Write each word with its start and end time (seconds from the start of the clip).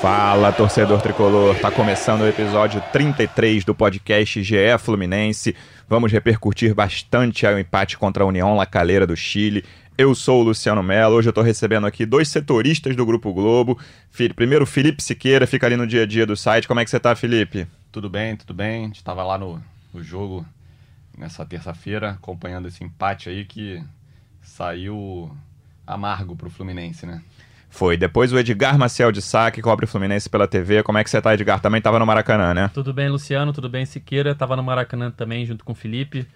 Fala, 0.00 0.52
torcedor 0.52 1.02
tricolor. 1.02 1.58
Tá 1.58 1.72
começando 1.72 2.20
o 2.20 2.28
episódio 2.28 2.80
33 2.92 3.64
do 3.64 3.74
podcast 3.74 4.40
GE 4.44 4.78
Fluminense. 4.78 5.56
Vamos 5.88 6.12
repercutir 6.12 6.72
bastante 6.72 7.44
o 7.44 7.58
empate 7.58 7.98
contra 7.98 8.22
a 8.22 8.26
União 8.26 8.54
La 8.54 8.64
Calera 8.64 9.04
do 9.04 9.16
Chile. 9.16 9.64
Eu 9.96 10.14
sou 10.14 10.40
o 10.40 10.44
Luciano 10.44 10.84
Mello. 10.84 11.16
Hoje 11.16 11.28
eu 11.28 11.32
tô 11.32 11.42
recebendo 11.42 11.84
aqui 11.84 12.06
dois 12.06 12.28
setoristas 12.28 12.94
do 12.94 13.04
Grupo 13.04 13.32
Globo. 13.32 13.76
Primeiro, 14.36 14.64
Felipe 14.64 15.02
Siqueira, 15.02 15.48
fica 15.48 15.66
ali 15.66 15.76
no 15.76 15.84
dia 15.84 16.04
a 16.04 16.06
dia 16.06 16.24
do 16.24 16.36
site. 16.36 16.68
Como 16.68 16.78
é 16.78 16.84
que 16.84 16.90
você 16.90 17.00
tá, 17.00 17.16
Felipe? 17.16 17.66
Tudo 17.90 18.08
bem, 18.08 18.36
tudo 18.36 18.54
bem. 18.54 18.84
A 18.84 18.86
gente 18.86 19.02
tava 19.02 19.24
lá 19.24 19.36
no, 19.36 19.60
no 19.92 20.00
jogo 20.00 20.46
nessa 21.16 21.44
terça-feira, 21.44 22.10
acompanhando 22.10 22.68
esse 22.68 22.84
empate 22.84 23.28
aí 23.28 23.44
que 23.44 23.82
saiu 24.42 25.28
amargo 25.84 26.36
pro 26.36 26.48
Fluminense, 26.48 27.04
né? 27.04 27.20
Foi. 27.78 27.96
Depois 27.96 28.32
o 28.32 28.38
Edgar 28.40 28.76
Maciel 28.76 29.12
de 29.12 29.22
Sá, 29.22 29.52
que 29.52 29.62
cobre 29.62 29.84
o 29.84 29.88
Fluminense 29.88 30.28
pela 30.28 30.48
TV. 30.48 30.82
Como 30.82 30.98
é 30.98 31.04
que 31.04 31.08
você 31.08 31.22
tá, 31.22 31.32
Edgar? 31.32 31.60
Também 31.60 31.80
tava 31.80 31.96
no 32.00 32.04
Maracanã, 32.04 32.52
né? 32.52 32.68
Tudo 32.74 32.92
bem, 32.92 33.08
Luciano. 33.08 33.52
Tudo 33.52 33.68
bem, 33.68 33.86
Siqueira. 33.86 34.34
Tava 34.34 34.56
no 34.56 34.64
Maracanã 34.64 35.12
também, 35.12 35.46
junto 35.46 35.64
com 35.64 35.70
o 35.70 35.74
Felipe. 35.76 36.26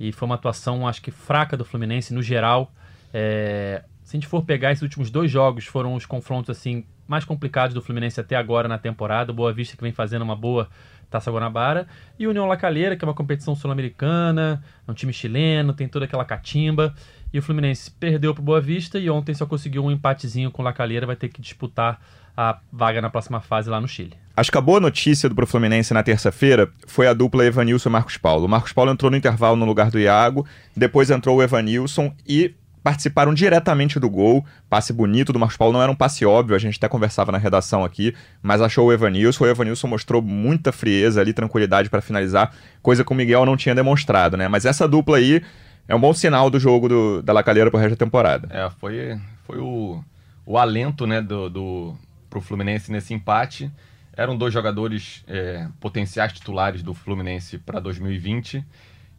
E 0.00 0.10
foi 0.10 0.24
uma 0.24 0.36
atuação, 0.36 0.88
acho 0.88 1.02
que 1.02 1.10
fraca 1.10 1.54
do 1.54 1.66
Fluminense 1.66 2.14
no 2.14 2.22
geral. 2.22 2.72
É... 3.12 3.82
Se 4.04 4.16
a 4.16 4.18
gente 4.18 4.26
for 4.26 4.42
pegar 4.42 4.72
esses 4.72 4.80
últimos 4.80 5.10
dois 5.10 5.30
jogos, 5.30 5.66
foram 5.66 5.94
os 5.94 6.06
confrontos 6.06 6.48
assim 6.48 6.82
mais 7.06 7.26
complicados 7.26 7.74
do 7.74 7.82
Fluminense 7.82 8.18
até 8.18 8.34
agora 8.34 8.66
na 8.66 8.78
temporada. 8.78 9.34
Boa 9.34 9.52
Vista 9.52 9.76
que 9.76 9.82
vem 9.82 9.92
fazendo 9.92 10.22
uma 10.22 10.34
boa 10.34 10.66
Taça 11.10 11.30
Guanabara. 11.30 11.86
E 12.18 12.26
União 12.26 12.46
La 12.46 12.56
Calera, 12.56 12.96
que 12.96 13.04
é 13.04 13.08
uma 13.08 13.14
competição 13.14 13.54
sul-americana, 13.54 14.62
é 14.86 14.90
um 14.90 14.94
time 14.94 15.12
chileno, 15.12 15.72
tem 15.72 15.88
toda 15.88 16.04
aquela 16.04 16.24
catimba. 16.24 16.94
E 17.32 17.38
o 17.38 17.42
Fluminense 17.42 17.90
perdeu 17.90 18.34
para 18.34 18.42
Boa 18.42 18.60
Vista 18.60 18.98
e 18.98 19.10
ontem 19.10 19.34
só 19.34 19.46
conseguiu 19.46 19.84
um 19.84 19.90
empatezinho 19.90 20.50
com 20.50 20.62
o 20.62 20.64
La 20.64 20.72
Calera, 20.72 21.06
vai 21.06 21.16
ter 21.16 21.28
que 21.28 21.40
disputar 21.40 22.00
a 22.36 22.58
vaga 22.70 23.00
na 23.00 23.08
próxima 23.08 23.40
fase 23.40 23.70
lá 23.70 23.80
no 23.80 23.88
Chile. 23.88 24.12
Acho 24.36 24.52
que 24.52 24.58
a 24.58 24.60
boa 24.60 24.78
notícia 24.78 25.28
do 25.28 25.46
Fluminense 25.46 25.94
na 25.94 26.02
terça-feira 26.02 26.70
foi 26.86 27.06
a 27.06 27.14
dupla 27.14 27.46
Evanilson 27.46 27.88
e 27.88 27.92
Marcos 27.92 28.18
Paulo. 28.18 28.44
O 28.44 28.48
Marcos 28.48 28.72
Paulo 28.72 28.92
entrou 28.92 29.10
no 29.10 29.16
intervalo 29.16 29.56
no 29.56 29.64
lugar 29.64 29.90
do 29.90 29.98
Iago, 29.98 30.46
depois 30.76 31.10
entrou 31.10 31.38
o 31.38 31.42
Evanilson 31.42 32.14
e 32.28 32.54
participaram 32.86 33.34
diretamente 33.34 33.98
do 33.98 34.08
gol. 34.08 34.46
Passe 34.70 34.92
bonito 34.92 35.32
do 35.32 35.40
Marcos 35.40 35.56
Paulo 35.56 35.72
não 35.72 35.82
era 35.82 35.90
um 35.90 35.94
passe 35.96 36.24
óbvio, 36.24 36.54
a 36.54 36.58
gente 36.60 36.76
até 36.76 36.88
conversava 36.88 37.32
na 37.32 37.38
redação 37.38 37.84
aqui, 37.84 38.14
mas 38.40 38.60
achou 38.60 38.86
o 38.86 38.92
Evanilson. 38.92 39.42
O 39.42 39.48
Evanilson 39.48 39.88
mostrou 39.88 40.22
muita 40.22 40.70
frieza 40.70 41.20
ali, 41.20 41.32
tranquilidade 41.32 41.90
para 41.90 42.00
finalizar, 42.00 42.54
coisa 42.80 43.04
que 43.04 43.10
o 43.10 43.14
Miguel 43.16 43.44
não 43.44 43.56
tinha 43.56 43.74
demonstrado, 43.74 44.36
né? 44.36 44.46
Mas 44.46 44.64
essa 44.64 44.86
dupla 44.86 45.16
aí 45.16 45.42
é 45.88 45.96
um 45.96 46.00
bom 46.00 46.14
sinal 46.14 46.48
do 46.48 46.60
jogo 46.60 46.88
do, 46.88 47.22
da 47.24 47.32
Lacalheira 47.32 47.72
pro 47.72 47.80
resto 47.80 47.98
da 47.98 48.04
temporada. 48.04 48.46
É, 48.52 48.70
foi, 48.78 49.18
foi 49.44 49.58
o, 49.58 50.00
o 50.46 50.56
alento, 50.56 51.08
né, 51.08 51.20
do, 51.20 51.50
do, 51.50 51.96
pro 52.30 52.40
Fluminense 52.40 52.92
nesse 52.92 53.12
empate. 53.12 53.68
Eram 54.16 54.36
dois 54.36 54.54
jogadores 54.54 55.24
é, 55.26 55.66
potenciais 55.80 56.32
titulares 56.32 56.84
do 56.84 56.94
Fluminense 56.94 57.58
para 57.58 57.80
2020 57.80 58.64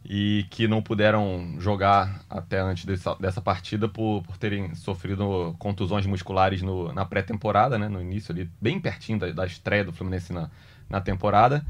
e 0.04 0.46
que 0.50 0.66
não 0.66 0.80
puderam 0.80 1.56
jogar 1.58 2.22
até 2.30 2.60
antes 2.60 2.84
dessa, 2.84 3.14
dessa 3.16 3.40
partida 3.40 3.88
por, 3.88 4.22
por 4.22 4.36
terem 4.36 4.74
sofrido 4.74 5.54
contusões 5.58 6.06
musculares 6.06 6.62
no, 6.62 6.92
na 6.92 7.04
pré-temporada, 7.04 7.78
né, 7.78 7.88
no 7.88 8.00
início 8.00 8.32
ali, 8.32 8.50
bem 8.60 8.80
pertinho 8.80 9.18
da, 9.18 9.30
da 9.30 9.46
estreia 9.46 9.84
do 9.84 9.92
Fluminense 9.92 10.32
na, 10.32 10.50
na 10.88 11.00
temporada. 11.00 11.64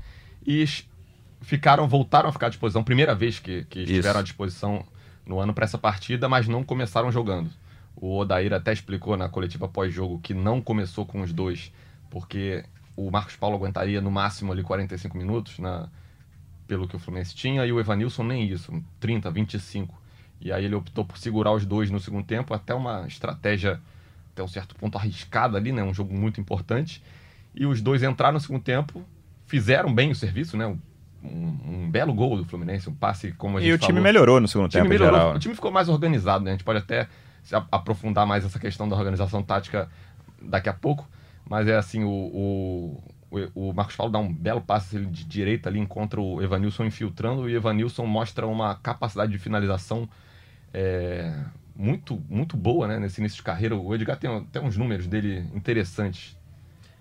E 0.47 0.65
ficaram, 1.41 1.89
voltaram 1.89 2.29
a 2.29 2.33
ficar 2.33 2.47
à 2.47 2.51
disposição, 2.51 2.85
primeira 2.85 3.15
vez 3.15 3.39
que, 3.39 3.65
que 3.65 3.81
estiveram 3.81 4.21
à 4.21 4.23
disposição 4.23 4.85
no 5.27 5.41
ano 5.41 5.53
para 5.53 5.65
essa 5.65 5.79
partida, 5.79 6.29
mas 6.29 6.49
não 6.49 6.63
começaram 6.63 7.11
jogando. 7.11 7.51
O 7.97 8.17
Odair 8.19 8.53
até 8.53 8.73
explicou 8.73 9.17
na 9.17 9.29
coletiva 9.29 9.69
pós-jogo 9.69 10.21
que 10.21 10.33
não 10.33 10.61
começou 10.61 11.05
com 11.05 11.21
os 11.21 11.33
dois, 11.33 11.73
porque 12.09 12.65
o 12.97 13.11
Marcos 13.11 13.37
Paulo 13.37 13.57
aguentaria 13.57 14.01
no 14.01 14.11
máximo 14.11 14.53
ali 14.53 14.63
45 14.63 15.17
minutos, 15.17 15.59
na, 15.59 15.89
pelo 16.69 16.87
que 16.87 16.95
o 16.95 16.99
Fluminense 16.99 17.35
tinha, 17.35 17.67
e 17.67 17.73
o 17.73 17.81
Evanilson 17.81 18.23
nem 18.23 18.49
isso, 18.49 18.73
30, 19.01 19.31
25. 19.31 20.01
E 20.41 20.53
aí 20.53 20.65
ele 20.65 20.77
optou 20.77 21.05
por 21.05 21.19
segurar 21.19 21.53
os 21.53 21.67
dois 21.67 21.91
no 21.91 21.99
segundo 21.99 22.25
tempo, 22.25 22.55
até 22.55 22.73
uma 22.75 23.07
estratégia 23.09 23.81
até 24.33 24.43
um 24.43 24.49
certo 24.49 24.77
ponto 24.77 24.97
arriscada 24.97 25.59
ali, 25.59 25.73
né? 25.73 25.83
Um 25.83 25.93
jogo 25.93 26.15
muito 26.15 26.41
importante. 26.41 27.03
E 27.53 27.67
os 27.67 27.83
dois 27.83 28.05
entraram 28.05 28.35
no 28.35 28.41
segundo 28.41 28.63
tempo, 28.63 29.03
fizeram 29.47 29.93
bem 29.93 30.13
o 30.13 30.15
serviço, 30.15 30.57
né? 30.57 30.77
um, 31.23 31.59
um, 31.67 31.91
belo 31.91 32.15
gol 32.15 32.37
do 32.37 32.45
Fluminense, 32.45 32.89
um 32.89 32.95
passe 32.95 33.33
como 33.33 33.59
a 33.59 33.61
gente 33.61 33.71
E 33.71 33.75
o 33.75 33.79
falou. 33.79 33.89
time 33.89 34.01
melhorou 34.01 34.41
no 34.41 34.49
segundo 34.49 34.71
tempo 34.71 34.89
melhorou, 34.89 35.19
geral. 35.19 35.35
O 35.35 35.39
time 35.39 35.55
ficou 35.55 35.71
mais 35.71 35.89
organizado, 35.89 36.45
né? 36.45 36.51
A 36.51 36.55
gente 36.55 36.65
pode 36.65 36.79
até 36.79 37.09
se 37.43 37.55
aprofundar 37.55 38.27
mais 38.27 38.45
essa 38.45 38.59
questão 38.59 38.89
da 38.89 38.97
organização 38.97 39.43
tática 39.43 39.89
daqui 40.41 40.69
a 40.69 40.73
pouco, 40.73 41.09
mas 41.49 41.67
é 41.67 41.77
assim, 41.77 42.05
o, 42.05 42.11
o, 42.11 43.03
o 43.55 43.73
Marcos 43.73 43.97
Paulo 43.97 44.13
dá 44.13 44.19
um 44.19 44.33
belo 44.33 44.61
passe 44.61 44.99
de 44.99 45.25
direita 45.25 45.69
ali, 45.69 45.79
encontra 45.79 46.21
o 46.21 46.43
Evanilson 46.43 46.85
infiltrando, 46.85 47.49
e 47.49 47.55
o 47.55 47.57
Evanilson 47.57 48.07
mostra 48.07 48.47
uma 48.47 48.75
capacidade 48.77 49.31
de 49.33 49.39
finalização 49.39 50.09
é, 50.73 51.45
muito, 51.77 52.23
muito 52.29 52.57
boa, 52.57 52.89
né? 52.89 52.99
Nesse 52.99 53.21
início 53.21 53.37
de 53.37 53.43
carreira. 53.43 53.77
O 53.77 53.95
Edgar 53.95 54.17
tem 54.17 54.31
até 54.31 54.61
uns 54.61 54.77
números 54.77 55.07
dele 55.07 55.47
interessantes. 55.55 56.37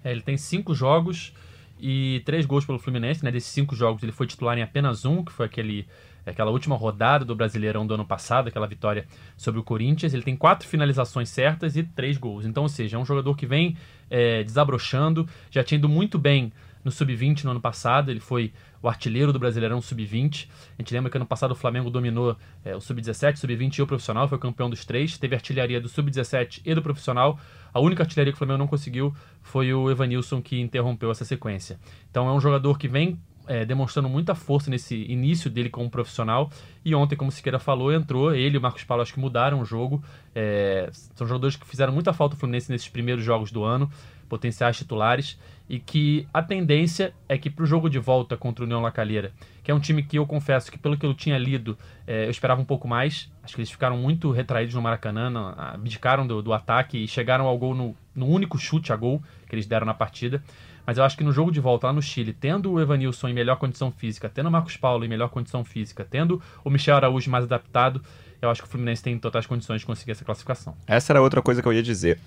É, 0.03 0.11
ele 0.11 0.21
tem 0.21 0.37
cinco 0.37 0.75
jogos 0.75 1.33
e 1.79 2.21
três 2.25 2.45
gols 2.45 2.65
pelo 2.65 2.79
Fluminense, 2.79 3.23
né? 3.23 3.31
Desses 3.31 3.51
cinco 3.51 3.75
jogos 3.75 4.03
ele 4.03 4.11
foi 4.11 4.27
titular 4.27 4.57
em 4.57 4.61
apenas 4.61 5.05
um, 5.05 5.23
que 5.23 5.31
foi 5.31 5.45
aquele, 5.45 5.87
aquela 6.29 6.51
última 6.51 6.75
rodada 6.75 7.23
do 7.23 7.35
Brasileirão 7.35 7.85
do 7.85 7.93
ano 7.93 8.05
passado, 8.05 8.47
aquela 8.47 8.67
vitória 8.67 9.05
sobre 9.35 9.59
o 9.59 9.63
Corinthians. 9.63 10.13
Ele 10.13 10.23
tem 10.23 10.35
quatro 10.35 10.67
finalizações 10.67 11.29
certas 11.29 11.75
e 11.75 11.83
três 11.83 12.17
gols. 12.17 12.45
Então, 12.45 12.63
ou 12.63 12.69
seja, 12.69 12.97
é 12.97 12.99
um 12.99 13.05
jogador 13.05 13.35
que 13.35 13.45
vem 13.45 13.77
é, 14.09 14.43
desabrochando, 14.43 15.27
já 15.49 15.63
tinha 15.63 15.77
ido 15.77 15.89
muito 15.89 16.17
bem 16.17 16.51
no 16.87 16.91
Sub-20 16.91 17.43
no 17.43 17.51
ano 17.51 17.59
passado, 17.59 18.09
ele 18.09 18.21
foi 18.21 18.53
o 18.81 18.87
artilheiro 18.87 19.33
do 19.33 19.39
Brasileirão 19.39 19.81
Sub-20. 19.81 20.47
A 20.77 20.81
gente 20.81 20.93
lembra 20.93 21.11
que 21.11 21.17
ano 21.17 21.25
passado 21.25 21.51
o 21.51 21.55
Flamengo 21.55 21.89
dominou 21.89 22.37
é, 22.63 22.75
o 22.75 22.79
Sub-17, 22.79 23.35
Sub-20 23.35 23.77
e 23.77 23.81
o 23.81 23.87
profissional, 23.87 24.27
foi 24.27 24.37
campeão 24.37 24.69
dos 24.69 24.85
três. 24.85 25.17
Teve 25.17 25.35
artilharia 25.35 25.81
do 25.81 25.89
Sub-17 25.89 26.61
e 26.65 26.73
do 26.73 26.81
profissional. 26.81 27.37
A 27.73 27.79
única 27.81 28.03
artilharia 28.03 28.31
que 28.31 28.35
o 28.35 28.37
Flamengo 28.37 28.59
não 28.59 28.67
conseguiu 28.67 29.13
foi 29.41 29.73
o 29.73 29.91
Evanilson 29.91 30.41
que 30.41 30.61
interrompeu 30.61 31.11
essa 31.11 31.25
sequência. 31.25 31.77
Então 32.09 32.27
é 32.29 32.31
um 32.31 32.39
jogador 32.39 32.77
que 32.77 32.87
vem 32.87 33.19
é, 33.47 33.65
demonstrando 33.65 34.09
muita 34.09 34.35
força 34.35 34.69
nesse 34.69 34.95
início 35.09 35.49
dele 35.49 35.69
como 35.69 35.89
profissional. 35.89 36.49
E 36.83 36.93
ontem, 36.93 37.15
como 37.15 37.29
o 37.29 37.31
Siqueira 37.31 37.59
falou, 37.59 37.91
entrou. 37.91 38.33
Ele 38.33 38.55
e 38.55 38.57
o 38.57 38.61
Marcos 38.61 38.83
Paulo 38.83 39.01
acho 39.01 39.13
que 39.13 39.19
mudaram 39.19 39.61
o 39.61 39.65
jogo. 39.65 40.03
É, 40.35 40.89
são 41.15 41.25
jogadores 41.25 41.55
que 41.55 41.67
fizeram 41.67 41.93
muita 41.93 42.13
falta 42.13 42.35
ao 42.35 42.39
Fluminense 42.39 42.71
nesses 42.71 42.89
primeiros 42.89 43.23
jogos 43.23 43.51
do 43.51 43.63
ano, 43.63 43.89
potenciais 44.29 44.77
titulares 44.77 45.37
e 45.69 45.79
que 45.79 46.27
a 46.33 46.41
tendência 46.41 47.13
é 47.27 47.37
que 47.37 47.49
para 47.49 47.63
o 47.63 47.65
jogo 47.65 47.89
de 47.89 47.99
volta 47.99 48.37
contra 48.37 48.63
o 48.63 48.65
União 48.65 48.81
La 48.81 48.91
Calheira, 48.91 49.31
que 49.63 49.69
é 49.69 49.73
um 49.73 49.79
time 49.79 50.01
que 50.01 50.17
eu 50.17 50.25
confesso 50.25 50.71
que 50.71 50.77
pelo 50.77 50.97
que 50.97 51.05
eu 51.05 51.13
tinha 51.13 51.37
lido, 51.37 51.77
é, 52.05 52.25
eu 52.25 52.31
esperava 52.31 52.61
um 52.61 52.65
pouco 52.65 52.87
mais, 52.87 53.29
acho 53.43 53.55
que 53.55 53.61
eles 53.61 53.71
ficaram 53.71 53.97
muito 53.97 54.31
retraídos 54.31 54.73
no 54.75 54.81
Maracanã, 54.81 55.53
abdicaram 55.57 56.25
do, 56.25 56.41
do 56.41 56.53
ataque 56.53 56.97
e 56.97 57.07
chegaram 57.07 57.45
ao 57.45 57.57
gol 57.57 57.75
no, 57.75 57.95
no, 58.15 58.27
único 58.27 58.57
chute 58.57 58.93
a 58.93 58.95
gol 58.95 59.21
que 59.47 59.55
eles 59.55 59.65
deram 59.65 59.85
na 59.85 59.93
partida, 59.93 60.41
mas 60.87 60.97
eu 60.97 61.03
acho 61.03 61.17
que 61.17 61.23
no 61.23 61.33
jogo 61.33 61.51
de 61.51 61.59
volta 61.59 61.87
lá 61.87 61.93
no 61.93 62.01
Chile, 62.01 62.31
tendo 62.31 62.71
o 62.71 62.79
Evanilson 62.79 63.27
em 63.27 63.33
melhor 63.33 63.57
condição 63.57 63.91
física, 63.91 64.29
tendo 64.29 64.47
o 64.47 64.51
Marcos 64.51 64.77
Paulo 64.77 65.03
em 65.03 65.09
melhor 65.09 65.27
condição 65.27 65.65
física, 65.65 66.07
tendo 66.09 66.41
o 66.63 66.69
Michel 66.69 66.95
Araújo 66.95 67.29
mais 67.29 67.43
adaptado, 67.43 68.01
eu 68.41 68.49
acho 68.49 68.61
que 68.61 68.67
o 68.69 68.71
Fluminense 68.71 69.03
tem 69.03 69.19
totais 69.19 69.45
condições 69.45 69.81
de 69.81 69.85
conseguir 69.85 70.11
essa 70.11 70.23
classificação. 70.23 70.77
Essa 70.87 71.11
era 71.11 71.21
outra 71.21 71.41
coisa 71.41 71.61
que 71.61 71.67
eu 71.67 71.73
ia 71.73 71.83
dizer. 71.83 72.17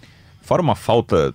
Fora 0.43 0.61
uma 0.61 0.77
falta 0.77 1.33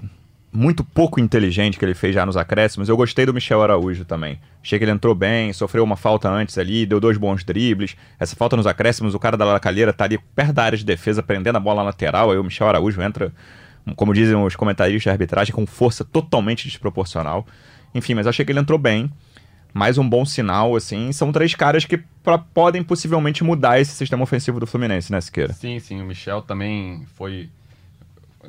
muito 0.56 0.84
pouco 0.84 1.20
inteligente 1.20 1.78
que 1.78 1.84
ele 1.84 1.96
fez 1.96 2.14
já 2.14 2.26
nos 2.26 2.38
acréscimos. 2.38 2.90
Eu 2.90 2.96
gostei 2.96 3.26
do 3.26 3.34
Michel 3.34 3.62
Araújo 3.62 4.06
também. 4.06 4.40
Achei 4.64 4.78
que 4.78 4.86
ele 4.86 4.92
entrou 4.92 5.16
bem, 5.16 5.52
sofreu 5.52 5.84
uma 5.84 5.98
falta 5.98 6.30
antes 6.30 6.58
ali, 6.60 6.86
deu 6.86 7.00
dois 7.00 7.18
bons 7.18 7.44
dribles. 7.44 7.96
Essa 8.20 8.36
falta 8.36 8.56
nos 8.56 8.68
acréscimos, 8.68 9.16
o 9.16 9.20
cara 9.20 9.36
da 9.36 9.46
Lacalheira 9.46 9.92
tá 9.92 10.06
ali 10.06 10.18
perto 10.36 10.54
da 10.54 10.64
área 10.64 10.78
de 10.78 10.86
defesa, 10.86 11.22
prendendo 11.22 11.58
a 11.58 11.60
bola 11.60 11.82
lateral. 11.82 12.32
Aí 12.32 12.38
o 12.38 12.44
Michel 12.44 12.68
Araújo 12.68 13.02
entra, 13.02 13.34
como 13.96 14.14
dizem 14.14 14.36
os 14.36 14.56
comentaristas 14.56 15.04
de 15.04 15.10
arbitragem, 15.10 15.54
com 15.54 15.66
força 15.66 16.04
totalmente 16.04 16.68
desproporcional. 16.68 17.46
Enfim, 17.94 18.14
mas 18.14 18.28
achei 18.28 18.46
que 18.46 18.52
ele 18.52 18.60
entrou 18.60 18.80
bem. 18.80 19.12
Mais 19.74 19.98
um 19.98 20.08
bom 20.08 20.26
sinal, 20.26 20.76
assim. 20.76 21.12
São 21.12 21.32
três 21.32 21.54
caras 21.54 21.84
que 21.84 21.98
pra, 22.24 22.38
podem 22.38 22.82
possivelmente 22.82 23.44
mudar 23.44 23.80
esse 23.80 23.92
sistema 23.92 24.24
ofensivo 24.24 24.60
do 24.60 24.66
Fluminense, 24.66 25.12
né, 25.12 25.20
Siqueira? 25.20 25.54
Sim, 25.54 25.80
sim. 25.80 26.02
O 26.02 26.06
Michel 26.06 26.42
também 26.42 27.06
foi 27.16 27.50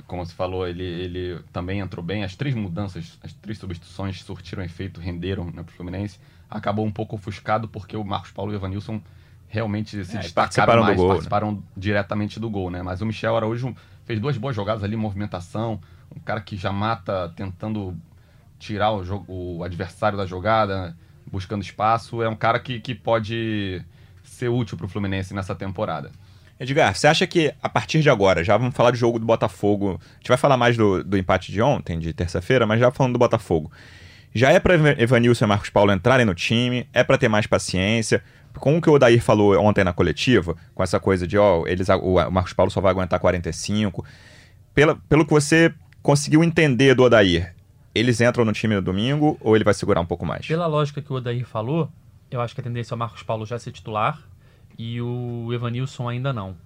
como 0.07 0.25
você 0.25 0.35
falou, 0.35 0.67
ele, 0.67 0.85
ele 0.85 1.41
também 1.53 1.81
entrou 1.81 2.05
bem. 2.05 2.25
As 2.25 2.35
três 2.35 2.55
mudanças, 2.55 3.19
as 3.23 3.33
três 3.33 3.59
substituições 3.59 4.23
surtiram 4.23 4.63
efeito, 4.63 5.01
renderam 5.01 5.47
né, 5.47 5.63
para 5.63 5.73
o 5.73 5.73
Fluminense. 5.73 6.19
Acabou 6.51 6.85
um 6.85 6.93
pouco 6.93 7.17
ofuscado 7.17 7.69
porque 7.69 7.97
o 7.97 8.05
Marcos 8.05 8.31
Paulo 8.31 8.53
e 8.53 8.55
o 8.55 8.59
Evanilson 8.59 9.01
realmente 9.49 10.05
se 10.05 10.17
É, 10.17 10.21
destacaram 10.21 10.83
mais, 10.83 10.97
gol, 10.97 11.07
né? 11.07 11.13
participaram 11.15 11.63
diretamente 11.77 12.39
do 12.39 12.51
gol, 12.51 12.71
né? 12.71 12.83
Mas 12.83 13.01
o 13.01 13.07
Michel 13.07 13.37
Araújo 13.37 13.75
fez 14.07 14.19
duas 14.21 14.39
boas 14.39 14.57
jogadas 14.57 14.83
ali, 14.83 14.97
movimentação, 14.97 15.81
um 16.15 16.21
cara 16.21 16.41
que 16.41 16.57
já 16.57 16.73
mata 16.73 17.33
tentando 17.37 17.95
tirar 18.59 18.93
o, 18.93 19.05
jogo, 19.05 19.27
o 19.29 19.63
adversário 19.63 20.17
da 20.17 20.25
jogada, 20.25 20.97
buscando 21.31 21.63
espaço. 21.63 22.23
É 22.23 22.29
um 22.29 22.37
cara 22.37 22.59
que, 22.59 22.81
que 22.81 22.95
pode 22.95 23.85
ser 24.23 24.49
útil 24.49 24.79
para 24.79 24.87
o 24.87 24.89
Fluminense 24.89 25.35
nessa 25.35 25.55
temporada. 25.55 26.11
Edgar, 26.59 26.95
você 26.95 27.07
acha 27.07 27.27
que 27.27 27.53
a 27.63 27.69
partir 27.69 28.01
de 28.01 28.09
agora, 28.09 28.43
já 28.43 28.57
vamos 28.57 28.75
falar 28.75 28.91
do 28.91 28.97
jogo 28.97 29.19
do 29.19 29.27
Botafogo, 29.27 30.01
a 30.01 30.15
gente 30.15 30.29
vai 30.29 30.39
falar 30.39 30.57
mais 30.57 30.75
do, 30.75 31.05
do 31.05 31.19
empate 31.19 31.53
de 31.53 31.61
ontem, 31.61 31.99
de 31.99 32.15
terça-feira, 32.15 32.67
mas 32.67 32.81
já 32.81 32.91
falando 32.91 33.13
do 33.13 33.19
Botafogo. 33.19 33.71
Já 34.35 34.53
é 34.53 34.61
para 34.61 34.75
Evanilson 34.75 35.45
e 35.45 35.49
Marcos 35.49 35.71
Paulo 35.71 35.93
entrarem 35.93 36.25
no 36.25 36.35
time, 36.35 36.89
é 36.93 37.05
para 37.05 37.19
ter 37.19 37.29
mais 37.29 37.47
paciência. 37.47 38.23
Com 38.59 38.77
o 38.77 38.83
que 38.83 38.89
o 38.89 38.95
Odair 38.95 39.23
falou 39.23 39.59
ontem 39.59 39.85
na 39.85 39.93
coletiva, 39.93 40.57
com 40.75 40.83
essa 40.83 40.99
coisa 40.99 41.27
de, 41.27 41.37
ó, 41.39 41.65
eles, 41.67 41.89
o 41.89 42.31
Marcos 42.31 42.53
Paulo 42.53 42.71
só 42.71 42.81
vai 42.81 42.91
aguentar 42.91 43.21
45. 43.21 44.05
Pela, 44.75 44.97
pelo 45.09 45.25
que 45.25 45.33
você 45.33 45.73
conseguiu 46.03 46.43
entender 46.45 46.95
do 46.95 47.03
Odair, 47.03 47.55
eles 47.95 48.21
entram 48.21 48.45
no 48.45 48.53
time 48.53 48.75
no 48.75 48.83
domingo 48.83 49.39
ou 49.41 49.57
ele 49.57 49.65
vai 49.65 49.75
segurar 49.75 50.01
um 50.01 50.07
pouco 50.07 50.27
mais? 50.27 50.47
Pela 50.47 50.67
lógica 50.67 51.01
que 51.01 51.13
o 51.13 51.17
Odair 51.17 51.47
falou, 51.47 51.91
eu 52.31 52.41
acho 52.41 52.55
que 52.55 52.61
a 52.61 52.65
tendência 52.65 52.93
é 52.93 52.97
o 52.97 52.99
Marcos 52.99 53.23
Paulo 53.23 53.47
já 53.47 53.59
ser 53.59 53.73
titular 53.73 54.21
e 54.79 55.01
o 55.01 55.53
Evanilson 55.53 56.09
ainda 56.09 56.33
não. 56.33 56.57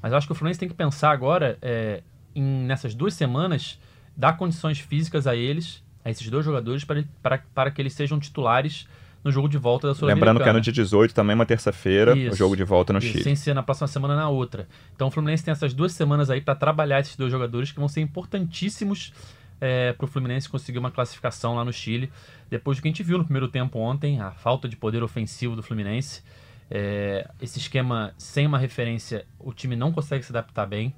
Mas 0.00 0.12
eu 0.12 0.18
acho 0.18 0.26
que 0.26 0.32
o 0.32 0.36
Fluminense 0.36 0.60
tem 0.60 0.68
que 0.68 0.74
pensar 0.74 1.10
agora, 1.10 1.58
é, 1.60 2.02
em, 2.34 2.42
nessas 2.42 2.94
duas 2.94 3.14
semanas, 3.14 3.80
dar 4.16 4.36
condições 4.36 4.78
físicas 4.78 5.26
a 5.26 5.34
eles, 5.34 5.82
a 6.04 6.10
esses 6.10 6.28
dois 6.30 6.44
jogadores, 6.44 6.84
para, 6.84 7.04
para, 7.22 7.38
para 7.54 7.70
que 7.70 7.82
eles 7.82 7.92
sejam 7.92 8.20
titulares 8.20 8.86
no 9.26 9.32
jogo 9.32 9.48
de 9.48 9.58
volta 9.58 9.88
da 9.88 9.94
Sul-Americana. 9.94 10.30
Lembrando 10.30 10.44
que 10.44 10.48
é 10.48 10.52
no 10.52 10.60
dia 10.60 10.72
18, 10.72 11.12
também 11.12 11.34
uma 11.34 11.44
terça-feira, 11.44 12.14
o 12.14 12.34
jogo 12.36 12.56
de 12.56 12.62
volta 12.62 12.92
no 12.92 13.00
Isso, 13.00 13.08
Chile. 13.08 13.24
Sem 13.24 13.34
ser 13.34 13.54
na 13.54 13.62
próxima 13.62 13.88
semana 13.88 14.14
na 14.14 14.28
outra. 14.28 14.68
Então 14.94 15.08
o 15.08 15.10
Fluminense 15.10 15.44
tem 15.44 15.50
essas 15.50 15.74
duas 15.74 15.92
semanas 15.92 16.30
aí 16.30 16.40
para 16.40 16.54
trabalhar 16.54 17.00
esses 17.00 17.16
dois 17.16 17.32
jogadores 17.32 17.72
que 17.72 17.78
vão 17.80 17.88
ser 17.88 18.00
importantíssimos 18.00 19.12
é, 19.60 19.92
para 19.94 20.04
o 20.04 20.06
Fluminense 20.06 20.48
conseguir 20.48 20.78
uma 20.78 20.92
classificação 20.92 21.56
lá 21.56 21.64
no 21.64 21.72
Chile. 21.72 22.08
Depois 22.48 22.78
do 22.78 22.82
que 22.82 22.88
a 22.88 22.90
gente 22.90 23.02
viu 23.02 23.18
no 23.18 23.24
primeiro 23.24 23.48
tempo 23.48 23.80
ontem, 23.80 24.20
a 24.20 24.30
falta 24.30 24.68
de 24.68 24.76
poder 24.76 25.02
ofensivo 25.02 25.56
do 25.56 25.62
Fluminense. 25.62 26.22
É, 26.70 27.28
esse 27.42 27.58
esquema 27.58 28.14
sem 28.16 28.46
uma 28.46 28.58
referência, 28.58 29.26
o 29.40 29.52
time 29.52 29.74
não 29.74 29.90
consegue 29.90 30.24
se 30.24 30.30
adaptar 30.30 30.66
bem. 30.66 30.94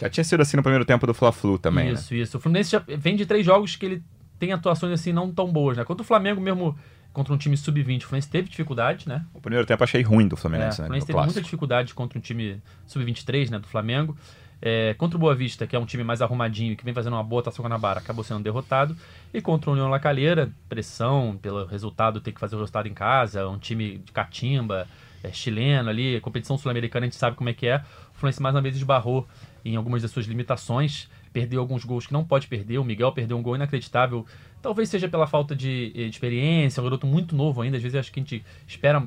Já 0.00 0.08
tinha 0.08 0.22
sido 0.22 0.40
assim 0.40 0.56
no 0.56 0.62
primeiro 0.62 0.84
tempo 0.84 1.04
do 1.04 1.14
Fla-Flu 1.14 1.58
também, 1.58 1.86
né? 1.86 1.92
isso, 1.92 2.14
isso. 2.14 2.36
O 2.38 2.40
Fluminense 2.40 2.70
já 2.70 2.78
vem 2.78 3.16
de 3.16 3.26
três 3.26 3.44
jogos 3.44 3.74
que 3.74 3.86
ele 3.86 4.02
tem 4.38 4.52
atuações 4.52 4.92
assim 4.92 5.12
não 5.12 5.30
tão 5.30 5.52
boas, 5.52 5.76
né? 5.76 5.84
Contra 5.84 6.02
o 6.02 6.04
Flamengo 6.04 6.40
mesmo, 6.40 6.76
contra 7.12 7.32
um 7.34 7.36
time 7.36 7.56
sub-20, 7.56 8.02
o 8.02 8.06
Fluminense 8.06 8.28
teve 8.28 8.48
dificuldade, 8.48 9.08
né? 9.08 9.24
O 9.34 9.40
primeiro 9.40 9.66
tempo 9.66 9.82
achei 9.84 10.02
ruim 10.02 10.26
do 10.28 10.34
É, 10.34 10.38
Fluminense, 10.38 10.78
o 10.78 10.82
né? 10.82 10.86
Fluminense 10.86 11.04
no 11.04 11.06
teve 11.06 11.16
muita 11.18 11.32
clássico. 11.32 11.44
dificuldade 11.44 11.94
contra 11.94 12.18
um 12.18 12.22
time 12.22 12.62
sub-23, 12.86 13.50
né, 13.50 13.58
do 13.58 13.66
Flamengo. 13.66 14.16
É, 14.64 14.94
contra 14.94 15.16
o 15.16 15.20
Boa 15.20 15.34
Vista, 15.34 15.66
que 15.66 15.74
é 15.74 15.78
um 15.78 15.84
time 15.84 16.04
mais 16.04 16.22
arrumadinho, 16.22 16.76
que 16.76 16.84
vem 16.84 16.94
fazendo 16.94 17.14
uma 17.14 17.24
boa 17.24 17.42
Taça 17.42 17.60
Guanabara, 17.60 17.98
acabou 17.98 18.22
sendo 18.22 18.40
derrotado. 18.42 18.96
E 19.34 19.40
contra 19.40 19.68
o 19.70 19.72
União 19.72 19.88
La 19.88 19.98
Calheira, 19.98 20.50
pressão 20.68 21.36
pelo 21.42 21.66
resultado, 21.66 22.20
ter 22.20 22.30
que 22.30 22.38
fazer 22.38 22.54
o 22.54 22.58
resultado 22.60 22.86
em 22.86 22.94
casa, 22.94 23.48
um 23.48 23.58
time 23.58 23.98
de 23.98 24.12
catimba, 24.12 24.86
é, 25.22 25.32
chileno 25.32 25.90
ali, 25.90 26.20
competição 26.20 26.56
sul-americana, 26.56 27.06
a 27.06 27.08
gente 27.08 27.16
sabe 27.16 27.36
como 27.36 27.48
é 27.48 27.52
que 27.52 27.66
é. 27.66 27.78
O 28.14 28.18
Fluminense 28.18 28.40
mais 28.40 28.54
uma 28.54 28.62
vez 28.62 28.76
esbarrou 28.76 29.26
em 29.64 29.76
algumas 29.76 30.02
das 30.02 30.10
suas 30.10 30.26
limitações, 30.26 31.08
perdeu 31.32 31.60
alguns 31.60 31.84
gols 31.84 32.06
que 32.06 32.12
não 32.12 32.24
pode 32.24 32.46
perder. 32.46 32.78
O 32.78 32.84
Miguel 32.84 33.12
perdeu 33.12 33.36
um 33.36 33.42
gol 33.42 33.56
inacreditável, 33.56 34.26
talvez 34.60 34.88
seja 34.88 35.08
pela 35.08 35.26
falta 35.26 35.54
de, 35.54 35.92
eh, 35.94 36.04
de 36.04 36.10
experiência, 36.10 36.80
um 36.80 36.84
garoto 36.84 37.06
muito 37.06 37.34
novo 37.34 37.62
ainda. 37.62 37.76
Às 37.76 37.82
vezes 37.82 37.98
acho 37.98 38.12
que 38.12 38.20
a 38.20 38.22
gente 38.22 38.44
espera. 38.66 39.06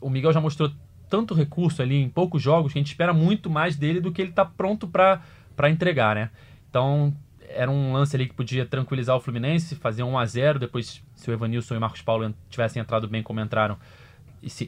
O 0.00 0.10
Miguel 0.10 0.32
já 0.32 0.40
mostrou 0.40 0.70
tanto 1.08 1.34
recurso 1.34 1.82
ali 1.82 1.96
em 1.96 2.08
poucos 2.08 2.42
jogos 2.42 2.72
que 2.72 2.78
a 2.78 2.80
gente 2.80 2.88
espera 2.88 3.12
muito 3.12 3.48
mais 3.48 3.76
dele 3.76 4.00
do 4.00 4.12
que 4.12 4.20
ele 4.20 4.32
tá 4.32 4.44
pronto 4.44 4.86
para 4.88 5.70
entregar, 5.70 6.14
né? 6.14 6.30
Então 6.68 7.14
era 7.48 7.70
um 7.70 7.92
lance 7.92 8.14
ali 8.16 8.26
que 8.26 8.34
podia 8.34 8.66
tranquilizar 8.66 9.16
o 9.16 9.20
Fluminense, 9.20 9.76
fazer 9.76 10.02
1 10.02 10.18
a 10.18 10.26
0 10.26 10.58
depois 10.58 11.02
se 11.14 11.30
o 11.30 11.32
Evanilson 11.32 11.74
e 11.74 11.78
o 11.78 11.80
Marcos 11.80 12.02
Paulo 12.02 12.34
tivessem 12.50 12.82
entrado 12.82 13.06
bem 13.06 13.22
como 13.22 13.40
entraram, 13.40 13.78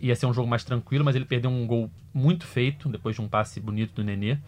ia 0.00 0.14
ser 0.14 0.26
um 0.26 0.32
jogo 0.32 0.48
mais 0.48 0.64
tranquilo, 0.64 1.04
mas 1.04 1.16
ele 1.16 1.24
perdeu 1.24 1.50
um 1.50 1.66
gol 1.66 1.90
muito 2.12 2.46
feito 2.46 2.88
depois 2.88 3.16
de 3.16 3.22
um 3.22 3.28
passe 3.28 3.60
bonito 3.60 3.94
do 3.94 4.04
Nenê. 4.04 4.38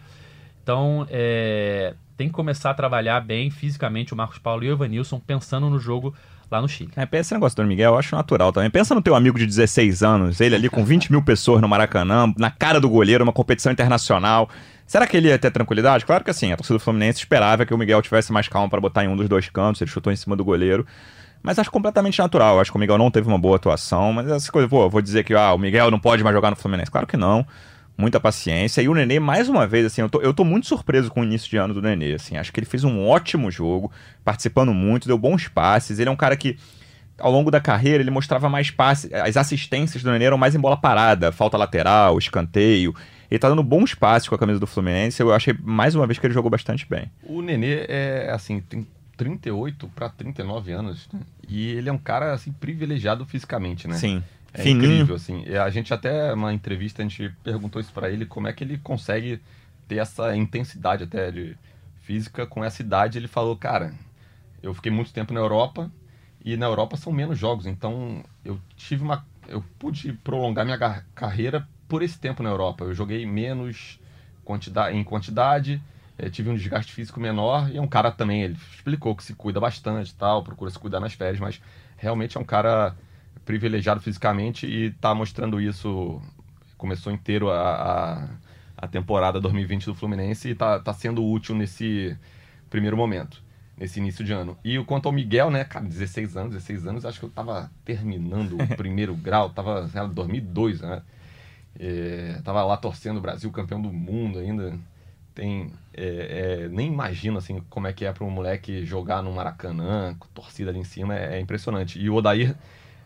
Então, 0.63 1.07
é, 1.09 1.93
tem 2.17 2.27
que 2.27 2.33
começar 2.33 2.69
a 2.69 2.73
trabalhar 2.73 3.19
bem 3.21 3.49
fisicamente 3.49 4.13
o 4.13 4.17
Marcos 4.17 4.37
Paulo 4.37 4.63
e 4.63 4.69
o 4.69 4.73
Evanilson 4.73 5.19
pensando 5.19 5.69
no 5.69 5.79
jogo 5.79 6.13
lá 6.51 6.61
no 6.61 6.67
Chile. 6.67 6.91
É, 6.95 7.17
esse 7.17 7.33
negócio 7.33 7.55
do 7.55 7.63
Miguel 7.63 7.93
eu 7.93 7.97
acho 7.97 8.15
natural 8.15 8.51
também. 8.51 8.69
Pensa 8.69 8.93
no 8.93 9.01
teu 9.01 9.15
amigo 9.15 9.39
de 9.39 9.45
16 9.45 10.03
anos, 10.03 10.41
ele 10.41 10.53
ali 10.53 10.69
com 10.69 10.83
20 10.83 11.11
mil 11.11 11.23
pessoas 11.23 11.61
no 11.61 11.67
Maracanã, 11.67 12.31
na 12.37 12.51
cara 12.51 12.79
do 12.79 12.89
goleiro, 12.89 13.23
uma 13.23 13.33
competição 13.33 13.71
internacional. 13.71 14.49
Será 14.85 15.07
que 15.07 15.15
ele 15.15 15.29
ia 15.29 15.39
ter 15.39 15.49
tranquilidade? 15.51 16.05
Claro 16.05 16.23
que 16.23 16.29
assim, 16.29 16.51
a 16.51 16.57
torcida 16.57 16.77
do 16.77 16.83
Fluminense 16.83 17.19
esperava 17.19 17.65
que 17.65 17.73
o 17.73 17.77
Miguel 17.77 18.01
tivesse 18.01 18.33
mais 18.33 18.47
calma 18.47 18.69
para 18.69 18.81
botar 18.81 19.05
em 19.05 19.07
um 19.07 19.15
dos 19.15 19.29
dois 19.29 19.47
cantos, 19.49 19.81
ele 19.81 19.89
chutou 19.89 20.11
em 20.11 20.15
cima 20.15 20.35
do 20.35 20.43
goleiro. 20.43 20.85
Mas 21.41 21.57
acho 21.57 21.71
completamente 21.71 22.19
natural. 22.19 22.59
Acho 22.59 22.71
que 22.71 22.77
o 22.77 22.79
Miguel 22.79 22.97
não 22.97 23.09
teve 23.09 23.27
uma 23.27 23.39
boa 23.39 23.55
atuação, 23.55 24.13
mas 24.13 24.27
essa 24.27 24.51
coisa, 24.51 24.67
pô, 24.67 24.87
vou 24.89 25.01
dizer 25.01 25.23
que 25.23 25.33
ah, 25.33 25.53
o 25.53 25.57
Miguel 25.57 25.89
não 25.89 25.99
pode 25.99 26.23
mais 26.23 26.35
jogar 26.35 26.51
no 26.51 26.55
Fluminense. 26.55 26.91
Claro 26.91 27.07
que 27.07 27.17
não. 27.17 27.45
Muita 28.01 28.19
paciência. 28.19 28.81
E 28.81 28.89
o 28.89 28.95
Nenê, 28.95 29.19
mais 29.19 29.47
uma 29.47 29.67
vez, 29.67 29.85
assim, 29.85 30.01
eu 30.01 30.09
tô, 30.09 30.19
eu 30.21 30.33
tô 30.33 30.43
muito 30.43 30.65
surpreso 30.65 31.11
com 31.11 31.21
o 31.21 31.23
início 31.23 31.47
de 31.47 31.57
ano 31.57 31.71
do 31.71 31.81
Nenê. 31.83 32.13
Assim, 32.13 32.35
acho 32.35 32.51
que 32.51 32.59
ele 32.59 32.65
fez 32.65 32.83
um 32.83 33.07
ótimo 33.07 33.51
jogo, 33.51 33.91
participando 34.23 34.73
muito, 34.73 35.07
deu 35.07 35.19
bons 35.19 35.47
passes. 35.47 35.99
Ele 35.99 36.09
é 36.09 36.11
um 36.11 36.15
cara 36.15 36.35
que 36.35 36.57
ao 37.19 37.31
longo 37.31 37.51
da 37.51 37.61
carreira, 37.61 38.01
ele 38.01 38.09
mostrava 38.09 38.49
mais 38.49 38.71
passes. 38.71 39.13
As 39.13 39.37
assistências 39.37 40.01
do 40.01 40.11
Nenê 40.11 40.25
eram 40.25 40.37
mais 40.37 40.55
em 40.55 40.59
bola 40.59 40.75
parada, 40.75 41.31
falta 41.31 41.55
lateral, 41.57 42.17
escanteio. 42.17 42.95
Ele 43.29 43.39
tá 43.39 43.47
dando 43.47 43.63
bons 43.63 43.93
passes 43.93 44.27
com 44.27 44.33
a 44.33 44.37
camisa 44.39 44.59
do 44.59 44.65
Fluminense. 44.65 45.21
Eu 45.21 45.31
achei 45.31 45.55
mais 45.61 45.93
uma 45.93 46.07
vez 46.07 46.17
que 46.17 46.25
ele 46.25 46.33
jogou 46.33 46.49
bastante 46.49 46.87
bem. 46.89 47.11
O 47.23 47.43
Nenê 47.43 47.85
é, 47.87 48.31
assim, 48.33 48.59
tem 48.59 48.87
38 49.15 49.87
para 49.93 50.09
39 50.09 50.71
anos, 50.71 51.07
né? 51.13 51.19
E 51.47 51.69
ele 51.73 51.89
é 51.89 51.93
um 51.93 51.97
cara, 51.97 52.33
assim, 52.33 52.51
privilegiado 52.51 53.23
fisicamente, 53.25 53.87
né? 53.87 53.95
Sim. 53.95 54.23
É 54.53 54.63
Fininho. 54.63 54.85
incrível, 54.85 55.15
assim. 55.15 55.43
E 55.45 55.57
A 55.57 55.69
gente 55.69 55.93
até, 55.93 56.33
uma 56.33 56.53
entrevista, 56.53 57.01
a 57.01 57.07
gente 57.07 57.33
perguntou 57.43 57.79
isso 57.81 57.91
pra 57.93 58.09
ele, 58.09 58.25
como 58.25 58.47
é 58.47 58.53
que 58.53 58.63
ele 58.63 58.77
consegue 58.77 59.41
ter 59.87 59.97
essa 59.97 60.35
intensidade 60.35 61.03
até 61.03 61.31
de 61.31 61.57
física 62.01 62.45
com 62.45 62.63
essa 62.63 62.81
idade. 62.81 63.17
Ele 63.17 63.27
falou, 63.27 63.55
cara, 63.55 63.93
eu 64.61 64.73
fiquei 64.73 64.91
muito 64.91 65.13
tempo 65.13 65.33
na 65.33 65.39
Europa 65.39 65.91
e 66.43 66.57
na 66.57 66.65
Europa 66.65 66.97
são 66.97 67.13
menos 67.13 67.37
jogos, 67.37 67.65
então 67.65 68.23
eu 68.43 68.59
tive 68.75 69.03
uma... 69.03 69.25
Eu 69.47 69.63
pude 69.79 70.13
prolongar 70.13 70.65
minha 70.65 70.77
carreira 71.13 71.67
por 71.87 72.01
esse 72.01 72.17
tempo 72.17 72.41
na 72.41 72.49
Europa. 72.49 72.85
Eu 72.85 72.93
joguei 72.93 73.25
menos 73.25 73.99
quantidade, 74.43 74.95
em 74.95 75.03
quantidade, 75.03 75.81
eh, 76.17 76.29
tive 76.29 76.49
um 76.49 76.55
desgaste 76.55 76.93
físico 76.93 77.19
menor 77.19 77.69
e 77.69 77.77
é 77.77 77.81
um 77.81 77.87
cara 77.87 78.11
também, 78.11 78.43
ele 78.43 78.57
explicou 78.73 79.15
que 79.15 79.23
se 79.23 79.33
cuida 79.33 79.59
bastante 79.59 80.09
e 80.11 80.15
tal, 80.15 80.43
procura 80.43 80.71
se 80.71 80.79
cuidar 80.79 80.99
nas 80.99 81.13
férias, 81.13 81.39
mas 81.39 81.61
realmente 81.97 82.37
é 82.37 82.39
um 82.39 82.45
cara 82.45 82.95
privilegiado 83.45 84.01
fisicamente 84.01 84.65
e 84.67 84.91
tá 84.91 85.13
mostrando 85.13 85.59
isso. 85.59 86.21
Começou 86.77 87.13
inteiro 87.13 87.51
a, 87.51 87.59
a, 87.59 88.27
a 88.77 88.87
temporada 88.87 89.39
2020 89.39 89.85
do 89.85 89.95
Fluminense 89.95 90.49
e 90.49 90.55
tá, 90.55 90.79
tá 90.79 90.93
sendo 90.93 91.23
útil 91.23 91.55
nesse 91.55 92.17
primeiro 92.71 92.97
momento, 92.97 93.43
nesse 93.77 93.99
início 93.99 94.25
de 94.25 94.33
ano. 94.33 94.57
E 94.63 94.79
o 94.79 94.85
quanto 94.85 95.05
ao 95.05 95.11
Miguel, 95.11 95.51
né, 95.51 95.63
cara, 95.63 95.85
16 95.85 96.37
anos, 96.37 96.53
16 96.53 96.87
anos, 96.87 97.05
acho 97.05 97.19
que 97.19 97.25
eu 97.25 97.29
tava 97.29 97.69
terminando 97.85 98.57
o 98.59 98.67
primeiro 98.75 99.13
grau, 99.13 99.51
tava, 99.51 99.87
lá, 99.93 100.05
2002, 100.05 100.81
né? 100.81 101.03
É, 101.79 102.41
tava 102.43 102.63
lá 102.63 102.75
torcendo 102.77 103.17
o 103.17 103.21
Brasil 103.21 103.51
campeão 103.51 103.81
do 103.81 103.91
mundo 103.91 104.39
ainda. 104.39 104.77
Tem, 105.33 105.71
é, 105.93 106.63
é, 106.65 106.69
nem 106.69 106.87
imagino 106.87 107.37
assim 107.37 107.61
como 107.69 107.87
é 107.87 107.93
que 107.93 108.03
é 108.03 108.11
para 108.11 108.25
um 108.25 108.29
moleque 108.29 108.85
jogar 108.85 109.21
no 109.21 109.31
Maracanã, 109.31 110.15
torcida 110.33 110.71
ali 110.71 110.79
em 110.79 110.83
cima, 110.83 111.15
é, 111.15 111.37
é 111.37 111.39
impressionante. 111.39 111.99
E 111.99 112.09
o 112.09 112.15
Odair 112.15 112.55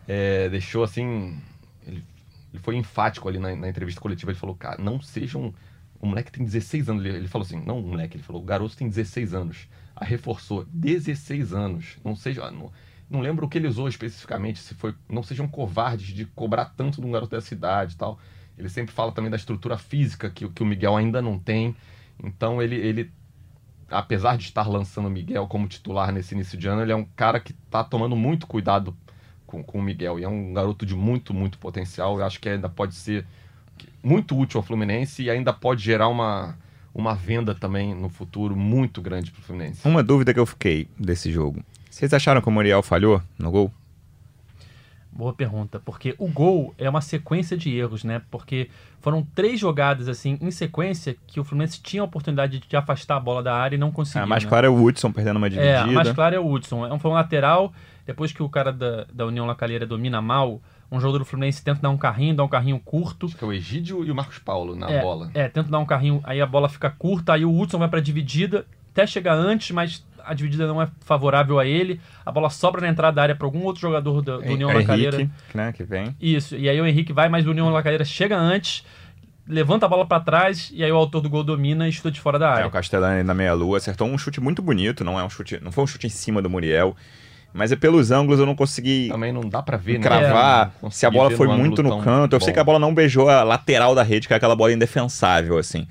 é, 0.06 0.48
deixou 0.48 0.84
assim, 0.84 1.40
ele, 1.86 2.04
ele 2.52 2.62
foi 2.62 2.76
enfático 2.76 3.28
ali 3.28 3.38
na, 3.38 3.54
na 3.54 3.68
entrevista 3.68 4.00
coletiva, 4.00 4.30
ele 4.30 4.38
falou, 4.38 4.54
cara, 4.54 4.82
não 4.82 5.00
sejam, 5.00 5.54
o 6.00 6.06
moleque 6.06 6.32
tem 6.32 6.44
16 6.44 6.88
anos, 6.88 7.04
ele, 7.04 7.16
ele 7.16 7.28
falou 7.28 7.44
assim, 7.44 7.60
não 7.64 7.80
o 7.80 7.82
moleque, 7.82 8.16
ele 8.16 8.24
falou, 8.24 8.42
o 8.42 8.44
garoto 8.44 8.76
tem 8.76 8.88
16 8.88 9.34
anos, 9.34 9.68
a 9.94 10.04
reforçou, 10.04 10.64
16 10.70 11.52
anos, 11.52 11.98
não 12.04 12.14
seja, 12.14 12.50
não, 12.50 12.70
não 13.08 13.20
lembro 13.20 13.46
o 13.46 13.48
que 13.48 13.58
ele 13.58 13.68
usou 13.68 13.88
especificamente, 13.88 14.58
se 14.58 14.74
foi, 14.74 14.94
não 15.08 15.22
sejam 15.22 15.46
covardes 15.46 16.08
de 16.08 16.24
cobrar 16.26 16.66
tanto 16.76 17.00
de 17.00 17.06
um 17.06 17.12
garoto 17.12 17.34
dessa 17.34 17.54
idade 17.54 17.94
e 17.94 17.96
tal. 17.96 18.18
Ele 18.58 18.68
sempre 18.68 18.92
fala 18.92 19.12
também 19.12 19.30
da 19.30 19.36
estrutura 19.36 19.78
física 19.78 20.30
que, 20.30 20.48
que 20.48 20.62
o 20.62 20.66
Miguel 20.66 20.96
ainda 20.96 21.22
não 21.22 21.38
tem. 21.38 21.76
Então 22.22 22.60
ele, 22.60 22.74
ele, 22.74 23.12
apesar 23.88 24.36
de 24.36 24.44
estar 24.44 24.66
lançando 24.68 25.06
o 25.06 25.10
Miguel 25.10 25.46
como 25.46 25.68
titular 25.68 26.10
nesse 26.10 26.34
início 26.34 26.58
de 26.58 26.66
ano, 26.66 26.82
ele 26.82 26.92
é 26.92 26.96
um 26.96 27.04
cara 27.04 27.38
que 27.38 27.52
está 27.52 27.84
tomando 27.84 28.16
muito 28.16 28.46
cuidado 28.46 28.96
com, 29.46 29.62
com 29.62 29.78
o 29.78 29.82
Miguel. 29.82 30.18
E 30.18 30.24
é 30.24 30.28
um 30.28 30.52
garoto 30.52 30.84
de 30.84 30.94
muito, 30.94 31.32
muito 31.32 31.58
potencial. 31.58 32.18
Eu 32.18 32.24
acho 32.24 32.40
que 32.40 32.48
ainda 32.48 32.68
pode 32.68 32.94
ser 32.94 33.24
muito 34.02 34.38
útil 34.38 34.58
ao 34.58 34.64
Fluminense 34.64 35.22
e 35.22 35.30
ainda 35.30 35.52
pode 35.52 35.82
gerar 35.82 36.08
uma, 36.08 36.56
uma 36.94 37.14
venda 37.14 37.54
também 37.54 37.94
no 37.94 38.08
futuro 38.08 38.56
muito 38.56 39.02
grande 39.02 39.30
pro 39.30 39.42
Fluminense. 39.42 39.86
Uma 39.86 40.02
dúvida 40.02 40.32
que 40.32 40.40
eu 40.40 40.46
fiquei 40.46 40.88
desse 40.98 41.30
jogo. 41.30 41.62
Vocês 41.90 42.12
acharam 42.12 42.40
que 42.40 42.48
o 42.48 42.52
Muriel 42.52 42.82
falhou 42.82 43.22
no 43.38 43.50
gol? 43.50 43.72
Boa 45.16 45.32
pergunta, 45.32 45.80
porque 45.82 46.14
o 46.18 46.28
gol 46.28 46.74
é 46.76 46.90
uma 46.90 47.00
sequência 47.00 47.56
de 47.56 47.74
erros, 47.74 48.04
né? 48.04 48.20
Porque 48.30 48.68
foram 49.00 49.26
três 49.34 49.58
jogadas 49.58 50.08
assim 50.08 50.36
em 50.42 50.50
sequência 50.50 51.16
que 51.26 51.40
o 51.40 51.44
Fluminense 51.44 51.80
tinha 51.80 52.02
a 52.02 52.04
oportunidade 52.04 52.60
de 52.60 52.76
afastar 52.76 53.16
a 53.16 53.20
bola 53.20 53.42
da 53.42 53.54
área 53.54 53.76
e 53.76 53.78
não 53.78 53.90
conseguiu. 53.90 54.24
a 54.24 54.26
mais 54.26 54.44
né? 54.44 54.50
clara 54.50 54.66
é 54.66 54.70
o 54.70 54.84
Hudson 54.84 55.10
perdendo 55.10 55.38
uma 55.38 55.48
dividida. 55.48 55.72
É, 55.72 55.78
a 55.78 55.86
mais 55.86 56.12
clara 56.12 56.36
é 56.36 56.38
o 56.38 56.46
Hudson. 56.46 56.84
É 56.86 56.92
um, 56.92 56.98
foi 56.98 57.10
um 57.10 57.14
lateral, 57.14 57.72
depois 58.06 58.32
que 58.32 58.42
o 58.42 58.48
cara 58.48 58.72
da, 58.72 59.06
da 59.12 59.26
União 59.26 59.44
Lacalheira 59.46 59.84
domina 59.86 60.22
mal, 60.22 60.62
um 60.90 61.00
jogador 61.00 61.18
do 61.18 61.24
Fluminense 61.24 61.62
tenta 61.64 61.80
dar 61.82 61.90
um 61.90 61.98
carrinho, 61.98 62.34
dá 62.36 62.44
um 62.44 62.48
carrinho 62.48 62.78
curto. 62.78 63.26
Acho 63.26 63.36
que 63.36 63.44
é 63.44 63.46
o 63.46 63.52
Egídio 63.52 64.04
e 64.04 64.10
o 64.10 64.14
Marcos 64.14 64.38
Paulo 64.38 64.76
na 64.76 64.88
é, 64.88 65.02
bola. 65.02 65.30
É, 65.34 65.48
tenta 65.48 65.68
dar 65.70 65.78
um 65.80 65.84
carrinho, 65.86 66.20
aí 66.24 66.40
a 66.40 66.46
bola 66.46 66.68
fica 66.68 66.88
curta, 66.88 67.32
aí 67.32 67.44
o 67.44 67.58
Hudson 67.58 67.78
vai 67.78 67.88
pra 67.88 67.98
dividida, 68.00 68.64
até 68.92 69.06
chegar 69.06 69.34
antes, 69.34 69.72
mas 69.72 70.06
a 70.24 70.32
dividida 70.34 70.66
não 70.66 70.80
é 70.80 70.88
favorável 71.00 71.58
a 71.58 71.66
ele. 71.66 72.00
A 72.24 72.32
bola 72.32 72.48
sobra 72.50 72.80
na 72.80 72.88
entrada 72.88 73.14
da 73.16 73.22
área 73.22 73.34
para 73.36 73.46
algum 73.46 73.62
outro 73.64 73.80
jogador 73.82 74.22
da, 74.22 74.38
do 74.38 74.52
União 74.52 74.70
É 74.70 74.74
Henrique, 74.74 74.90
Lacalheira. 74.90 75.30
né, 75.54 75.72
que 75.72 75.82
vem. 75.84 76.14
Isso, 76.20 76.56
e 76.56 76.68
aí 76.68 76.80
o 76.80 76.86
Henrique 76.86 77.12
vai, 77.12 77.28
mas 77.28 77.46
o 77.46 77.50
União 77.50 77.68
Lacalheira 77.70 78.04
chega 78.04 78.36
antes, 78.38 78.84
levanta 79.46 79.86
a 79.86 79.88
bola 79.88 80.06
para 80.06 80.20
trás, 80.22 80.70
e 80.74 80.82
aí 80.82 80.90
o 80.90 80.96
autor 80.96 81.20
do 81.20 81.30
gol 81.30 81.44
domina 81.44 81.88
e 81.88 81.92
chuta 81.92 82.10
de 82.10 82.20
fora 82.20 82.38
da 82.38 82.46
É, 82.46 82.52
área. 82.54 82.66
o 82.66 82.70
Castellani 82.70 83.22
na 83.22 83.34
meia-lua 83.34 83.76
acertou 83.78 84.08
um 84.08 84.18
chute 84.18 84.40
muito 84.40 84.62
bonito, 84.62 85.04
não 85.04 85.18
é 85.18 85.24
um 85.24 85.30
chute, 85.30 85.60
não 85.62 85.70
foi 85.70 85.84
um 85.84 85.86
chute 85.86 86.06
em 86.06 86.10
cima 86.10 86.42
do 86.42 86.50
Muriel, 86.50 86.96
mas 87.56 87.72
é 87.72 87.76
pelos 87.76 88.10
ângulos 88.10 88.38
eu 88.38 88.46
não 88.46 88.54
consegui 88.54 89.08
Também 89.08 89.32
não 89.32 89.40
dá 89.40 89.62
pra 89.62 89.76
ver, 89.76 89.94
né? 89.94 90.00
cravar 90.00 90.74
Não 90.82 90.90
se 90.90 91.06
a 91.06 91.10
bola 91.10 91.30
foi 91.30 91.48
no 91.48 91.56
muito 91.56 91.82
no 91.82 92.02
canto. 92.02 92.36
Eu 92.36 92.40
sei 92.40 92.48
bom. 92.48 92.54
que 92.54 92.60
a 92.60 92.64
bola 92.64 92.78
não 92.78 92.94
beijou 92.94 93.28
a 93.28 93.42
lateral 93.42 93.94
da 93.94 94.02
rede, 94.02 94.28
que 94.28 94.34
é 94.34 94.36
aquela 94.36 94.54
bola 94.54 94.72
indefensável, 94.72 95.56
assim. 95.56 95.88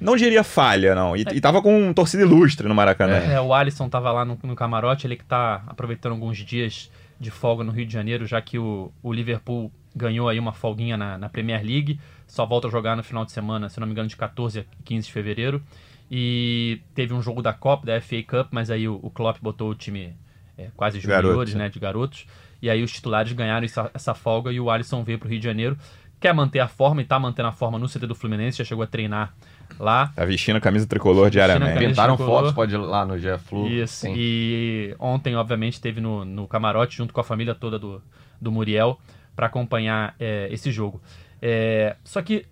Não 0.00 0.16
diria 0.16 0.42
falha, 0.42 0.94
não. 0.94 1.16
E, 1.16 1.20
e 1.20 1.40
tava 1.40 1.62
com 1.62 1.88
um 1.88 1.92
torcida 1.92 2.22
ilustre 2.22 2.66
no 2.66 2.74
Maracanã. 2.74 3.18
É, 3.18 3.40
o 3.40 3.54
Alisson 3.54 3.88
tava 3.88 4.10
lá 4.10 4.24
no, 4.24 4.36
no 4.42 4.56
camarote, 4.56 5.06
ele 5.06 5.16
que 5.16 5.24
tá 5.24 5.62
aproveitando 5.66 6.12
alguns 6.12 6.38
dias 6.38 6.90
de 7.20 7.30
folga 7.30 7.62
no 7.62 7.70
Rio 7.70 7.86
de 7.86 7.92
Janeiro, 7.92 8.26
já 8.26 8.40
que 8.40 8.58
o, 8.58 8.90
o 9.00 9.12
Liverpool 9.12 9.70
ganhou 9.94 10.28
aí 10.28 10.38
uma 10.38 10.52
folguinha 10.52 10.96
na, 10.96 11.18
na 11.18 11.28
Premier 11.28 11.62
League, 11.64 12.00
só 12.26 12.44
volta 12.44 12.66
a 12.66 12.70
jogar 12.70 12.96
no 12.96 13.04
final 13.04 13.24
de 13.24 13.30
semana, 13.30 13.68
se 13.68 13.78
não 13.78 13.86
me 13.86 13.92
engano, 13.92 14.08
de 14.08 14.16
14 14.16 14.60
a 14.60 14.64
15 14.84 15.06
de 15.06 15.12
fevereiro. 15.12 15.62
E 16.10 16.80
teve 16.94 17.14
um 17.14 17.22
jogo 17.22 17.40
da 17.40 17.52
Copa, 17.52 17.86
da 17.86 18.00
FA 18.00 18.22
Cup, 18.26 18.48
mas 18.50 18.70
aí 18.70 18.88
o, 18.88 18.98
o 19.02 19.08
Klopp 19.08 19.38
botou 19.40 19.70
o 19.70 19.74
time 19.74 20.14
é, 20.56 20.68
quase 20.76 21.00
juniores, 21.00 21.54
é. 21.54 21.58
né, 21.58 21.68
de 21.68 21.78
garotos. 21.78 22.26
E 22.60 22.70
aí 22.70 22.82
os 22.82 22.92
titulares 22.92 23.32
ganharam 23.32 23.64
essa, 23.64 23.90
essa 23.92 24.14
folga 24.14 24.52
e 24.52 24.60
o 24.60 24.70
Alisson 24.70 25.02
veio 25.02 25.18
pro 25.18 25.28
Rio 25.28 25.38
de 25.38 25.44
Janeiro. 25.44 25.76
Quer 26.20 26.32
manter 26.32 26.60
a 26.60 26.68
forma 26.68 27.02
e 27.02 27.04
tá 27.04 27.18
mantendo 27.18 27.48
a 27.48 27.52
forma 27.52 27.78
no 27.78 27.88
CT 27.88 28.06
do 28.06 28.14
Fluminense, 28.14 28.58
já 28.58 28.64
chegou 28.64 28.84
a 28.84 28.86
treinar 28.86 29.34
lá. 29.78 30.12
Tá 30.14 30.24
vestindo 30.24 30.56
a 30.56 30.60
camisa 30.60 30.86
tricolor 30.86 31.28
diariamente. 31.28 31.82
Inventaram 31.82 32.16
tricolor. 32.16 32.40
fotos, 32.40 32.54
pode 32.54 32.74
ir 32.74 32.78
lá 32.78 33.04
no 33.04 33.18
GE 33.18 33.36
Flu. 33.38 33.66
Isso. 33.66 34.02
Tem. 34.02 34.14
E 34.16 34.94
ontem, 35.00 35.34
obviamente, 35.34 35.74
esteve 35.74 36.00
no, 36.00 36.24
no 36.24 36.46
camarote 36.46 36.96
junto 36.96 37.12
com 37.12 37.20
a 37.20 37.24
família 37.24 37.56
toda 37.56 37.76
do, 37.76 38.00
do 38.40 38.52
Muriel 38.52 39.00
para 39.34 39.46
acompanhar 39.46 40.14
é, 40.20 40.46
esse 40.52 40.70
jogo. 40.70 41.02
É, 41.40 41.96
só 42.04 42.22
que 42.22 42.46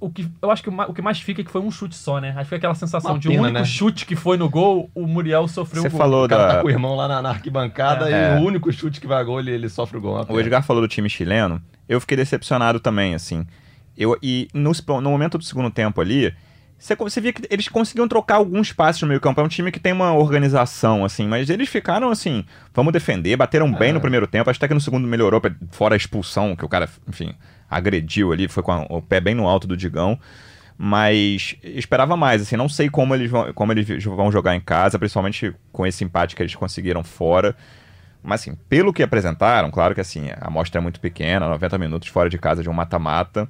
o 0.00 0.10
que 0.10 0.26
eu 0.40 0.50
acho 0.50 0.62
que 0.62 0.70
o, 0.70 0.92
que 0.94 1.02
mais 1.02 1.20
fica 1.20 1.42
é 1.42 1.44
que 1.44 1.50
foi 1.50 1.60
um 1.60 1.70
chute 1.70 1.94
só, 1.94 2.18
né? 2.20 2.30
Acho 2.30 2.40
que 2.40 2.48
foi 2.48 2.58
aquela 2.58 2.74
sensação 2.74 3.12
Uma 3.12 3.18
de 3.20 3.28
o 3.28 3.30
pena, 3.30 3.42
único 3.42 3.58
né? 3.58 3.64
chute 3.64 4.06
que 4.06 4.16
foi 4.16 4.36
no 4.36 4.48
gol, 4.48 4.90
o 4.94 5.06
Muriel 5.06 5.46
sofreu 5.46 5.82
Você 5.82 5.88
o 5.88 5.90
gol. 5.90 5.98
falou 6.00 6.24
O 6.24 6.28
cara 6.28 6.42
da. 6.46 6.54
tá 6.54 6.60
com 6.62 6.66
o 6.66 6.70
irmão 6.70 6.96
lá 6.96 7.06
na, 7.06 7.20
na 7.22 7.28
arquibancada 7.30 8.10
É. 8.10 8.36
e 8.38 8.40
o 8.40 8.46
único 8.46 8.72
chute 8.72 9.00
que 9.00 9.06
vai 9.06 9.20
a 9.20 9.22
gol, 9.22 9.38
ele, 9.40 9.50
ele 9.50 9.68
sofre 9.68 9.98
o 9.98 10.00
gol. 10.00 10.14
Uma 10.14 10.32
O. 10.32 10.40
Edgar 10.40 10.62
falou 10.64 10.82
do 10.82 10.88
time 10.88 11.08
chileno. 11.08 11.60
Eu 11.88 12.00
fiquei 12.00 12.16
decepcionado 12.16 12.80
também, 12.80 13.14
assim. 13.14 13.46
Eu, 13.96 14.16
e 14.22 14.48
no, 14.54 14.72
no 15.00 15.10
momento 15.10 15.36
do 15.36 15.44
segundo 15.44 15.70
tempo 15.70 16.00
ali, 16.00 16.32
você, 16.80 16.96
você 16.96 17.20
via 17.20 17.32
que 17.32 17.42
eles 17.50 17.68
conseguiam 17.68 18.08
trocar 18.08 18.36
alguns 18.36 18.72
passes 18.72 19.00
no 19.02 19.08
meio 19.08 19.20
campo. 19.20 19.40
É 19.40 19.44
um 19.44 19.48
time 19.48 19.70
que 19.70 19.78
tem 19.78 19.92
uma 19.92 20.12
organização, 20.14 21.04
assim, 21.04 21.28
mas 21.28 21.50
eles 21.50 21.68
ficaram 21.68 22.10
assim, 22.10 22.44
vamos 22.74 22.92
defender, 22.92 23.36
bateram 23.36 23.70
bem 23.72 23.92
no 23.92 24.00
primeiro 24.00 24.26
tempo, 24.26 24.48
acho 24.50 24.58
até 24.58 24.66
que 24.66 24.74
no 24.74 24.80
segundo 24.80 25.06
melhorou, 25.06 25.40
fora 25.70 25.94
a 25.94 25.96
expulsão, 25.96 26.56
que 26.56 26.64
o 26.64 26.68
cara, 26.68 26.88
enfim, 27.08 27.34
agrediu 27.70 28.32
ali, 28.32 28.48
foi 28.48 28.62
com 28.62 28.72
a- 28.72 28.86
o 28.88 29.00
pé 29.02 29.20
bem 29.20 29.34
no 29.34 29.46
alto 29.46 29.66
do 29.68 29.76
Digão. 29.76 30.18
Mas 30.82 31.56
esperava 31.62 32.16
mais, 32.16 32.40
assim, 32.40 32.56
não 32.56 32.66
sei 32.68 32.88
como 32.88 33.14
eles, 33.14 33.30
vão, 33.30 33.52
como 33.52 33.70
eles 33.70 34.02
vão 34.02 34.32
jogar 34.32 34.56
em 34.56 34.60
casa, 34.60 34.98
principalmente 34.98 35.54
com 35.70 35.86
esse 35.86 36.02
empate 36.02 36.34
que 36.34 36.42
eles 36.42 36.54
conseguiram 36.54 37.04
fora. 37.04 37.54
Mas 38.22 38.40
assim, 38.40 38.54
pelo 38.68 38.90
que 38.92 39.02
apresentaram, 39.02 39.70
claro 39.70 39.94
que 39.94 40.00
assim, 40.00 40.30
a 40.30 40.46
amostra 40.46 40.80
é 40.80 40.82
muito 40.82 40.98
pequena, 40.98 41.46
90 41.48 41.76
minutos 41.76 42.08
fora 42.08 42.30
de 42.30 42.38
casa 42.38 42.62
de 42.62 42.70
um 42.70 42.72
mata-mata. 42.72 43.46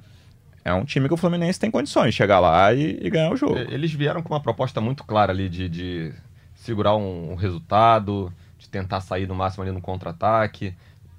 É 0.63 0.73
um 0.73 0.85
time 0.85 1.07
que 1.07 1.13
o 1.13 1.17
Fluminense 1.17 1.59
tem 1.59 1.71
condições 1.71 2.11
de 2.11 2.17
chegar 2.17 2.39
lá 2.39 2.71
e, 2.73 2.99
e 3.01 3.09
ganhar 3.09 3.31
o 3.31 3.35
jogo. 3.35 3.57
Eles 3.57 3.91
vieram 3.91 4.21
com 4.21 4.33
uma 4.33 4.39
proposta 4.39 4.79
muito 4.79 5.03
clara 5.03 5.31
ali 5.31 5.49
de, 5.49 5.67
de 5.67 6.13
segurar 6.53 6.95
um, 6.95 7.31
um 7.31 7.35
resultado, 7.35 8.31
de 8.59 8.69
tentar 8.69 9.01
sair 9.01 9.27
no 9.27 9.33
máximo 9.33 9.63
ali 9.63 9.71
no 9.71 9.81
contra-ataque. 9.81 10.75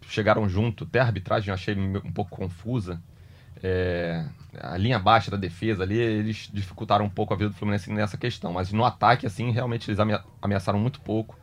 Chegaram 0.09 0.49
junto, 0.49 0.85
até 0.85 1.01
a 1.01 1.05
arbitragem 1.05 1.49
eu 1.49 1.55
achei 1.55 1.75
um 1.77 2.13
pouco 2.13 2.31
confusa. 2.37 3.01
É, 3.65 4.25
a 4.61 4.77
linha 4.77 4.99
baixa 4.99 5.31
da 5.31 5.37
defesa 5.37 5.83
ali, 5.85 5.97
eles 5.99 6.51
dificultaram 6.53 7.05
um 7.05 7.09
pouco 7.11 7.33
a 7.33 7.37
vida 7.37 7.51
do 7.51 7.57
Fluminense 7.57 7.93
nessa 7.93 8.17
questão. 8.17 8.53
Mas 8.53 8.73
no 8.73 8.85
ataque, 8.85 9.27
assim, 9.27 9.51
realmente 9.51 9.89
eles 9.91 9.99
amea- 10.01 10.23
ameaçaram 10.41 10.79
muito 10.79 11.01
pouco. 11.01 11.39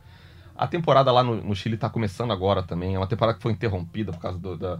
A 0.56 0.66
temporada 0.66 1.10
lá 1.10 1.22
no, 1.22 1.36
no 1.42 1.54
Chile 1.56 1.74
está 1.74 1.88
começando 1.88 2.32
agora 2.32 2.62
também. 2.62 2.94
É 2.94 2.98
uma 2.98 3.06
temporada 3.06 3.36
que 3.36 3.42
foi 3.42 3.52
interrompida 3.52 4.12
por 4.12 4.20
causa 4.20 4.38
do- 4.38 4.56
da- 4.56 4.78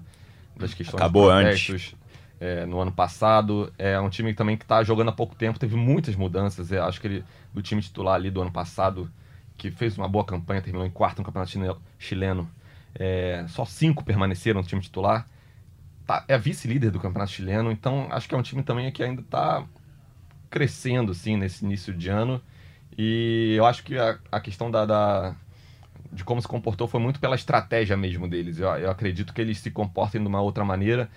das 0.57 0.75
questões 0.75 1.01
Acabou 1.01 1.31
protestos, 1.31 1.95
é, 2.41 2.67
no 2.67 2.81
ano 2.81 2.93
passado. 2.93 3.73
É 3.79 4.01
um 4.01 4.11
time 4.11 4.35
também 4.35 4.57
que 4.57 4.65
está 4.65 4.83
jogando 4.85 5.11
há 5.11 5.13
pouco 5.13 5.35
tempo, 5.37 5.59
teve 5.59 5.77
muitas 5.77 6.17
mudanças. 6.17 6.73
É, 6.73 6.81
acho 6.81 7.01
que 7.01 7.07
ele, 7.09 7.25
do 7.55 7.63
time 7.63 7.83
titular 7.83 8.15
ali 8.17 8.31
do 8.31 8.41
ano 8.43 8.53
passado, 8.53 9.11
que 9.59 9.71
fez 9.71 9.97
uma 9.99 10.09
boa 10.09 10.25
campanha, 10.25 10.63
terminou 10.63 10.87
em 10.87 10.91
quarto 10.91 11.19
no 11.19 11.25
campeonato 11.25 11.53
chileno, 11.99 12.51
é, 12.95 13.45
só 13.49 13.65
cinco 13.65 14.05
permaneceram 14.05 14.61
no 14.63 14.67
time 14.67 14.83
titular. 14.83 15.27
Tá- 16.07 16.25
é 16.29 16.39
vice-líder 16.39 16.91
do 16.91 17.01
campeonato 17.01 17.33
chileno, 17.33 17.71
então 17.71 18.09
acho 18.11 18.29
que 18.29 18.35
é 18.35 18.39
um 18.39 18.43
time 18.43 18.63
também 18.63 18.91
que 18.93 19.03
ainda 19.03 19.23
está 19.23 19.65
crescendo 20.51 21.13
assim, 21.13 21.37
nesse 21.37 21.65
início 21.65 21.95
de 21.95 22.09
ano. 22.09 22.41
E 22.99 23.55
eu 23.59 23.67
acho 23.67 23.83
que 23.85 23.97
a, 23.99 24.19
a 24.33 24.41
questão 24.41 24.71
da, 24.71 24.85
da- 24.87 25.35
de 26.13 26.25
como 26.25 26.41
se 26.43 26.49
comportou 26.49 26.89
foi 26.89 27.01
muito 27.01 27.21
pela 27.21 27.35
estratégia 27.37 27.97
mesmo 27.97 28.29
deles. 28.29 28.59
Eu, 28.59 28.69
eu 28.77 28.91
acredito 28.91 29.33
que 29.35 29.41
eles 29.41 29.59
se 29.59 29.71
comportem 29.71 30.21
de 30.23 30.29
uma 30.29 30.41
outra 30.41 30.65
maneira. 30.65 31.11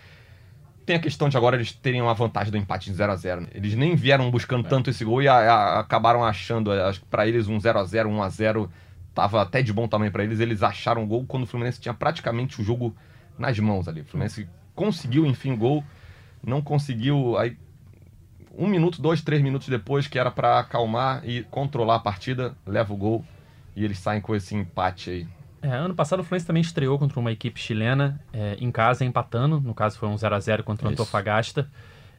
Tem 0.85 0.95
a 0.95 0.99
questão 0.99 1.29
de 1.29 1.37
agora 1.37 1.55
eles 1.55 1.71
terem 1.71 2.01
uma 2.01 2.13
vantagem 2.13 2.51
do 2.51 2.57
empate 2.57 2.89
em 2.89 2.93
0 2.93 3.11
a 3.11 3.15
0 3.15 3.47
Eles 3.53 3.73
nem 3.75 3.95
vieram 3.95 4.29
buscando 4.29 4.67
tanto 4.67 4.89
esse 4.89 5.05
gol 5.05 5.21
e 5.21 5.27
a- 5.27 5.35
a- 5.35 5.79
acabaram 5.79 6.23
achando, 6.23 6.71
acho 6.71 6.99
que 7.01 7.05
pra 7.07 7.25
eles 7.27 7.47
um 7.47 7.59
0 7.59 7.79
a 7.79 7.83
0 7.85 8.09
1 8.09 8.21
a 8.21 8.29
0 8.29 8.69
tava 9.13 9.41
até 9.41 9.61
de 9.61 9.71
bom 9.71 9.87
tamanho 9.87 10.11
pra 10.11 10.23
eles. 10.23 10.39
Eles 10.39 10.61
acharam 10.61 11.03
o 11.03 11.07
gol 11.07 11.23
quando 11.25 11.43
o 11.43 11.45
Fluminense 11.45 11.79
tinha 11.79 11.93
praticamente 11.93 12.59
o 12.59 12.63
jogo 12.63 12.93
nas 13.37 13.57
mãos 13.59 13.87
ali. 13.87 14.01
O 14.01 14.05
Fluminense 14.05 14.47
conseguiu, 14.75 15.25
enfim, 15.25 15.53
o 15.53 15.57
gol. 15.57 15.83
Não 16.45 16.61
conseguiu. 16.61 17.37
Aí, 17.37 17.55
um 18.57 18.67
minuto, 18.67 19.01
dois, 19.01 19.21
três 19.21 19.41
minutos 19.41 19.67
depois, 19.69 20.07
que 20.07 20.19
era 20.19 20.29
pra 20.31 20.59
acalmar 20.59 21.21
e 21.27 21.43
controlar 21.43 21.95
a 21.95 21.99
partida, 21.99 22.53
leva 22.65 22.93
o 22.93 22.97
gol. 22.97 23.23
E 23.75 23.83
eles 23.85 23.97
saem 23.99 24.19
com 24.19 24.35
esse 24.35 24.53
empate 24.53 25.09
aí. 25.09 25.27
É, 25.63 25.69
ano 25.69 25.95
passado 25.95 26.19
o 26.19 26.23
Fluminense 26.23 26.45
também 26.45 26.61
estreou 26.61 26.99
contra 26.99 27.19
uma 27.19 27.31
equipe 27.31 27.59
chilena, 27.59 28.19
é, 28.33 28.57
em 28.59 28.69
casa, 28.69 29.05
empatando. 29.05 29.61
No 29.61 29.73
caso 29.73 29.97
foi 29.97 30.09
um 30.09 30.17
0 30.17 30.35
a 30.35 30.39
0 30.39 30.63
contra 30.63 30.87
o 30.87 30.91
Isso. 30.91 31.01
Antofagasta. 31.01 31.69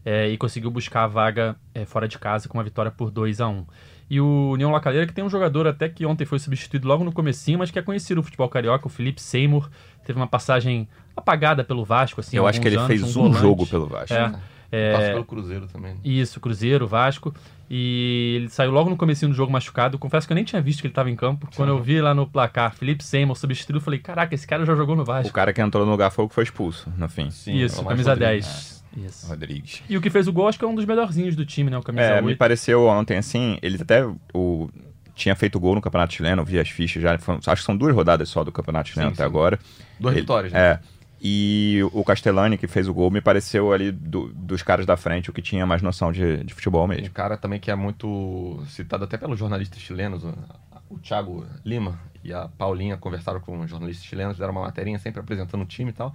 é, 0.04 0.28
e 0.28 0.36
conseguiu 0.36 0.70
buscar 0.70 1.04
a 1.04 1.06
vaga 1.06 1.56
é, 1.74 1.84
fora 1.84 2.06
de 2.06 2.18
casa 2.18 2.48
com 2.48 2.58
uma 2.58 2.64
vitória 2.64 2.90
por 2.90 3.10
2 3.10 3.40
a 3.40 3.48
1 3.48 3.66
E 4.10 4.20
o 4.20 4.50
União 4.52 4.70
Lacalheira, 4.70 5.06
que 5.06 5.12
tem 5.12 5.24
um 5.24 5.30
jogador 5.30 5.66
até 5.66 5.88
que 5.88 6.04
ontem 6.04 6.24
foi 6.24 6.38
substituído 6.38 6.86
logo 6.86 7.04
no 7.04 7.12
comecinho, 7.12 7.58
mas 7.58 7.70
que 7.70 7.78
é 7.78 7.82
conhecido 7.82 8.16
no 8.16 8.22
futebol 8.22 8.48
carioca, 8.48 8.86
o 8.86 8.90
Felipe 8.90 9.20
Seymour. 9.20 9.68
Teve 10.04 10.18
uma 10.18 10.26
passagem 10.26 10.88
apagada 11.16 11.64
pelo 11.64 11.84
Vasco, 11.84 12.20
assim, 12.20 12.36
Eu 12.36 12.46
acho 12.46 12.60
que 12.60 12.68
ele 12.68 12.76
anos, 12.76 12.86
fez 12.86 13.16
um 13.16 13.28
um 13.28 13.34
jogo 13.34 13.66
pelo 13.66 13.86
Vasco. 13.86 14.12
É, 14.12 14.34
é, 14.74 14.92
Passou 14.92 15.10
pelo 15.12 15.24
Cruzeiro 15.24 15.66
também. 15.68 15.94
isso, 16.04 16.40
Cruzeiro, 16.40 16.86
Vasco. 16.86 17.34
E 17.70 18.34
ele 18.36 18.48
saiu 18.50 18.70
logo 18.70 18.90
no 18.90 18.96
comecinho 18.96 19.30
do 19.30 19.34
jogo 19.36 19.50
machucado. 19.50 19.98
Confesso 19.98 20.26
que 20.26 20.32
eu 20.32 20.34
nem 20.34 20.44
tinha 20.44 20.60
visto 20.60 20.80
que 20.80 20.86
ele 20.86 20.92
estava 20.92 21.10
em 21.10 21.16
campo. 21.16 21.48
Quando 21.56 21.70
eu 21.70 21.82
vi 21.82 22.00
lá 22.00 22.14
no 22.14 22.26
placar, 22.26 22.74
Felipe 22.74 23.02
Seymour 23.02 23.36
substituído, 23.36 23.78
eu 23.78 23.82
falei, 23.82 23.98
caraca, 23.98 24.34
esse 24.34 24.46
cara 24.46 24.64
já 24.66 24.74
jogou 24.74 24.94
no 24.94 25.02
O 25.02 25.04
Vasco. 25.04 25.32
cara 25.32 25.52
que 25.52 25.60
entrou 25.62 25.84
no 25.86 25.90
lugar 25.92 26.10
foi 26.10 26.24
o 26.24 26.28
que 26.28 26.34
foi 26.34 26.44
expulso, 26.44 26.92
no 26.96 27.08
fim. 27.08 27.30
Sim, 27.30 27.56
Isso, 27.56 27.78
é 27.80 27.82
o 27.82 27.86
camisa 27.86 28.10
Márcio 28.10 28.26
10. 28.26 28.84
Isso. 28.96 29.26
Rodrigues. 29.28 29.82
E 29.88 29.96
o 29.96 30.00
que 30.00 30.08
fez 30.10 30.28
o 30.28 30.32
gol, 30.32 30.46
acho 30.46 30.58
que 30.58 30.64
é 30.64 30.68
um 30.68 30.74
dos 30.74 30.84
melhorzinhos 30.84 31.34
do 31.34 31.44
time, 31.44 31.68
né? 31.70 31.78
O 31.78 31.82
camisa 31.82 32.04
É, 32.04 32.20
me 32.20 32.28
8. 32.28 32.38
pareceu 32.38 32.86
ontem 32.86 33.16
assim, 33.16 33.58
eles 33.60 33.80
até 33.80 34.06
o, 34.32 34.68
tinha 35.16 35.34
feito 35.34 35.58
gol 35.58 35.74
no 35.74 35.80
Campeonato 35.80 36.14
Chileno, 36.14 36.42
eu 36.42 36.46
vi 36.46 36.60
as 36.60 36.68
fichas 36.68 37.02
já, 37.02 37.18
foram- 37.18 37.40
acho 37.44 37.62
que 37.62 37.66
são 37.66 37.76
duas 37.76 37.92
rodadas 37.94 38.28
só 38.28 38.44
do 38.44 38.52
Campeonato 38.52 38.90
Chileno 38.90 39.08
Sim, 39.10 39.14
até 39.14 39.22
sim. 39.24 39.28
agora. 39.28 39.58
Duas 39.98 40.12
Ele- 40.14 40.20
vitórias, 40.20 40.52
né? 40.52 40.60
É. 40.60 40.80
E 41.26 41.80
o 41.94 42.04
Castellani, 42.04 42.58
que 42.58 42.66
fez 42.66 42.86
o 42.86 42.92
gol, 42.92 43.10
me 43.10 43.20
pareceu 43.22 43.72
ali 43.72 43.90
do- 43.90 44.28
dos 44.34 44.62
caras 44.62 44.84
da 44.84 44.94
frente 44.94 45.30
o 45.30 45.32
que 45.32 45.40
tinha 45.40 45.64
mais 45.64 45.80
noção 45.80 46.12
de, 46.12 46.44
de 46.44 46.52
futebol 46.52 46.84
Um 46.84 46.88
mesmo. 46.88 47.10
cara 47.14 47.38
também 47.38 47.58
que 47.58 47.70
é 47.70 47.74
muito 47.74 48.62
citado 48.68 49.04
até 49.04 49.16
pelos 49.16 49.38
jornalistas 49.38 49.78
chilenos, 49.80 50.22
o, 50.22 50.98
Thiago 50.98 51.46
Lima 51.64 51.98
e 52.22 52.32
a 52.32 52.46
Paulinha 52.46 52.98
conversaram 52.98 53.40
com 53.40 53.58
os 53.60 53.70
jornalistas 53.70 54.04
chilenos, 54.04 54.34
fizeram 54.36 54.52
uma 54.52 54.60
materinha 54.62 54.98
sempre 54.98 55.18
apresentando 55.20 55.62
o 55.62 55.66
time 55.66 55.90
e 55.90 55.94
tal. 55.94 56.14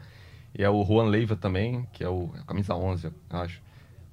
E 0.58 0.64
é 0.64 0.70
o 0.70 0.86
Juan 0.86 1.06
Leiva 1.10 1.36
também, 1.36 1.88
que 1.92 2.04
é 2.04 2.08
o 2.10 2.30
a 2.40 2.44
camisa 2.46 2.76
11, 2.76 3.08
eu 3.08 3.14
acho. 3.32 3.60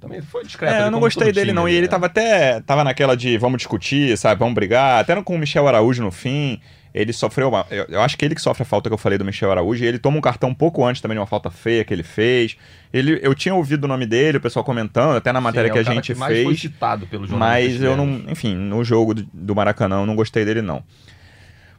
também 0.01 0.21
foi 0.23 0.45
discreto. 0.45 0.75
É, 0.75 0.87
eu 0.87 0.91
não 0.91 1.01
gostei 1.01 1.27
dele, 1.31 1.49
time, 1.51 1.53
não. 1.53 1.69
E 1.69 1.73
ele 1.75 1.83
né? 1.83 1.89
tava 1.89 2.07
até. 2.07 2.61
Tava 2.63 2.83
naquela 2.85 3.15
de 3.17 3.37
vamos 3.39 3.59
discutir, 3.59 4.17
sabe? 4.19 4.39
Vamos 4.39 4.55
brigar. 4.55 5.01
Até 5.01 5.21
com 5.23 5.35
o 5.35 5.39
Michel 5.39 5.69
Araújo 5.69 6.03
no 6.03 6.11
fim. 6.11 6.61
Ele 6.97 7.13
sofreu 7.13 7.51
uma. 7.51 7.67
Eu, 7.71 7.85
eu 7.91 8.01
acho 8.01 8.17
que 8.17 8.25
ele 8.25 8.35
que 8.35 8.41
sofre 8.41 8.63
a 8.63 8.67
falta 8.67 8.89
que 8.89 8.95
eu 8.95 8.99
falei 8.99 9.19
do 9.19 9.25
Michel 9.25 9.51
Araújo. 9.51 9.85
E 9.85 9.87
ele 9.87 9.99
toma 9.99 10.17
um 10.17 10.21
cartão 10.23 10.49
um 10.49 10.55
pouco 10.55 10.83
antes 10.83 11.03
também 11.03 11.15
de 11.15 11.21
uma 11.21 11.27
falta 11.27 11.51
feia 11.51 11.85
que 11.85 11.93
ele 11.93 12.03
fez. 12.03 12.57
Ele, 12.91 13.21
eu 13.23 13.35
tinha 13.35 13.55
ouvido 13.55 13.85
o 13.85 13.89
nome 13.89 14.07
dele, 14.07 14.39
o 14.39 14.41
pessoal 14.41 14.65
comentando, 14.65 15.17
até 15.17 15.31
na 15.31 15.41
matéria 15.41 15.69
Sim, 15.69 15.73
que 15.75 15.79
é 15.79 15.83
a 15.83 15.95
gente 15.95 16.15
que 16.15 16.19
mais 16.19 16.35
foi 16.35 16.47
fez. 16.47 16.61
citado 16.63 17.07
pelo 17.07 17.29
Mas 17.37 17.83
eu 17.83 17.99
não. 17.99 18.23
Enfim, 18.29 18.55
no 18.55 18.83
jogo 18.83 19.13
do, 19.13 19.29
do 19.31 19.55
Maracanã 19.55 20.01
eu 20.01 20.07
não 20.07 20.17
gostei 20.17 20.43
dele, 20.47 20.63
não. 20.63 20.83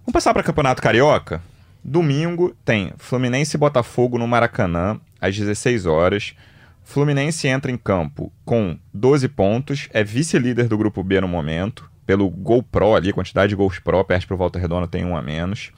Vamos 0.01 0.13
passar 0.13 0.35
para 0.35 0.43
Campeonato 0.43 0.83
Carioca? 0.83 1.41
Domingo 1.83 2.55
tem 2.63 2.93
Fluminense 2.97 3.57
e 3.57 3.59
Botafogo 3.59 4.19
no 4.19 4.27
Maracanã, 4.27 4.99
às 5.19 5.35
16 5.35 5.87
horas. 5.87 6.35
Fluminense 6.83 7.47
entra 7.47 7.71
em 7.71 7.77
campo 7.77 8.31
com 8.45 8.77
12 8.93 9.27
pontos, 9.29 9.89
é 9.91 10.03
vice-líder 10.03 10.67
do 10.67 10.77
grupo 10.77 11.03
B 11.03 11.19
no 11.19 11.27
momento, 11.27 11.89
pelo 12.07 12.27
gol 12.29 12.63
pro 12.63 12.95
ali, 12.95 13.13
quantidade 13.13 13.49
de 13.49 13.55
gols 13.55 13.77
pro, 13.77 14.03
perde 14.03 14.25
pro 14.25 14.37
Volta 14.37 14.57
Redonda, 14.57 14.87
tem 14.87 15.05
um 15.05 15.15
a 15.15 15.21
menos. 15.21 15.71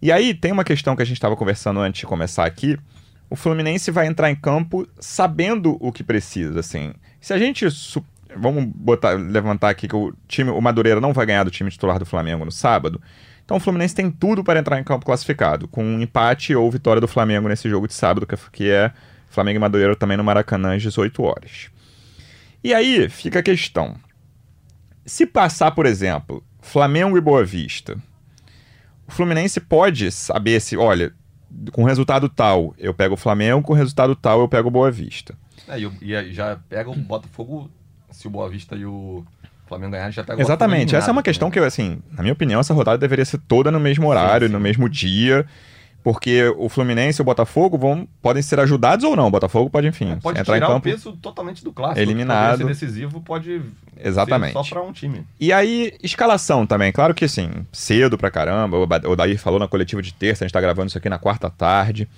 E 0.00 0.12
aí 0.12 0.34
tem 0.34 0.52
uma 0.52 0.62
questão 0.62 0.94
que 0.94 1.02
a 1.02 1.06
gente 1.06 1.16
estava 1.16 1.34
conversando 1.34 1.80
antes 1.80 2.00
de 2.00 2.06
começar 2.06 2.44
aqui. 2.44 2.78
O 3.30 3.34
Fluminense 3.34 3.90
vai 3.90 4.06
entrar 4.06 4.30
em 4.30 4.36
campo 4.36 4.86
sabendo 5.00 5.78
o 5.80 5.90
que 5.90 6.04
precisa, 6.04 6.60
assim. 6.60 6.92
Se 7.20 7.32
a 7.32 7.38
gente 7.38 7.66
vamos 8.36 8.64
botar, 8.66 9.12
levantar 9.12 9.70
aqui 9.70 9.88
que 9.88 9.96
o 9.96 10.12
time, 10.28 10.50
o 10.50 10.60
Madureira 10.60 11.00
não 11.00 11.12
vai 11.12 11.24
ganhar 11.24 11.44
do 11.44 11.50
time 11.50 11.70
titular 11.70 11.98
do 11.98 12.04
Flamengo 12.04 12.44
no 12.44 12.52
sábado. 12.52 13.00
Então 13.44 13.56
o 13.56 13.60
Fluminense 13.60 13.94
tem 13.94 14.10
tudo 14.10 14.44
para 14.44 14.60
entrar 14.60 14.78
em 14.78 14.84
campo 14.84 15.06
classificado, 15.06 15.66
com 15.68 15.82
um 15.82 16.00
empate 16.00 16.54
ou 16.54 16.70
vitória 16.70 17.00
do 17.00 17.08
Flamengo 17.08 17.48
nesse 17.48 17.68
jogo 17.68 17.88
de 17.88 17.94
sábado, 17.94 18.26
que- 18.26 18.36
que 18.52 18.70
é 18.70 18.92
Flamengo 19.30 19.56
e 19.56 19.60
Madureira 19.60 19.96
também 19.96 20.16
no 20.16 20.24
Maracanã 20.24 20.74
às 20.74 20.82
18 20.82 21.22
horas. 21.22 21.70
E 22.62 22.72
aí 22.74 23.08
fica 23.08 23.38
a 23.38 23.42
questão. 23.42 23.96
Se 25.04 25.26
passar, 25.26 25.70
por 25.72 25.86
exemplo, 25.86 26.42
Flamengo 26.60 27.16
e 27.16 27.20
Boa 27.20 27.44
Vista, 27.44 27.96
o 29.06 29.12
Fluminense 29.12 29.60
pode 29.60 30.10
saber 30.10 30.60
se, 30.60 30.76
olha, 30.76 31.12
com 31.72 31.84
resultado 31.84 32.28
tal 32.28 32.74
eu 32.78 32.94
pego 32.94 33.14
o 33.14 33.18
Flamengo, 33.18 33.62
com 33.62 33.72
resultado 33.72 34.16
tal 34.16 34.40
eu 34.40 34.48
pego 34.48 34.68
o 34.68 34.70
Boa 34.70 34.90
Vista. 34.90 35.34
É, 35.68 35.78
e, 35.78 36.32
já 36.32 36.58
pega 36.68 36.90
o 36.90 36.96
Botafogo, 36.96 37.70
se 38.10 38.26
o 38.26 38.30
Boa 38.30 38.48
Vista 38.48 38.74
e 38.74 38.84
o 38.84 39.24
Flamengo 39.66 39.92
ganharem, 39.92 40.12
já 40.12 40.24
pega 40.24 40.38
o 40.38 40.42
Exatamente. 40.42 40.96
Essa 40.96 41.10
é 41.10 41.12
uma 41.12 41.22
questão 41.22 41.50
que, 41.50 41.56
também. 41.56 41.68
assim, 41.68 42.02
na 42.10 42.22
minha 42.22 42.32
opinião, 42.32 42.60
essa 42.60 42.74
rodada 42.74 42.98
deveria 42.98 43.24
ser 43.24 43.38
toda 43.38 43.70
no 43.70 43.80
mesmo 43.80 44.06
horário, 44.08 44.46
sim. 44.46 44.52
no 44.52 44.60
mesmo 44.60 44.88
dia. 44.88 45.46
Porque 46.04 46.44
o 46.58 46.68
Fluminense 46.68 47.18
e 47.18 47.22
o 47.22 47.24
Botafogo 47.24 47.78
vão, 47.78 48.06
podem 48.20 48.42
ser 48.42 48.60
ajudados 48.60 49.06
ou 49.06 49.16
não. 49.16 49.26
O 49.28 49.30
Botafogo 49.30 49.70
pode, 49.70 49.86
enfim, 49.88 50.12
É, 50.12 50.16
pode 50.16 50.38
entrar 50.38 50.54
em 50.56 50.60
tirar 50.60 50.68
o 50.68 50.72
campo. 50.74 50.82
peso 50.84 51.12
totalmente 51.12 51.64
do 51.64 51.72
clássico. 51.72 51.98
eliminado. 52.00 52.58
Ser 52.58 52.66
decisivo 52.66 53.22
pode 53.22 53.62
Exatamente. 53.98 54.52
ser 54.52 54.62
só 54.62 54.68
para 54.68 54.82
um 54.82 54.92
time. 54.92 55.24
E 55.40 55.50
aí, 55.50 55.94
escalação 56.02 56.66
também. 56.66 56.92
Claro 56.92 57.14
que, 57.14 57.24
assim, 57.24 57.50
cedo 57.72 58.18
pra 58.18 58.30
caramba. 58.30 58.76
O 58.76 58.82
O 59.10 59.16
Daí 59.16 59.38
falou 59.38 59.58
na 59.58 59.66
coletiva 59.66 60.02
de 60.02 60.12
terça, 60.12 60.44
a 60.44 60.46
gente 60.46 60.52
tá 60.52 60.60
gravando 60.60 60.88
isso 60.88 60.98
aqui 60.98 61.08
na 61.08 61.18
quarta 61.18 61.48
tarde. 61.48 62.02
O 62.04 62.08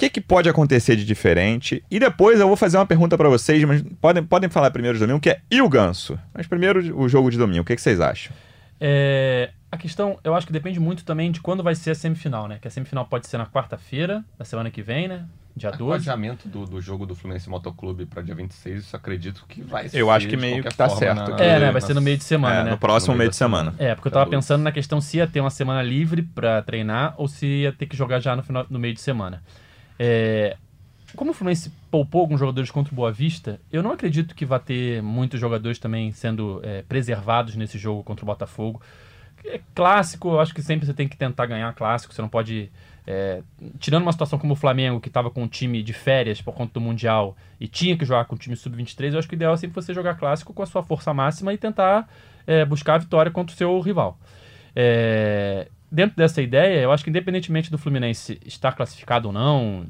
que, 0.00 0.08
que 0.08 0.20
pode 0.22 0.48
acontecer 0.48 0.96
de 0.96 1.04
diferente? 1.04 1.84
E 1.90 1.98
depois 2.00 2.40
eu 2.40 2.46
vou 2.48 2.56
fazer 2.56 2.78
uma 2.78 2.86
pergunta 2.86 3.18
pra 3.18 3.28
vocês, 3.28 3.62
mas 3.64 3.84
podem, 4.00 4.24
podem 4.24 4.48
falar 4.48 4.70
primeiro 4.70 4.96
de 4.96 5.04
domingo, 5.04 5.20
que 5.20 5.28
é 5.28 5.40
e 5.50 5.60
o 5.60 5.68
Ganso? 5.68 6.18
Mas 6.32 6.46
primeiro 6.46 6.98
o 6.98 7.06
jogo 7.10 7.30
de 7.30 7.36
domingo, 7.36 7.60
o 7.60 7.64
que, 7.66 7.76
que 7.76 7.82
vocês 7.82 8.00
acham? 8.00 8.32
É, 8.80 9.50
a 9.72 9.76
questão, 9.76 10.18
eu 10.24 10.34
acho 10.34 10.46
que 10.46 10.52
depende 10.52 10.80
muito 10.80 11.04
também 11.04 11.30
de 11.30 11.40
quando 11.40 11.62
vai 11.62 11.74
ser 11.74 11.90
a 11.90 11.94
semifinal, 11.94 12.48
né? 12.48 12.58
Que 12.60 12.68
a 12.68 12.70
semifinal 12.70 13.04
pode 13.06 13.26
ser 13.26 13.38
na 13.38 13.46
quarta-feira, 13.46 14.24
da 14.38 14.44
semana 14.44 14.70
que 14.70 14.82
vem, 14.82 15.06
né? 15.08 15.26
Dia 15.56 15.70
O 15.70 15.76
12. 15.76 16.08
adiamento 16.08 16.48
do, 16.48 16.64
do 16.64 16.80
jogo 16.80 17.04
do 17.04 17.14
Fluminense 17.14 17.50
Motoclube 17.50 18.06
para 18.06 18.22
dia 18.22 18.34
26, 18.34 18.84
isso 18.84 18.96
acredito 18.96 19.44
que 19.48 19.62
vai 19.62 19.88
ser. 19.88 19.98
Eu 20.00 20.08
acho 20.10 20.28
que 20.28 20.36
meio 20.36 20.62
que 20.62 20.68
tá 20.74 20.86
forma, 20.88 20.98
certo. 21.00 21.30
na- 21.32 21.40
É, 21.44 21.58
né? 21.58 21.72
Vai 21.72 21.80
ser 21.80 21.92
no 21.94 22.00
meio 22.00 22.16
de 22.16 22.24
semana, 22.24 22.60
É, 22.60 22.64
né? 22.64 22.70
no 22.70 22.78
próximo 22.78 23.12
No 23.14 23.18
meio 23.18 23.26
meio 23.26 23.30
de 23.30 23.34
da 23.34 23.38
semana. 23.38 23.74
É, 23.78 23.94
porque 23.94 24.08
eu 24.08 24.12
tava 24.12 24.30
pensando 24.30 24.62
na 24.62 24.70
questão 24.72 25.00
se 25.00 25.16
ia 25.18 25.26
ter 25.26 25.40
uma 25.40 25.50
semana 25.50 25.82
livre 25.82 26.22
pra 26.22 26.62
treinar 26.62 27.14
ou 27.16 27.26
se 27.28 27.46
ia 27.46 27.72
ter 27.72 27.86
que 27.86 27.96
jogar 27.96 28.20
já 28.20 28.34
no, 28.36 28.42
final, 28.44 28.64
no 28.70 28.78
meio 28.78 28.94
de 28.94 29.00
semana. 29.00 29.42
É, 29.98 30.56
como 31.16 31.32
o 31.32 31.34
Fluminense 31.34 31.72
poupou 31.90 32.20
alguns 32.22 32.38
jogadores 32.38 32.70
contra 32.70 32.92
o 32.92 32.96
Boa 32.96 33.10
Vista, 33.12 33.60
eu 33.72 33.82
não 33.82 33.90
acredito 33.90 34.34
que 34.36 34.46
vai 34.46 34.60
ter 34.60 35.02
muitos 35.02 35.40
jogadores 35.40 35.78
também 35.80 36.12
sendo 36.12 36.60
é, 36.62 36.82
preservados 36.82 37.56
nesse 37.56 37.76
jogo 37.76 38.02
contra 38.04 38.24
o 38.24 38.26
Botafogo. 38.26 38.80
É 39.44 39.60
clássico, 39.74 40.28
eu 40.28 40.40
acho 40.40 40.54
que 40.54 40.62
sempre 40.62 40.86
você 40.86 40.94
tem 40.94 41.08
que 41.08 41.16
tentar 41.16 41.46
ganhar 41.46 41.72
clássico, 41.74 42.12
você 42.14 42.20
não 42.20 42.28
pode. 42.28 42.70
é, 43.06 43.42
tirando 43.78 44.02
uma 44.02 44.12
situação 44.12 44.38
como 44.38 44.52
o 44.52 44.56
Flamengo, 44.56 45.00
que 45.00 45.08
estava 45.08 45.30
com 45.30 45.42
um 45.42 45.48
time 45.48 45.82
de 45.82 45.92
férias 45.92 46.40
por 46.40 46.54
conta 46.54 46.74
do 46.74 46.80
Mundial 46.80 47.36
e 47.58 47.66
tinha 47.66 47.96
que 47.96 48.04
jogar 48.04 48.26
com 48.26 48.34
o 48.34 48.38
time 48.38 48.54
sub-23, 48.54 49.12
eu 49.12 49.18
acho 49.18 49.28
que 49.28 49.34
o 49.34 49.36
ideal 49.36 49.54
é 49.54 49.56
sempre 49.56 49.74
você 49.74 49.94
jogar 49.94 50.14
clássico 50.14 50.52
com 50.52 50.62
a 50.62 50.66
sua 50.66 50.82
força 50.82 51.12
máxima 51.14 51.52
e 51.52 51.58
tentar 51.58 52.08
é, 52.46 52.64
buscar 52.64 52.94
a 52.94 52.98
vitória 52.98 53.30
contra 53.32 53.54
o 53.54 53.56
seu 53.56 53.80
rival. 53.80 54.18
É, 54.76 55.68
dentro 55.90 56.16
dessa 56.16 56.40
ideia, 56.40 56.80
eu 56.80 56.92
acho 56.92 57.02
que 57.02 57.10
independentemente 57.10 57.70
do 57.70 57.78
Fluminense 57.78 58.38
estar 58.44 58.72
classificado 58.72 59.28
ou 59.28 59.32
não, 59.32 59.86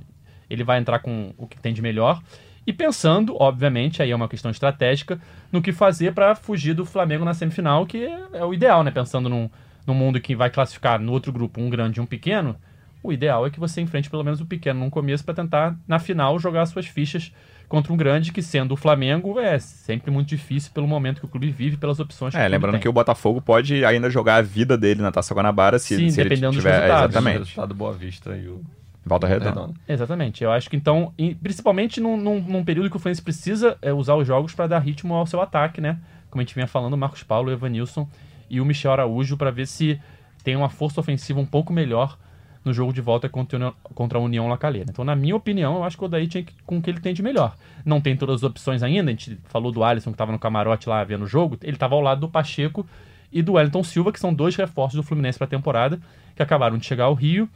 ele 0.49 0.65
vai 0.65 0.79
entrar 0.79 1.01
com 1.01 1.35
o 1.37 1.47
que 1.47 1.59
tem 1.59 1.75
de 1.75 1.83
melhor. 1.83 2.23
E 2.71 2.73
pensando, 2.73 3.35
obviamente, 3.41 4.01
aí 4.01 4.13
é 4.13 4.15
uma 4.15 4.29
questão 4.29 4.49
estratégica, 4.49 5.21
no 5.51 5.61
que 5.61 5.73
fazer 5.73 6.15
para 6.15 6.37
fugir 6.37 6.73
do 6.73 6.87
Flamengo 6.87 7.25
na 7.25 7.35
semifinal, 7.35 7.85
que 7.85 8.05
é, 8.33 8.45
o 8.45 8.55
ideal, 8.55 8.85
né? 8.85 8.93
Pensando 8.93 9.29
num, 9.29 9.51
num 9.85 9.93
mundo 9.93 10.21
que 10.21 10.37
vai 10.37 10.49
classificar 10.51 11.01
no 11.01 11.11
outro 11.11 11.33
grupo 11.33 11.61
um 11.61 11.69
grande 11.69 11.99
e 11.99 12.01
um 12.01 12.07
pequeno, 12.07 12.55
o 13.03 13.13
ideal 13.13 13.45
é 13.45 13.51
que 13.51 13.59
você 13.59 13.81
enfrente 13.81 14.09
pelo 14.09 14.23
menos 14.23 14.41
o 14.41 14.47
pequeno 14.47 14.79
no 14.85 14.89
começo 14.89 15.25
para 15.25 15.35
tentar, 15.35 15.77
na 15.89 15.99
final, 15.99 16.39
jogar 16.39 16.65
suas 16.67 16.87
fichas 16.87 17.33
contra 17.69 17.93
um 17.93 17.97
grande, 17.97 18.31
que 18.31 18.41
sendo 18.41 18.75
o 18.75 18.77
Flamengo, 18.77 19.41
é 19.41 19.59
sempre 19.59 20.13
muito 20.13 20.29
difícil 20.29 20.71
pelo 20.73 20.87
momento 20.87 21.19
que 21.19 21.27
o 21.27 21.29
clube 21.29 21.51
vive, 21.51 21.77
pelas 21.77 21.99
opções 21.99 22.33
que 22.33 22.39
É, 22.39 22.43
o 22.43 22.45
clube 22.45 22.53
lembrando 22.53 22.73
tem. 22.75 22.83
que 22.83 22.89
o 22.89 22.93
Botafogo 22.93 23.43
pode 23.43 23.85
ainda 23.85 24.09
jogar 24.09 24.37
a 24.37 24.43
vida 24.43 24.79
dele 24.79 25.03
na 25.03 25.11
Taça 25.11 25.35
Guanabara 25.35 25.77
se, 25.81 25.97
Sim, 25.97 26.09
se 26.09 26.21
ele 26.21 26.29
dependendo 26.29 26.53
dos 26.53 26.63
tiver. 26.63 26.71
resultados. 26.83 27.03
O 27.03 27.19
Exatamente. 27.19 27.39
resultado 27.41 27.75
Boa 27.75 27.93
Vista 27.93 28.37
e 28.37 28.47
o 28.47 28.63
Volta 29.11 29.27
redonda. 29.27 29.75
Exatamente. 29.89 30.43
Eu 30.43 30.51
acho 30.53 30.71
que 30.71 30.77
então, 30.77 31.13
principalmente 31.43 32.01
num, 32.01 32.17
num- 32.17 32.41
num 32.41 32.65
período 32.65 32.89
que 32.89 32.97
o 32.97 32.99
Fluminense 32.99 33.23
precisa 33.23 33.77
é, 33.83 33.93
usar 33.93 34.15
os 34.15 34.27
jogos 34.27 34.55
para 34.55 34.67
dar 34.67 34.79
ritmo 34.79 35.13
ao 35.15 35.27
seu 35.27 35.41
ataque, 35.43 35.81
né? 35.81 35.99
Como 36.31 36.41
a 36.41 36.45
gente 36.45 36.55
vinha 36.55 36.67
falando, 36.67 36.97
Marcos 36.97 37.23
Paulo, 37.23 37.51
Evanilson 37.51 38.09
e 38.49 38.61
o 38.61 38.65
Michel 38.65 38.93
Araújo, 38.93 39.37
para 39.37 39.51
ver 39.51 39.67
se 39.67 40.01
tem 40.45 40.57
uma 40.57 40.69
força 40.71 41.01
ofensiva 41.01 41.39
um 41.41 41.45
pouco 41.47 41.73
melhor 41.73 42.17
no 42.65 42.73
jogo 42.73 42.93
de 42.93 43.01
volta 43.01 43.29
contra, 43.29 43.57
a 43.57 43.59
União- 43.59 43.75
contra 43.95 44.19
a 44.19 44.21
União 44.21 44.47
Lacalheira. 44.49 44.91
Então, 44.91 45.05
na 45.05 45.17
minha 45.17 45.35
opinião, 45.35 45.77
eu 45.77 45.85
acho 45.85 45.97
que 45.97 46.03
o 46.03 46.07
Odaí 46.07 46.27
tinha 46.29 46.43
que, 46.45 46.53
com 46.65 46.79
o 46.79 46.83
que 46.83 46.91
ele 46.91 47.01
tem 47.01 47.13
de 47.15 47.23
melhor. 47.23 47.57
Não 47.85 48.01
tem 48.01 48.17
todas 48.17 48.37
as 48.37 48.43
opções 48.43 48.83
ainda, 48.83 49.11
a 49.11 49.13
gente 49.13 49.39
falou 49.49 49.73
do 49.73 49.83
Alisson 49.83 50.11
que 50.11 50.15
estava 50.15 50.31
no 50.31 50.39
camarote 50.39 50.89
lá 50.89 51.03
vendo 51.03 51.25
o 51.25 51.27
jogo, 51.27 51.57
ele 51.63 51.73
estava 51.73 51.95
ao 51.95 52.01
lado 52.01 52.21
do 52.21 52.29
Pacheco 52.29 52.87
e 53.33 53.43
do 53.43 53.53
Wellington 53.55 53.83
Silva, 53.83 54.13
que 54.13 54.21
são 54.21 54.33
dois 54.35 54.55
reforços 54.57 54.95
do 54.97 55.03
Fluminense 55.03 55.39
para 55.39 55.47
a 55.47 55.49
temporada, 55.51 55.99
que 56.37 56.43
acabaram 56.43 56.77
de 56.77 56.85
chegar 56.87 57.05
ao 57.05 57.15
Rio. 57.15 57.49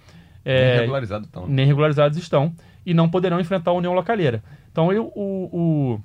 É, 0.45 0.81
regularizado 0.81 1.27
então. 1.29 1.47
nem 1.47 1.67
regularizados 1.67 2.19
estão 2.19 2.55
e 2.85 2.93
não 2.93 3.09
poderão 3.09 3.41
enfrentar 3.41 3.71
a 3.71 3.75
União 3.75 3.95
Lacalheira. 3.95 4.43
Então 4.71 4.93
eu, 4.93 5.07
o, 5.15 5.49
o- 5.53 6.01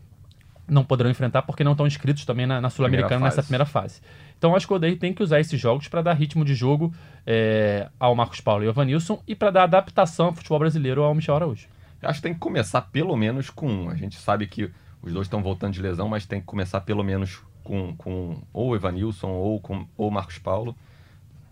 não 0.67 0.83
poderão 0.83 1.09
enfrentar 1.09 1.41
porque 1.41 1.63
não 1.63 1.71
estão 1.73 1.87
inscritos 1.87 2.25
também 2.25 2.45
na, 2.45 2.61
na 2.61 2.69
Sul-Americana 2.69 3.25
nessa 3.25 3.41
primeira 3.43 3.65
fase. 3.65 4.01
Então 4.37 4.55
acho 4.55 4.65
que 4.67 4.71
o 4.73 4.75
Odair 4.77 4.97
tem 4.97 5.13
que 5.13 5.21
usar 5.21 5.39
esses 5.39 5.59
jogos 5.59 5.87
para 5.87 6.01
dar 6.01 6.13
ritmo 6.13 6.45
de 6.45 6.53
jogo 6.53 6.93
é, 7.25 7.89
ao 7.99 8.15
Marcos 8.15 8.39
Paulo 8.39 8.63
e 8.63 8.67
ao 8.67 8.73
Vanilson 8.73 9.21
e 9.27 9.35
para 9.35 9.51
dar 9.51 9.63
adaptação 9.63 10.27
ao 10.27 10.33
futebol 10.33 10.59
brasileiro 10.59 11.03
ao 11.03 11.13
Michel 11.13 11.35
Araújo. 11.35 11.67
Eu 12.01 12.07
acho 12.09 12.19
que 12.19 12.23
tem 12.23 12.33
que 12.33 12.39
começar 12.39 12.81
pelo 12.83 13.17
menos 13.17 13.49
com 13.49 13.67
um. 13.67 13.89
A 13.89 13.95
gente 13.95 14.15
sabe 14.17 14.47
que 14.47 14.71
os 15.01 15.11
dois 15.11 15.25
estão 15.27 15.41
voltando 15.43 15.73
de 15.73 15.81
lesão, 15.81 16.07
mas 16.07 16.25
tem 16.25 16.39
que 16.39 16.45
começar 16.45 16.79
pelo 16.81 17.03
menos 17.03 17.41
com, 17.63 17.93
com 17.97 18.41
ou 18.53 18.69
o 18.69 18.75
Evanilson 18.75 19.27
ou 19.29 19.59
com 19.59 19.85
ou 19.97 20.07
o 20.07 20.11
Marcos 20.11 20.37
Paulo. 20.37 20.73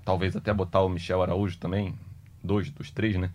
Talvez 0.06 0.36
até 0.38 0.54
botar 0.54 0.82
o 0.82 0.90
Michel 0.90 1.22
Araújo 1.22 1.58
também, 1.58 1.94
dois 2.48 2.72
dos 2.72 2.90
três, 2.90 3.16
né? 3.18 3.30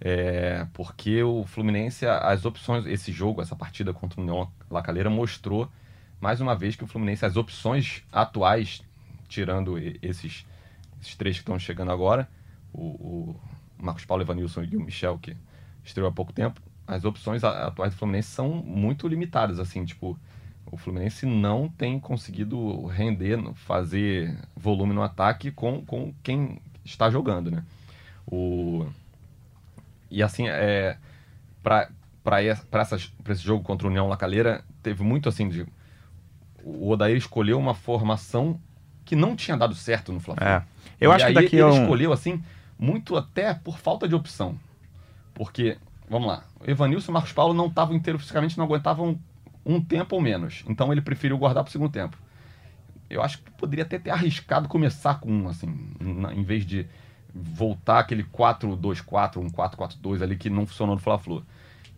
É, 0.00 0.66
porque 0.72 1.22
o 1.22 1.44
Fluminense, 1.44 2.06
as 2.06 2.44
opções, 2.44 2.86
esse 2.86 3.12
jogo, 3.12 3.40
essa 3.40 3.54
partida 3.54 3.92
contra 3.92 4.20
o 4.20 4.22
União 4.22 4.50
Lacaleira 4.70 5.08
mostrou 5.08 5.70
mais 6.20 6.40
uma 6.40 6.54
vez 6.54 6.76
que 6.76 6.84
o 6.84 6.86
Fluminense, 6.86 7.24
as 7.24 7.36
opções 7.36 8.04
atuais, 8.12 8.82
tirando 9.28 9.76
esses, 9.78 10.46
esses 11.00 11.16
três 11.16 11.36
que 11.36 11.42
estão 11.42 11.58
chegando 11.58 11.90
agora, 11.90 12.28
o, 12.72 12.80
o 12.80 13.40
Marcos 13.76 14.04
Paulo, 14.04 14.22
Evanilson 14.22 14.62
e 14.62 14.76
o 14.76 14.80
Michel, 14.80 15.18
que 15.18 15.36
estreou 15.84 16.08
há 16.08 16.12
pouco 16.12 16.32
tempo, 16.32 16.60
as 16.86 17.04
opções 17.04 17.42
atuais 17.42 17.94
do 17.94 17.98
Fluminense 17.98 18.28
são 18.28 18.48
muito 18.50 19.08
limitadas, 19.08 19.58
assim, 19.58 19.84
tipo, 19.84 20.18
o 20.70 20.76
Fluminense 20.76 21.26
não 21.26 21.68
tem 21.68 21.98
conseguido 21.98 22.86
render, 22.86 23.38
fazer 23.54 24.36
volume 24.56 24.94
no 24.94 25.02
ataque 25.02 25.50
com, 25.50 25.84
com 25.84 26.14
quem 26.22 26.60
está 26.84 27.10
jogando, 27.10 27.50
né? 27.50 27.64
O... 28.34 28.86
E 30.10 30.22
assim, 30.22 30.48
é, 30.48 30.96
para 31.62 31.88
esse 32.42 33.42
jogo 33.42 33.62
contra 33.62 33.86
o 33.86 33.90
União 33.90 34.08
Lacaleira, 34.08 34.64
teve 34.82 35.02
muito 35.02 35.28
assim 35.28 35.48
de. 35.48 35.66
O 36.64 36.90
Odair 36.90 37.16
escolheu 37.16 37.58
uma 37.58 37.74
formação 37.74 38.58
que 39.04 39.14
não 39.14 39.36
tinha 39.36 39.56
dado 39.56 39.74
certo 39.74 40.12
no 40.12 40.20
Flamengo. 40.20 40.46
É. 40.46 40.64
Eu 41.00 41.10
E 41.10 41.14
acho 41.14 41.26
que 41.26 41.32
daqui 41.32 41.56
ele 41.56 41.64
um... 41.64 41.82
escolheu 41.82 42.12
assim, 42.12 42.42
muito 42.78 43.16
até 43.16 43.52
por 43.52 43.78
falta 43.78 44.08
de 44.08 44.14
opção. 44.14 44.58
Porque, 45.34 45.76
vamos 46.08 46.28
lá, 46.28 46.44
Evanilson 46.64 47.10
e 47.10 47.14
Marcos 47.14 47.32
Paulo 47.32 47.52
não 47.52 47.66
estavam 47.66 47.94
inteiros 47.96 48.22
fisicamente, 48.22 48.56
não 48.56 48.64
aguentavam 48.64 49.18
um 49.66 49.80
tempo 49.80 50.14
ou 50.14 50.22
menos. 50.22 50.64
Então 50.68 50.90
ele 50.92 51.00
preferiu 51.00 51.36
guardar 51.36 51.64
para 51.64 51.68
o 51.68 51.72
segundo 51.72 51.90
tempo. 51.90 52.16
Eu 53.10 53.22
acho 53.22 53.38
que 53.38 53.50
poderia 53.52 53.84
até 53.84 53.98
ter 53.98 54.10
arriscado 54.10 54.68
começar 54.68 55.20
com 55.20 55.30
um, 55.30 55.48
assim, 55.48 55.94
na- 56.00 56.32
em 56.32 56.42
vez 56.42 56.64
de 56.64 56.86
voltar 57.34 57.98
aquele 58.00 58.24
4-2-4, 58.24 59.36
um 59.38 59.48
4-4-2 59.50 60.22
ali 60.22 60.36
que 60.36 60.50
não 60.50 60.66
funcionou 60.66 60.94
no 60.96 61.00
Fla-Flu. 61.00 61.44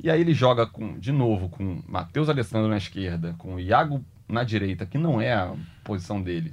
E 0.02 0.10
aí 0.10 0.20
ele 0.20 0.34
joga 0.34 0.66
com, 0.66 0.98
de 0.98 1.12
novo 1.12 1.48
com 1.48 1.82
Matheus 1.86 2.28
Alessandro 2.28 2.68
na 2.68 2.76
esquerda, 2.76 3.34
com 3.38 3.54
o 3.54 3.60
Iago 3.60 4.04
na 4.28 4.42
direita, 4.44 4.84
que 4.86 4.98
não 4.98 5.20
é 5.20 5.32
a 5.32 5.54
posição 5.82 6.20
dele. 6.20 6.52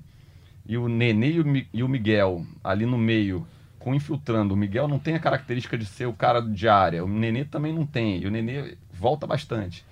E 0.65 0.77
o 0.77 0.87
Nenê 0.87 1.31
e 1.33 1.39
o, 1.41 1.45
Mi- 1.45 1.67
o 1.73 1.87
Miguel 1.87 2.45
ali 2.63 2.85
no 2.85 2.97
meio, 2.97 3.45
com 3.79 3.95
infiltrando. 3.95 4.53
O 4.53 4.57
Miguel 4.57 4.87
não 4.87 4.99
tem 4.99 5.15
a 5.15 5.19
característica 5.19 5.77
de 5.77 5.85
ser 5.85 6.05
o 6.05 6.13
cara 6.13 6.39
de 6.41 6.67
área. 6.67 7.03
O 7.03 7.07
Nenê 7.07 7.43
também 7.43 7.73
não 7.73 7.85
tem. 7.85 8.21
E 8.21 8.27
o 8.27 8.31
Nenê 8.31 8.77
volta 8.93 9.25
bastante. 9.25 9.83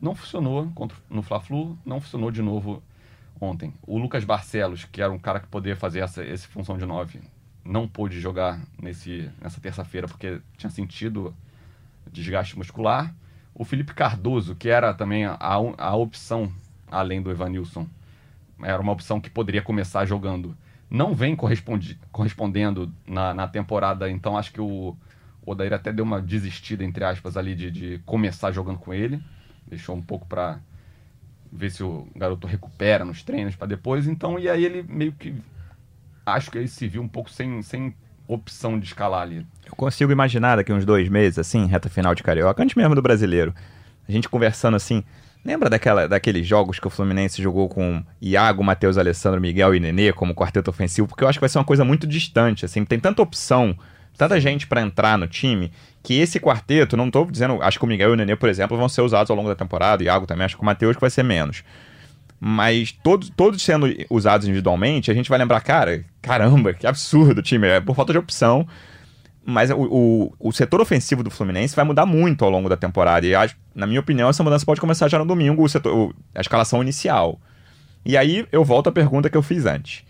Não 0.00 0.14
funcionou 0.14 0.70
contra, 0.74 0.96
no 1.10 1.22
Fla-Flu, 1.22 1.76
não 1.84 2.00
funcionou 2.00 2.30
de 2.30 2.40
novo 2.40 2.82
ontem. 3.40 3.74
O 3.86 3.98
Lucas 3.98 4.24
Barcelos, 4.24 4.84
que 4.84 5.02
era 5.02 5.12
um 5.12 5.18
cara 5.18 5.40
que 5.40 5.48
poderia 5.48 5.76
fazer 5.76 6.00
essa, 6.00 6.24
essa 6.24 6.46
função 6.48 6.78
de 6.78 6.86
9, 6.86 7.20
não 7.64 7.86
pôde 7.86 8.20
jogar 8.20 8.60
nesse, 8.80 9.30
nessa 9.40 9.60
terça-feira 9.60 10.08
porque 10.08 10.40
tinha 10.56 10.70
sentido 10.70 11.34
desgaste 12.10 12.56
muscular. 12.56 13.14
O 13.54 13.64
Felipe 13.64 13.94
Cardoso, 13.94 14.54
que 14.54 14.68
era 14.68 14.94
também 14.94 15.24
a, 15.24 15.38
a 15.38 15.94
opção 15.94 16.52
além 16.90 17.22
do 17.22 17.30
Evanilson, 17.30 17.86
era 18.62 18.80
uma 18.80 18.92
opção 18.92 19.20
que 19.20 19.30
poderia 19.30 19.62
começar 19.62 20.04
jogando. 20.04 20.56
Não 20.90 21.14
vem 21.14 21.36
correspondendo 22.12 22.92
na, 23.06 23.32
na 23.32 23.48
temporada, 23.48 24.10
então 24.10 24.36
acho 24.36 24.52
que 24.52 24.60
o 24.60 24.96
Odair 25.44 25.72
até 25.72 25.92
deu 25.92 26.04
uma 26.04 26.20
desistida, 26.20 26.84
entre 26.84 27.04
aspas, 27.04 27.36
ali 27.36 27.54
de, 27.54 27.70
de 27.70 27.98
começar 28.04 28.52
jogando 28.52 28.78
com 28.78 28.92
ele. 28.92 29.22
Deixou 29.66 29.96
um 29.96 30.02
pouco 30.02 30.26
para 30.26 30.60
ver 31.50 31.70
se 31.70 31.82
o 31.82 32.06
garoto 32.14 32.46
recupera 32.46 33.04
nos 33.04 33.22
treinos 33.22 33.56
para 33.56 33.66
depois. 33.66 34.06
Então, 34.06 34.38
e 34.38 34.48
aí 34.48 34.64
ele 34.64 34.82
meio 34.82 35.12
que. 35.12 35.34
Acho 36.24 36.50
que 36.50 36.58
ele 36.58 36.68
se 36.68 36.86
viu 36.86 37.02
um 37.02 37.08
pouco 37.08 37.30
sem, 37.30 37.62
sem 37.62 37.94
opção 38.26 38.78
de 38.78 38.86
escalar 38.86 39.22
ali. 39.22 39.46
Eu 39.66 39.74
consigo 39.76 40.12
imaginar 40.12 40.56
daqui 40.56 40.72
uns 40.72 40.84
dois 40.84 41.08
meses, 41.08 41.38
assim, 41.38 41.66
reta 41.66 41.88
final 41.88 42.14
de 42.14 42.22
Carioca, 42.22 42.62
antes 42.62 42.76
mesmo 42.76 42.94
do 42.94 43.02
brasileiro. 43.02 43.54
A 44.08 44.12
gente 44.12 44.28
conversando 44.28 44.76
assim. 44.76 45.02
Lembra 45.44 45.68
daquela, 45.68 46.06
daqueles 46.06 46.46
jogos 46.46 46.78
que 46.78 46.86
o 46.86 46.90
Fluminense 46.90 47.42
jogou 47.42 47.68
com 47.68 48.00
Iago, 48.20 48.62
Matheus, 48.62 48.96
Alessandro, 48.96 49.40
Miguel 49.40 49.74
e 49.74 49.80
Nenê 49.80 50.12
como 50.12 50.36
quarteto 50.36 50.70
ofensivo? 50.70 51.08
Porque 51.08 51.24
eu 51.24 51.28
acho 51.28 51.38
que 51.38 51.40
vai 51.40 51.48
ser 51.48 51.58
uma 51.58 51.64
coisa 51.64 51.84
muito 51.84 52.06
distante, 52.06 52.64
assim. 52.64 52.84
Tem 52.84 53.00
tanta 53.00 53.22
opção, 53.22 53.76
tanta 54.16 54.38
gente 54.40 54.68
pra 54.68 54.80
entrar 54.80 55.18
no 55.18 55.26
time, 55.26 55.72
que 56.00 56.14
esse 56.14 56.38
quarteto, 56.38 56.96
não 56.96 57.10
tô 57.10 57.24
dizendo. 57.24 57.60
Acho 57.60 57.76
que 57.76 57.84
o 57.84 57.88
Miguel 57.88 58.10
e 58.10 58.12
o 58.12 58.16
Nenê, 58.16 58.36
por 58.36 58.48
exemplo, 58.48 58.76
vão 58.76 58.88
ser 58.88 59.00
usados 59.00 59.30
ao 59.30 59.36
longo 59.36 59.48
da 59.48 59.56
temporada, 59.56 60.04
Iago 60.04 60.26
também, 60.26 60.44
acho 60.44 60.56
que 60.56 60.62
o 60.62 60.64
Matheus 60.64 60.94
que 60.94 61.00
vai 61.00 61.10
ser 61.10 61.24
menos. 61.24 61.64
Mas 62.44 62.90
todos, 62.90 63.30
todos 63.30 63.62
sendo 63.62 63.86
usados 64.10 64.48
individualmente, 64.48 65.12
a 65.12 65.14
gente 65.14 65.30
vai 65.30 65.38
lembrar, 65.38 65.60
cara, 65.60 66.04
caramba, 66.20 66.74
que 66.74 66.88
absurdo 66.88 67.40
time, 67.40 67.68
é 67.68 67.80
por 67.80 67.94
falta 67.94 68.12
de 68.12 68.18
opção. 68.18 68.66
Mas 69.44 69.70
o, 69.70 69.76
o, 69.78 70.34
o 70.48 70.52
setor 70.52 70.80
ofensivo 70.80 71.22
do 71.22 71.30
Fluminense 71.30 71.76
vai 71.76 71.84
mudar 71.84 72.04
muito 72.04 72.44
ao 72.44 72.50
longo 72.50 72.68
da 72.68 72.76
temporada. 72.76 73.24
E, 73.24 73.32
na 73.72 73.86
minha 73.86 74.00
opinião, 74.00 74.28
essa 74.28 74.42
mudança 74.42 74.66
pode 74.66 74.80
começar 74.80 75.06
já 75.06 75.20
no 75.20 75.24
domingo, 75.24 75.62
o 75.62 75.68
setor, 75.68 76.12
a 76.34 76.40
escalação 76.40 76.82
inicial. 76.82 77.40
E 78.04 78.16
aí 78.16 78.44
eu 78.50 78.64
volto 78.64 78.88
à 78.88 78.92
pergunta 78.92 79.30
que 79.30 79.36
eu 79.36 79.42
fiz 79.42 79.64
antes. 79.64 80.02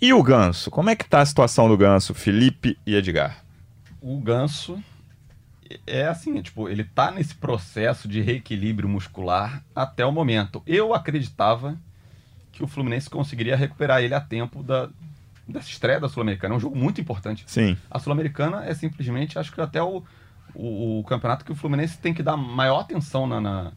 E 0.00 0.12
o 0.12 0.22
Ganso? 0.22 0.70
Como 0.70 0.90
é 0.90 0.96
que 0.96 1.08
tá 1.08 1.20
a 1.20 1.26
situação 1.26 1.68
do 1.68 1.76
Ganso, 1.76 2.12
Felipe 2.12 2.76
e 2.86 2.94
Edgar? 2.94 3.42
o 4.02 4.20
Ganso 4.20 4.82
é 5.86 6.06
assim, 6.06 6.38
é, 6.38 6.42
tipo, 6.42 6.68
ele 6.68 6.84
tá 6.84 7.10
nesse 7.10 7.34
processo 7.34 8.08
de 8.08 8.20
reequilíbrio 8.20 8.88
muscular 8.88 9.62
até 9.74 10.04
o 10.04 10.12
momento. 10.12 10.62
Eu 10.66 10.94
acreditava 10.94 11.78
que 12.50 12.62
o 12.62 12.66
Fluminense 12.66 13.08
conseguiria 13.08 13.56
recuperar 13.56 14.02
ele 14.02 14.14
a 14.14 14.20
tempo 14.20 14.62
da, 14.62 14.88
dessa 15.46 15.68
estreia 15.68 16.00
da 16.00 16.08
Sul-Americana. 16.08 16.54
É 16.54 16.56
um 16.56 16.60
jogo 16.60 16.76
muito 16.76 17.00
importante. 17.00 17.44
Sim. 17.46 17.76
A 17.90 17.98
Sul-Americana 17.98 18.64
é 18.64 18.74
simplesmente, 18.74 19.38
acho 19.38 19.52
que 19.52 19.60
até 19.60 19.82
o, 19.82 20.02
o, 20.54 21.00
o 21.00 21.04
campeonato 21.04 21.44
que 21.44 21.52
o 21.52 21.54
Fluminense 21.54 21.98
tem 21.98 22.12
que 22.12 22.22
dar 22.22 22.36
maior 22.36 22.80
atenção 22.80 23.26
na, 23.26 23.40
na, 23.40 23.72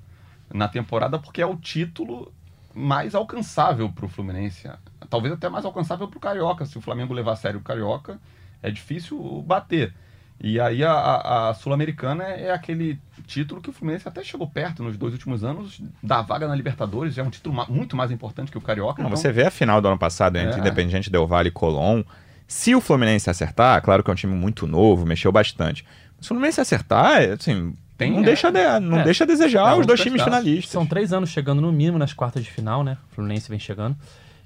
na 0.53 0.67
temporada, 0.67 1.19
porque 1.19 1.41
é 1.41 1.45
o 1.45 1.55
título 1.55 2.31
mais 2.73 3.15
alcançável 3.15 3.89
para 3.89 4.05
o 4.05 4.09
Fluminense. 4.09 4.69
Talvez 5.09 5.33
até 5.33 5.47
mais 5.47 5.63
alcançável 5.63 6.07
para 6.07 6.17
o 6.17 6.21
Carioca. 6.21 6.65
Se 6.65 6.77
o 6.77 6.81
Flamengo 6.81 7.13
levar 7.13 7.33
a 7.33 7.37
sério 7.37 7.59
o 7.59 7.63
Carioca, 7.63 8.19
é 8.61 8.69
difícil 8.69 9.43
bater. 9.47 9.93
E 10.41 10.59
aí 10.59 10.83
a, 10.83 10.91
a- 10.91 11.49
a 11.49 11.53
Sul-Americana 11.53 12.23
é 12.25 12.51
aquele 12.51 12.99
título 13.25 13.61
que 13.61 13.69
o 13.69 13.73
Fluminense 13.73 14.07
até 14.07 14.23
chegou 14.23 14.47
perto 14.47 14.83
nos 14.83 14.97
dois 14.97 15.13
últimos 15.13 15.43
anos 15.43 15.81
da 16.03 16.21
vaga 16.21 16.47
na 16.47 16.53
Libertadores. 16.55 17.17
É 17.17 17.23
um 17.23 17.29
título 17.29 17.55
ma- 17.55 17.65
muito 17.67 17.95
mais 17.95 18.11
importante 18.11 18.51
que 18.51 18.57
o 18.57 18.61
Carioca. 18.61 19.01
Não, 19.01 19.09
então- 19.09 19.17
Você 19.17 19.31
vê 19.31 19.43
a 19.45 19.51
final 19.51 19.81
do 19.81 19.87
ano 19.87 19.97
passado 19.97 20.35
entre 20.37 20.57
É. 20.57 20.59
Independiente 20.59 21.09
Del 21.09 21.25
Valle 21.25 21.47
e 21.47 21.51
Colón. 21.51 22.03
Se 22.47 22.75
o 22.75 22.81
Fluminense 22.81 23.29
acertar, 23.29 23.81
claro 23.81 24.03
que 24.03 24.09
é 24.09 24.13
um 24.13 24.15
time 24.15 24.35
muito 24.35 24.67
novo, 24.67 25.05
mexeu 25.05 25.31
bastante. 25.31 25.83
Se 26.19 26.25
o 26.25 26.35
Fluminense 26.35 26.61
acertar, 26.61 27.21
é, 27.23 27.31
assim, 27.31 27.73
Tem, 27.97 28.11
não, 28.11 28.19
é. 28.19 28.23
deixa 28.23 28.51
de, 28.51 28.79
não 28.81 28.99
É. 28.99 29.03
deixa 29.03 29.23
a 29.23 29.27
desejar 29.27 29.75
É, 29.75 29.79
os 29.79 29.87
dois 29.87 29.99
times 30.01 30.21
finalistas. 30.21 30.69
São 30.69 30.85
três 30.85 31.11
anos 31.13 31.29
chegando 31.29 31.61
no 31.61 31.71
mínimo 31.71 31.97
nas 31.97 32.13
quartas 32.13 32.43
de 32.43 32.51
final, 32.51 32.83
né? 32.83 32.97
O 33.11 33.15
Fluminense 33.15 33.49
vem 33.49 33.57
chegando. 33.57 33.95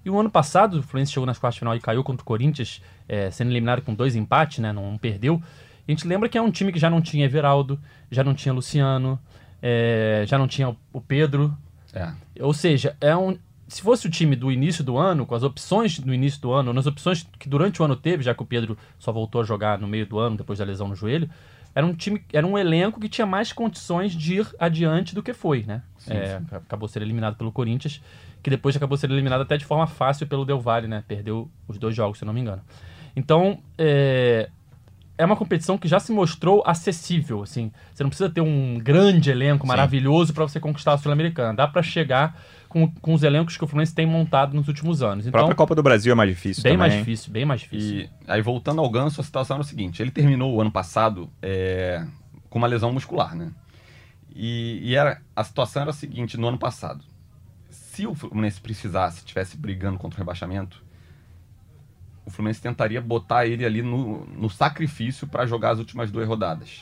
E 0.05 0.09
o 0.09 0.17
ano 0.17 0.29
passado, 0.29 0.79
o 0.79 0.83
Fluminense 0.83 1.11
chegou 1.11 1.25
nas 1.25 1.37
quartas 1.37 1.55
de 1.55 1.59
final 1.59 1.75
e 1.75 1.79
caiu 1.81 2.03
contra 2.03 2.21
o 2.21 2.25
Corinthians, 2.25 2.81
é, 3.07 3.29
sendo 3.31 3.49
eliminado 3.51 3.81
com 3.81 3.93
dois 3.93 4.15
empates, 4.15 4.59
né? 4.59 4.71
Não 4.71 4.97
perdeu. 4.97 5.41
A 5.89 5.91
gente 5.91 6.07
lembra 6.07 6.29
que 6.29 6.37
é 6.37 6.41
um 6.41 6.51
time 6.51 6.71
que 6.71 6.77
já 6.77 6.87
não 6.87 7.01
tinha 7.01 7.25
Everaldo, 7.25 7.79
já 8.11 8.23
não 8.23 8.35
tinha 8.35 8.53
Luciano, 8.53 9.19
é, 9.59 10.23
já 10.27 10.37
não 10.37 10.47
tinha 10.47 10.75
o 10.93 11.01
Pedro. 11.01 11.57
É. 11.91 12.11
Ou 12.39 12.53
seja, 12.53 12.95
é 13.01 13.17
um. 13.17 13.35
Se 13.67 13.81
fosse 13.81 14.05
o 14.05 14.09
time 14.09 14.35
do 14.35 14.51
início 14.51 14.83
do 14.83 14.97
ano, 14.97 15.25
com 15.25 15.33
as 15.33 15.41
opções 15.41 15.97
do 15.99 16.13
início 16.13 16.39
do 16.41 16.51
ano, 16.51 16.73
nas 16.73 16.85
opções 16.85 17.27
que 17.39 17.49
durante 17.49 17.81
o 17.81 17.85
ano 17.85 17.95
teve, 17.95 18.21
já 18.21 18.35
que 18.35 18.43
o 18.43 18.45
Pedro 18.45 18.77
só 18.99 19.11
voltou 19.11 19.41
a 19.41 19.43
jogar 19.43 19.79
no 19.79 19.87
meio 19.87 20.05
do 20.05 20.19
ano, 20.19 20.37
depois 20.37 20.59
da 20.59 20.65
lesão 20.65 20.87
no 20.87 20.95
joelho, 20.95 21.27
era 21.73 21.83
um 21.83 21.93
time, 21.95 22.23
era 22.31 22.45
um 22.45 22.55
elenco 22.55 22.99
que 22.99 23.09
tinha 23.09 23.25
mais 23.25 23.51
condições 23.51 24.13
de 24.13 24.35
ir 24.35 24.47
adiante 24.59 25.15
do 25.15 25.23
que 25.23 25.33
foi, 25.33 25.63
né? 25.63 25.81
Sim, 25.97 26.13
É, 26.13 26.41
Acabou 26.51 26.87
sendo 26.87 27.01
eliminado 27.03 27.35
pelo 27.35 27.51
Corinthians, 27.51 27.99
que 28.43 28.49
depois 28.51 28.75
acabou 28.75 28.95
sendo 28.95 29.15
eliminado 29.15 29.41
até 29.41 29.57
de 29.57 29.65
forma 29.65 29.87
fácil 29.87 30.27
pelo 30.27 30.45
Del 30.45 30.59
Valle, 30.59 30.87
né? 30.87 31.03
Perdeu 31.07 31.49
os 31.67 31.79
dois 31.79 31.95
jogos, 31.95 32.19
se 32.19 32.23
eu 32.23 32.27
não 32.27 32.33
me 32.33 32.41
engano. 32.41 32.61
Então, 33.15 33.59
é, 33.77 34.49
é 35.19 35.25
uma 35.25 35.35
competição 35.35 35.77
que 35.77 35.85
já 35.85 35.99
se 35.99 36.13
mostrou 36.13 36.63
acessível, 36.65 37.43
assim. 37.43 37.73
Você 37.93 38.03
não 38.03 38.09
precisa 38.09 38.29
ter 38.29 38.39
um 38.39 38.79
grande 38.79 39.29
elenco 39.29 39.67
maravilhoso 39.67 40.33
para 40.33 40.47
você 40.47 40.61
conquistar 40.61 40.93
a 40.93 40.97
Sul-Americana. 40.97 41.53
Dá 41.53 41.67
para 41.67 41.83
chegar 41.83 42.41
com, 42.69 42.89
com 42.89 43.13
os 43.13 43.21
elencos 43.21 43.57
que 43.57 43.63
o 43.63 43.67
Fluminense 43.67 43.93
tem 43.93 44.05
montado 44.05 44.55
nos 44.55 44.69
últimos 44.69 45.03
anos. 45.03 45.25
A 45.25 45.29
Então, 45.29 45.39
própria 45.39 45.55
Copa 45.55 45.75
do 45.75 45.83
Brasil 45.83 46.13
é 46.13 46.15
mais 46.15 46.29
difícil 46.29 46.63
bem 46.63 46.71
também. 46.77 46.87
mais 46.87 46.99
difícil, 46.99 47.33
bem 47.33 47.43
mais 47.43 47.59
difícil. 47.59 47.97
E 47.97 48.09
aí, 48.25 48.41
voltando 48.41 48.79
ao 48.79 48.89
Ganso, 48.89 49.19
a 49.19 49.23
situação 49.23 49.55
era 49.55 49.61
o 49.61 49.65
seguinte: 49.67 50.01
ele 50.01 50.09
terminou 50.09 50.55
o 50.55 50.61
ano 50.61 50.71
passado 50.71 51.29
é, 51.41 52.01
com 52.49 52.57
uma 52.57 52.67
lesão 52.67 52.93
muscular, 52.93 53.35
né? 53.35 53.51
E, 54.33 54.79
e 54.83 54.95
era, 54.95 55.21
a 55.35 55.43
situação 55.43 55.81
era 55.81 55.91
a 55.91 55.93
seguinte: 55.93 56.37
no 56.37 56.47
ano 56.47 56.57
passado, 56.57 57.03
se 57.69 58.07
o 58.07 58.15
Fluminense 58.15 58.61
precisasse, 58.61 59.17
estivesse 59.17 59.57
brigando 59.57 59.97
contra 59.99 60.17
o 60.17 60.19
rebaixamento, 60.19 60.81
o 62.29 62.31
Fluminense 62.31 62.61
tentaria 62.61 63.01
botar 63.01 63.45
ele 63.45 63.65
ali 63.65 63.81
no, 63.81 64.25
no 64.25 64.49
sacrifício 64.49 65.27
para 65.27 65.45
jogar 65.45 65.71
as 65.71 65.79
últimas 65.79 66.11
duas 66.11 66.27
rodadas. 66.27 66.81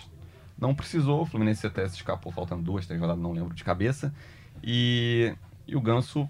Não 0.60 0.76
precisou, 0.76 1.22
o 1.22 1.26
Fluminense 1.26 1.66
até 1.66 1.88
se 1.88 1.96
escapou 1.96 2.32
faltando 2.32 2.62
duas, 2.62 2.86
três 2.86 3.00
rodadas, 3.00 3.22
não 3.22 3.32
lembro 3.32 3.56
de 3.56 3.64
cabeça. 3.64 4.14
E, 4.64 5.34
e 5.66 5.76
o 5.76 5.82
Ganso 5.82 6.28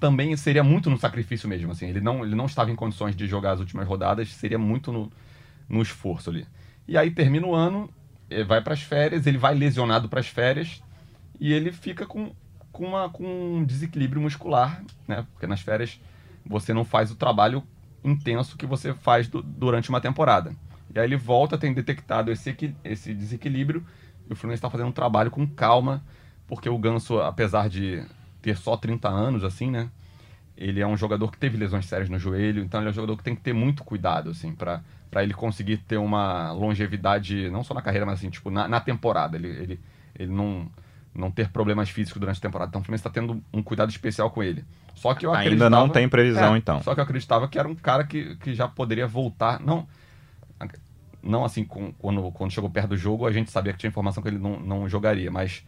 também 0.00 0.36
seria 0.36 0.64
muito 0.64 0.90
no 0.90 0.98
sacrifício 0.98 1.48
mesmo, 1.48 1.70
assim. 1.70 1.86
Ele 1.86 2.00
não, 2.00 2.24
ele 2.24 2.34
não 2.34 2.46
estava 2.46 2.70
em 2.70 2.76
condições 2.76 3.14
de 3.14 3.26
jogar 3.26 3.52
as 3.52 3.60
últimas 3.60 3.86
rodadas, 3.86 4.30
seria 4.30 4.58
muito 4.58 4.90
no, 4.90 5.12
no 5.68 5.80
esforço 5.80 6.30
ali. 6.30 6.46
E 6.88 6.98
aí 6.98 7.10
termina 7.10 7.46
o 7.46 7.54
ano, 7.54 7.88
vai 8.46 8.60
para 8.60 8.74
as 8.74 8.82
férias, 8.82 9.26
ele 9.26 9.38
vai 9.38 9.54
lesionado 9.54 10.08
para 10.08 10.20
as 10.20 10.26
férias 10.26 10.82
e 11.38 11.52
ele 11.52 11.70
fica 11.70 12.04
com, 12.04 12.32
com, 12.72 12.84
uma, 12.84 13.08
com 13.08 13.24
um 13.58 13.64
desequilíbrio 13.64 14.20
muscular, 14.20 14.82
né? 15.06 15.24
Porque 15.32 15.46
nas 15.46 15.60
férias 15.60 16.00
você 16.44 16.72
não 16.72 16.84
faz 16.84 17.10
o 17.10 17.14
trabalho 17.14 17.62
intenso 18.04 18.56
que 18.56 18.66
você 18.66 18.94
faz 18.94 19.28
du- 19.28 19.42
durante 19.42 19.88
uma 19.90 20.00
temporada. 20.00 20.54
E 20.94 20.98
aí 20.98 21.06
ele 21.06 21.16
volta, 21.16 21.56
tem 21.58 21.72
detectado 21.72 22.30
esse, 22.32 22.56
esse 22.84 23.14
desequilíbrio 23.14 23.84
e 24.28 24.32
o 24.32 24.36
Fluminense 24.36 24.58
está 24.58 24.70
fazendo 24.70 24.88
um 24.88 24.92
trabalho 24.92 25.30
com 25.30 25.46
calma, 25.46 26.02
porque 26.46 26.68
o 26.68 26.78
Ganso, 26.78 27.20
apesar 27.20 27.68
de 27.68 28.02
ter 28.42 28.56
só 28.56 28.76
30 28.76 29.08
anos, 29.08 29.44
assim, 29.44 29.70
né? 29.70 29.90
Ele 30.56 30.80
é 30.80 30.86
um 30.86 30.96
jogador 30.96 31.30
que 31.30 31.38
teve 31.38 31.56
lesões 31.56 31.86
sérias 31.86 32.08
no 32.10 32.18
joelho, 32.18 32.62
então 32.62 32.80
ele 32.80 32.88
é 32.88 32.90
um 32.90 32.94
jogador 32.94 33.16
que 33.16 33.24
tem 33.24 33.34
que 33.34 33.40
ter 33.40 33.52
muito 33.54 33.82
cuidado, 33.82 34.30
assim, 34.30 34.54
para 34.54 34.82
ele 35.22 35.32
conseguir 35.32 35.78
ter 35.78 35.96
uma 35.96 36.52
longevidade, 36.52 37.48
não 37.50 37.64
só 37.64 37.72
na 37.72 37.80
carreira, 37.82 38.04
mas 38.04 38.18
assim, 38.18 38.28
tipo, 38.30 38.50
na, 38.50 38.68
na 38.68 38.80
temporada. 38.80 39.36
Ele, 39.36 39.48
ele, 39.48 39.80
ele 40.18 40.32
não, 40.32 40.68
não 41.14 41.30
ter 41.30 41.48
problemas 41.50 41.88
físicos 41.88 42.20
durante 42.20 42.38
a 42.38 42.42
temporada. 42.42 42.68
Então 42.68 42.80
o 42.82 42.84
Fluminense 42.84 43.00
está 43.00 43.10
tendo 43.10 43.42
um 43.52 43.62
cuidado 43.62 43.90
especial 43.90 44.30
com 44.30 44.42
ele. 44.42 44.64
Só 44.94 45.14
que 45.14 45.24
eu 45.24 45.32
Ainda 45.34 45.70
não 45.70 45.88
tem 45.88 46.08
previsão, 46.08 46.54
É, 46.54 46.58
então. 46.58 46.82
Só 46.82 46.94
que 46.94 47.00
eu 47.00 47.04
acreditava 47.04 47.48
que 47.48 47.58
era 47.58 47.66
um 47.68 47.74
cara 47.74 48.04
que, 48.04 48.36
que 48.36 48.54
já 48.54 48.68
poderia 48.68 49.06
voltar. 49.06 49.60
Não, 49.60 49.86
não 51.22 51.44
assim, 51.44 51.64
com- 51.64 51.92
quando, 51.92 52.30
quando 52.32 52.50
chegou 52.50 52.70
perto 52.70 52.88
do 52.90 52.96
jogo, 52.96 53.26
a 53.26 53.32
gente 53.32 53.50
sabia 53.50 53.72
que 53.72 53.78
tinha 53.78 53.88
informação 53.88 54.22
que 54.22 54.28
ele 54.28 54.38
não, 54.38 54.58
não 54.58 54.88
jogaria, 54.88 55.30
mas 55.30 55.64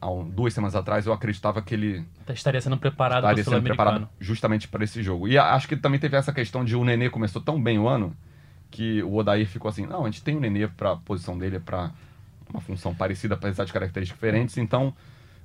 há 0.00 0.10
um- 0.10 0.28
duas 0.28 0.52
semanas 0.54 0.74
atrás, 0.74 1.06
eu 1.06 1.12
acreditava 1.12 1.60
que 1.62 1.74
ele 1.74 2.04
Estaria 2.28 2.60
sendo 2.60 2.78
preparado 2.78 3.22
para 3.22 3.30
estaria 3.32 3.44
sendo 3.44 3.62
preparado 3.62 4.08
justamente 4.20 4.68
para 4.68 4.84
esse 4.84 5.02
jogo. 5.02 5.28
E 5.28 5.36
a- 5.38 5.54
acho 5.54 5.68
que 5.68 5.76
também 5.76 6.00
teve 6.00 6.16
essa 6.16 6.32
questão 6.32 6.64
de 6.64 6.74
o 6.76 6.84
Nenê 6.84 7.10
começou 7.10 7.40
tão 7.42 7.62
bem 7.62 7.78
o 7.78 7.88
ano 7.88 8.16
que 8.70 9.02
o 9.02 9.14
Odair 9.16 9.46
ficou 9.46 9.68
assim, 9.68 9.86
não, 9.86 10.02
a 10.02 10.06
gente 10.10 10.22
tem 10.22 10.36
o 10.36 10.40
Nenê 10.40 10.66
para 10.66 10.92
a 10.92 10.96
posição 10.96 11.38
dele, 11.38 11.60
para 11.60 11.90
uma 12.50 12.60
função 12.60 12.94
parecida, 12.94 13.34
apesar 13.34 13.64
de 13.64 13.72
características 13.72 14.16
diferentes, 14.18 14.56
então 14.58 14.94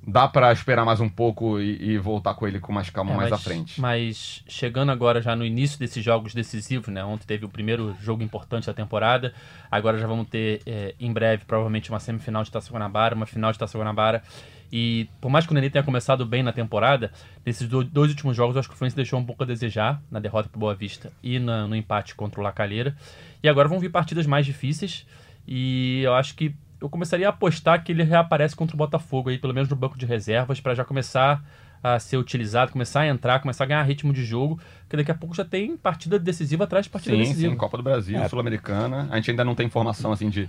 dá 0.06 0.28
para 0.28 0.52
esperar 0.52 0.86
mais 0.86 1.00
um 1.00 1.10
pouco 1.10 1.60
e, 1.60 1.92
e 1.92 1.98
voltar 1.98 2.34
com 2.34 2.48
ele 2.48 2.60
com 2.60 2.72
mais 2.74 2.90
calma 2.90 3.12
É, 3.14 3.18
mais 3.18 3.30
mas, 3.30 3.40
à 3.40 3.44
frente. 3.44 3.80
Mas 3.80 4.44
chegando 4.48 4.92
agora 4.92 5.22
já 5.22 5.36
no 5.36 5.46
início 5.46 5.78
desses 5.78 6.04
jogos 6.04 6.34
decisivos, 6.34 6.88
né? 6.88 7.04
Ontem 7.04 7.26
teve 7.28 7.46
o 7.46 7.50
primeiro 7.50 7.96
jogo 8.02 8.24
importante 8.24 8.66
da 8.68 8.74
temporada. 8.74 9.34
Agora 9.70 9.98
já 9.98 10.08
vamos 10.08 10.28
ter 10.28 10.62
é, 10.66 10.96
em 11.00 11.12
breve 11.14 11.44
provavelmente 11.46 11.90
uma 11.90 12.00
semifinal 12.00 12.44
de 12.44 12.52
Taça 12.52 12.72
Guanabara, 12.72 13.14
uma 13.16 13.26
final 13.26 13.52
de 13.52 13.60
Taça 13.60 13.78
Guanabara. 13.78 14.24
E 14.72 15.10
por 15.20 15.30
mais 15.30 15.46
que 15.46 15.52
o 15.52 15.56
Nenê 15.56 15.70
tenha 15.70 15.84
começado 15.84 16.26
bem 16.26 16.44
na 16.44 16.54
temporada, 16.54 17.12
nesses 17.46 17.68
do- 17.68 17.84
dois 17.84 18.12
últimos 18.12 18.36
jogos 18.38 18.56
eu 18.56 18.60
acho 18.60 18.70
que 18.70 18.76
o 18.76 18.78
Fluminense 18.78 18.96
deixou 18.96 19.20
um 19.20 19.26
pouco 19.26 19.44
a 19.44 19.46
desejar 19.46 20.00
na 20.12 20.20
derrota 20.20 20.48
para 20.48 20.60
Boa 20.60 20.76
Vista 20.76 21.12
e 21.24 21.40
na- 21.40 21.68
no 21.68 21.76
empate 21.76 22.14
contra 22.16 22.40
o 22.40 22.44
Lacalheira. 22.44 22.96
E 23.44 23.50
agora 23.50 23.68
vão 23.68 23.80
vir 23.80 23.90
partidas 23.90 24.26
mais 24.28 24.46
difíceis 24.46 25.06
e 25.48 26.02
eu 26.04 26.14
acho 26.14 26.36
que 26.36 26.54
eu 26.82 26.89
começaria 26.89 27.28
a 27.28 27.30
apostar 27.30 27.84
que 27.84 27.92
ele 27.92 28.04
reaparece 28.04 28.56
contra 28.56 28.76
o 28.76 28.78
Botafogo 28.78 29.30
aí, 29.30 29.38
pelo 29.38 29.54
menos 29.54 29.70
no 29.70 29.76
banco 29.76 29.98
de 29.98 30.06
reservas, 30.06 30.60
para 30.60 30.74
já 30.76 30.86
começar 30.86 31.44
a 31.82 31.98
ser 32.00 32.18
utilizado, 32.18 32.72
começar 32.72 33.02
a 33.02 33.08
entrar, 33.08 33.39
começar 33.39 33.63
a 33.63 33.68
ganhar 33.68 33.84
ritmo 33.84 34.12
de 34.12 34.24
jogo, 34.26 34.60
porque 34.82 34.98
daqui 34.98 35.12
a 35.12 35.15
pouco 35.15 35.34
já 35.36 35.46
tem 35.46 35.78
partida 35.78 36.20
decisiva 36.20 36.65
atrás 36.65 36.86
de 36.86 36.89
partida 36.89 37.15
Sim, 37.15 37.22
decisiva. 37.24 37.52
sim, 37.54 37.58
Copa 37.58 37.78
do 37.78 37.84
Brasil, 37.84 38.18
É. 38.18 38.28
Sul-Americana. 38.28 39.08
A 39.10 39.15
gente 39.15 39.32
ainda 39.32 39.46
não 39.46 39.56
tem 39.56 39.65
informação 39.65 40.12
assim 40.12 40.30
de, 40.30 40.46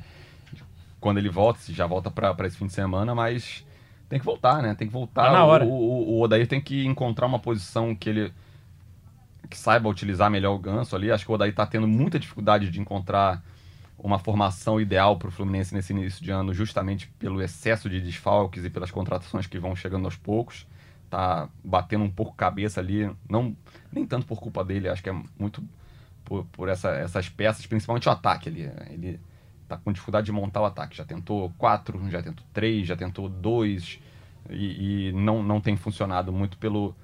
de 0.52 0.62
quando 1.00 1.18
ele 1.18 1.28
volta, 1.28 1.60
se 1.60 1.72
já 1.72 1.86
volta 1.86 2.10
para 2.10 2.46
esse 2.46 2.56
fim 2.56 2.66
de 2.66 2.72
semana, 2.72 3.14
mas 3.14 3.64
tem 4.08 4.18
que 4.18 4.24
voltar, 4.24 4.60
né? 4.60 4.74
Tem 4.74 4.88
que 4.88 4.92
voltar. 4.92 5.26
Tá 5.26 5.32
na 5.32 5.44
hora. 5.44 5.64
O, 5.64 5.68
o, 5.68 6.08
o 6.18 6.22
Odair 6.22 6.48
tem 6.48 6.60
que 6.60 6.84
encontrar 6.84 7.26
uma 7.26 7.38
posição 7.38 7.94
que 7.94 8.08
ele 8.10 8.32
que 9.48 9.56
saiba 9.58 9.88
utilizar 9.88 10.30
melhor 10.30 10.54
o 10.54 10.58
ganso 10.58 10.94
ali. 10.94 11.10
Acho 11.10 11.24
que 11.24 11.30
o 11.30 11.34
Odair 11.34 11.54
tá 11.54 11.66
tendo 11.66 11.86
muita 11.86 12.18
dificuldade 12.18 12.70
de 12.70 12.80
encontrar 12.80 13.42
uma 14.02 14.18
formação 14.18 14.80
ideal 14.80 15.16
para 15.18 15.28
o 15.28 15.30
Fluminense 15.30 15.74
nesse 15.74 15.92
início 15.92 16.24
de 16.24 16.30
ano, 16.30 16.54
justamente 16.54 17.08
pelo 17.18 17.42
excesso 17.42 17.88
de 17.88 18.00
desfalques 18.00 18.64
e 18.64 18.70
pelas 18.70 18.90
contratações 18.90 19.46
que 19.46 19.58
vão 19.58 19.76
chegando 19.76 20.06
aos 20.06 20.16
poucos. 20.16 20.66
Tá 21.10 21.48
batendo 21.62 22.04
um 22.04 22.10
pouco 22.10 22.34
cabeça 22.34 22.80
ali, 22.80 23.10
não 23.28 23.54
nem 23.92 24.06
tanto 24.06 24.26
por 24.26 24.40
culpa 24.40 24.64
dele, 24.64 24.88
acho 24.88 25.02
que 25.02 25.10
é 25.10 25.22
muito 25.38 25.62
por, 26.24 26.44
por 26.46 26.68
essa- 26.68 26.90
essas 26.90 27.28
peças, 27.28 27.66
principalmente 27.66 28.08
o 28.08 28.12
ataque 28.12 28.48
ali. 28.48 28.70
Ele 28.90 29.20
tá 29.68 29.76
com 29.76 29.92
dificuldade 29.92 30.26
de 30.26 30.32
montar 30.32 30.60
o 30.60 30.64
ataque. 30.64 30.96
Já 30.96 31.04
tentou 31.04 31.52
quatro, 31.58 32.00
já 32.10 32.22
tentou 32.22 32.44
três, 32.52 32.86
já 32.86 32.96
tentou 32.96 33.28
dois 33.28 33.98
e, 34.48 35.08
e 35.08 35.12
não, 35.12 35.42
não 35.42 35.60
tem 35.60 35.76
funcionado 35.76 36.32
muito 36.32 36.56
pelo 36.58 36.94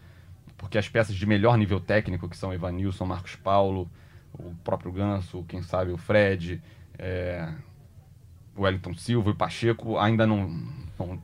porque 0.57 0.79
as 0.79 0.89
peças 0.89 1.15
de 1.15 1.27
melhor 1.27 1.59
nível 1.59 1.79
técnico, 1.79 2.29
que 2.29 2.37
são 2.37 2.53
Evanilson, 2.53 3.05
Marcos 3.05 3.37
Paulo, 3.37 3.91
o 4.33 4.55
próprio 4.65 4.91
Ganso, 4.91 5.45
quem 5.49 5.63
sabe 5.63 5.91
o 5.91 5.99
Fred, 5.99 6.63
é, 6.99 7.49
Wellington 8.57 8.95
Silva 8.95 9.31
e 9.31 9.35
Pacheco, 9.35 9.99
ainda 9.99 10.27
não, 10.27 10.49
não 10.99 11.19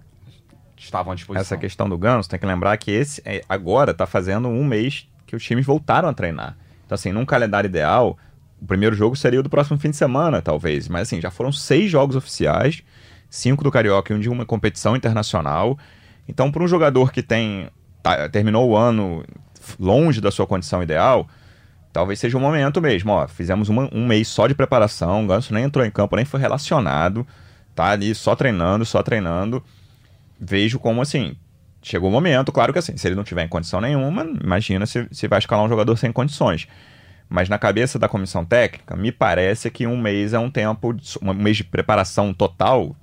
estavam 0.76 1.12
à 1.12 1.14
disposição. 1.14 1.40
Essa 1.40 1.56
questão 1.56 1.88
do 1.88 1.96
Ganso, 1.96 2.28
tem 2.28 2.38
que 2.38 2.46
lembrar 2.46 2.76
que 2.76 2.90
esse 2.90 3.22
é, 3.24 3.42
agora 3.48 3.94
tá 3.94 4.06
fazendo 4.06 4.48
um 4.48 4.64
mês 4.64 5.08
que 5.26 5.36
os 5.36 5.42
times 5.44 5.64
voltaram 5.64 6.08
a 6.08 6.12
treinar. 6.12 6.56
Então, 6.84 6.94
assim, 6.94 7.12
num 7.12 7.24
calendário 7.24 7.68
ideal, 7.68 8.18
o 8.60 8.66
primeiro 8.66 8.94
jogo 8.94 9.16
seria 9.16 9.40
o 9.40 9.42
do 9.42 9.48
próximo 9.48 9.78
fim 9.78 9.90
de 9.90 9.96
semana, 9.96 10.42
talvez. 10.42 10.88
Mas, 10.88 11.02
assim, 11.02 11.20
já 11.20 11.30
foram 11.30 11.50
seis 11.50 11.90
jogos 11.90 12.16
oficiais, 12.16 12.82
cinco 13.30 13.64
do 13.64 13.70
Carioca 13.70 14.12
e 14.12 14.16
um 14.16 14.20
de 14.20 14.28
uma 14.28 14.44
competição 14.44 14.94
internacional. 14.94 15.78
Então, 16.28 16.52
para 16.52 16.62
um 16.62 16.68
jogador 16.68 17.10
que 17.12 17.22
tem 17.22 17.68
tá- 18.02 18.28
terminou 18.28 18.68
o 18.68 18.76
ano 18.76 19.24
longe 19.78 20.20
da 20.20 20.30
sua 20.30 20.46
condição 20.46 20.82
ideal, 20.82 21.26
talvez 21.92 22.18
seja 22.18 22.36
o 22.36 22.40
momento 22.40 22.80
mesmo. 22.80 23.12
Ó, 23.12 23.26
fizemos 23.28 23.68
uma- 23.68 23.88
um 23.92 24.06
mês 24.06 24.28
só 24.28 24.46
de 24.46 24.54
preparação, 24.54 25.24
o 25.24 25.26
Ganso 25.26 25.52
nem 25.52 25.64
entrou 25.64 25.84
em 25.84 25.90
campo, 25.90 26.16
nem 26.16 26.24
foi 26.24 26.40
relacionado, 26.40 27.26
tá 27.74 27.90
ali 27.90 28.14
só 28.14 28.34
treinando, 28.34 28.84
só 28.84 29.02
treinando. 29.02 29.62
Vejo 30.40 30.78
como 30.78 31.02
assim, 31.02 31.36
chegou 31.82 32.08
o 32.08 32.12
momento, 32.12 32.50
claro 32.50 32.72
que 32.72 32.78
assim, 32.78 32.96
se 32.96 33.06
ele 33.06 33.14
não 33.14 33.24
tiver 33.24 33.44
em 33.44 33.48
condição 33.48 33.80
nenhuma, 33.80 34.24
imagina 34.24 34.86
se, 34.86 35.06
se 35.10 35.28
vai 35.28 35.38
escalar 35.38 35.64
um 35.64 35.68
jogador 35.68 35.96
sem 35.96 36.10
condições. 36.12 36.66
Mas 37.28 37.48
na 37.48 37.58
cabeça 37.58 37.98
da 37.98 38.08
comissão 38.08 38.44
técnica, 38.44 38.94
me 38.94 39.10
parece 39.10 39.70
que 39.70 39.86
um 39.86 39.96
mês 39.96 40.34
é 40.34 40.38
um 40.38 40.50
tempo, 40.50 40.94
um 41.22 41.32
mês 41.32 41.56
de 41.56 41.64
preparação 41.64 42.34
total, 42.34 42.94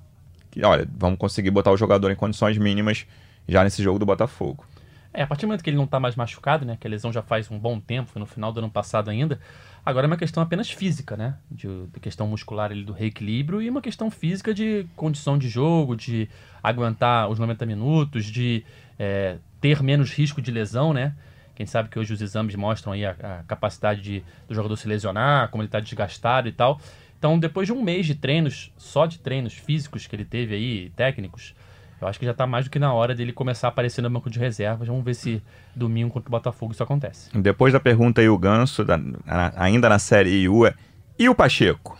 que 0.50 0.64
olha, 0.64 0.86
vamos 0.96 1.18
conseguir 1.18 1.50
botar 1.50 1.72
o 1.72 1.76
jogador 1.76 2.10
em 2.10 2.14
condições 2.14 2.56
mínimas 2.56 3.06
já 3.48 3.64
nesse 3.64 3.82
jogo 3.82 3.98
do 3.98 4.06
Botafogo. 4.06 4.64
É, 5.12 5.22
a 5.22 5.26
partir 5.26 5.42
do 5.42 5.48
momento 5.48 5.64
que 5.64 5.70
ele 5.70 5.76
não 5.76 5.86
tá 5.86 5.98
mais 5.98 6.14
machucado, 6.14 6.64
né? 6.64 6.76
Que 6.78 6.86
a 6.86 6.90
lesão 6.90 7.12
já 7.12 7.20
faz 7.20 7.50
um 7.50 7.58
bom 7.58 7.80
tempo, 7.80 8.10
foi 8.10 8.20
no 8.20 8.26
final 8.26 8.52
do 8.52 8.60
ano 8.60 8.70
passado 8.70 9.10
ainda. 9.10 9.40
Agora 9.84 10.06
é 10.06 10.08
uma 10.08 10.16
questão 10.16 10.40
apenas 10.42 10.70
física, 10.70 11.16
né? 11.16 11.36
De, 11.50 11.66
de 11.86 12.00
questão 12.00 12.28
muscular 12.28 12.70
ali 12.70 12.84
do 12.84 12.92
reequilíbrio 12.92 13.60
e 13.60 13.68
uma 13.68 13.82
questão 13.82 14.10
física 14.10 14.54
de 14.54 14.86
condição 14.94 15.36
de 15.36 15.48
jogo, 15.48 15.96
de 15.96 16.28
aguentar 16.62 17.28
os 17.28 17.38
90 17.38 17.66
minutos, 17.66 18.24
de 18.26 18.64
é, 18.98 19.38
ter 19.60 19.82
menos 19.82 20.12
risco 20.12 20.40
de 20.40 20.52
lesão, 20.52 20.92
né? 20.92 21.14
Quem 21.56 21.66
sabe 21.66 21.88
que 21.88 21.98
hoje 21.98 22.14
os 22.14 22.22
exames 22.22 22.54
mostram 22.54 22.92
aí 22.92 23.04
a, 23.04 23.10
a 23.10 23.42
capacidade 23.48 24.00
de, 24.00 24.22
do 24.46 24.54
jogador 24.54 24.76
se 24.76 24.86
lesionar, 24.86 25.48
como 25.50 25.62
ele 25.62 25.68
está 25.68 25.80
desgastado 25.80 26.48
e 26.48 26.52
tal. 26.52 26.80
Então, 27.18 27.38
depois 27.38 27.66
de 27.66 27.72
um 27.72 27.82
mês 27.82 28.06
de 28.06 28.14
treinos, 28.14 28.72
só 28.78 29.04
de 29.04 29.18
treinos 29.18 29.52
físicos 29.52 30.06
que 30.06 30.16
ele 30.16 30.24
teve 30.24 30.54
aí, 30.54 30.90
técnicos, 30.96 31.54
eu 32.00 32.08
acho 32.08 32.18
que 32.18 32.24
já 32.26 32.32
tá 32.34 32.46
mais 32.46 32.64
do 32.66 32.70
que 32.70 32.78
na 32.78 32.92
hora 32.92 33.14
dele 33.14 33.32
começar 33.32 33.68
a 33.68 33.70
aparecer 33.70 34.00
no 34.02 34.08
banco 34.10 34.30
de 34.30 34.38
reservas. 34.38 34.88
Vamos 34.88 35.04
ver 35.04 35.14
se 35.14 35.42
domingo 35.74 36.10
contra 36.12 36.28
o 36.28 36.30
Botafogo 36.30 36.72
isso 36.72 36.82
acontece. 36.82 37.30
Depois 37.38 37.72
da 37.72 37.80
pergunta 37.80 38.20
aí, 38.20 38.28
o 38.28 38.38
Ganso, 38.38 38.84
da- 38.84 38.96
na- 38.98 39.52
ainda 39.56 39.88
na 39.88 39.98
série 39.98 40.30
IU, 40.42 40.66
é, 40.66 40.74
e 41.18 41.28
o 41.28 41.34
Pacheco? 41.34 41.98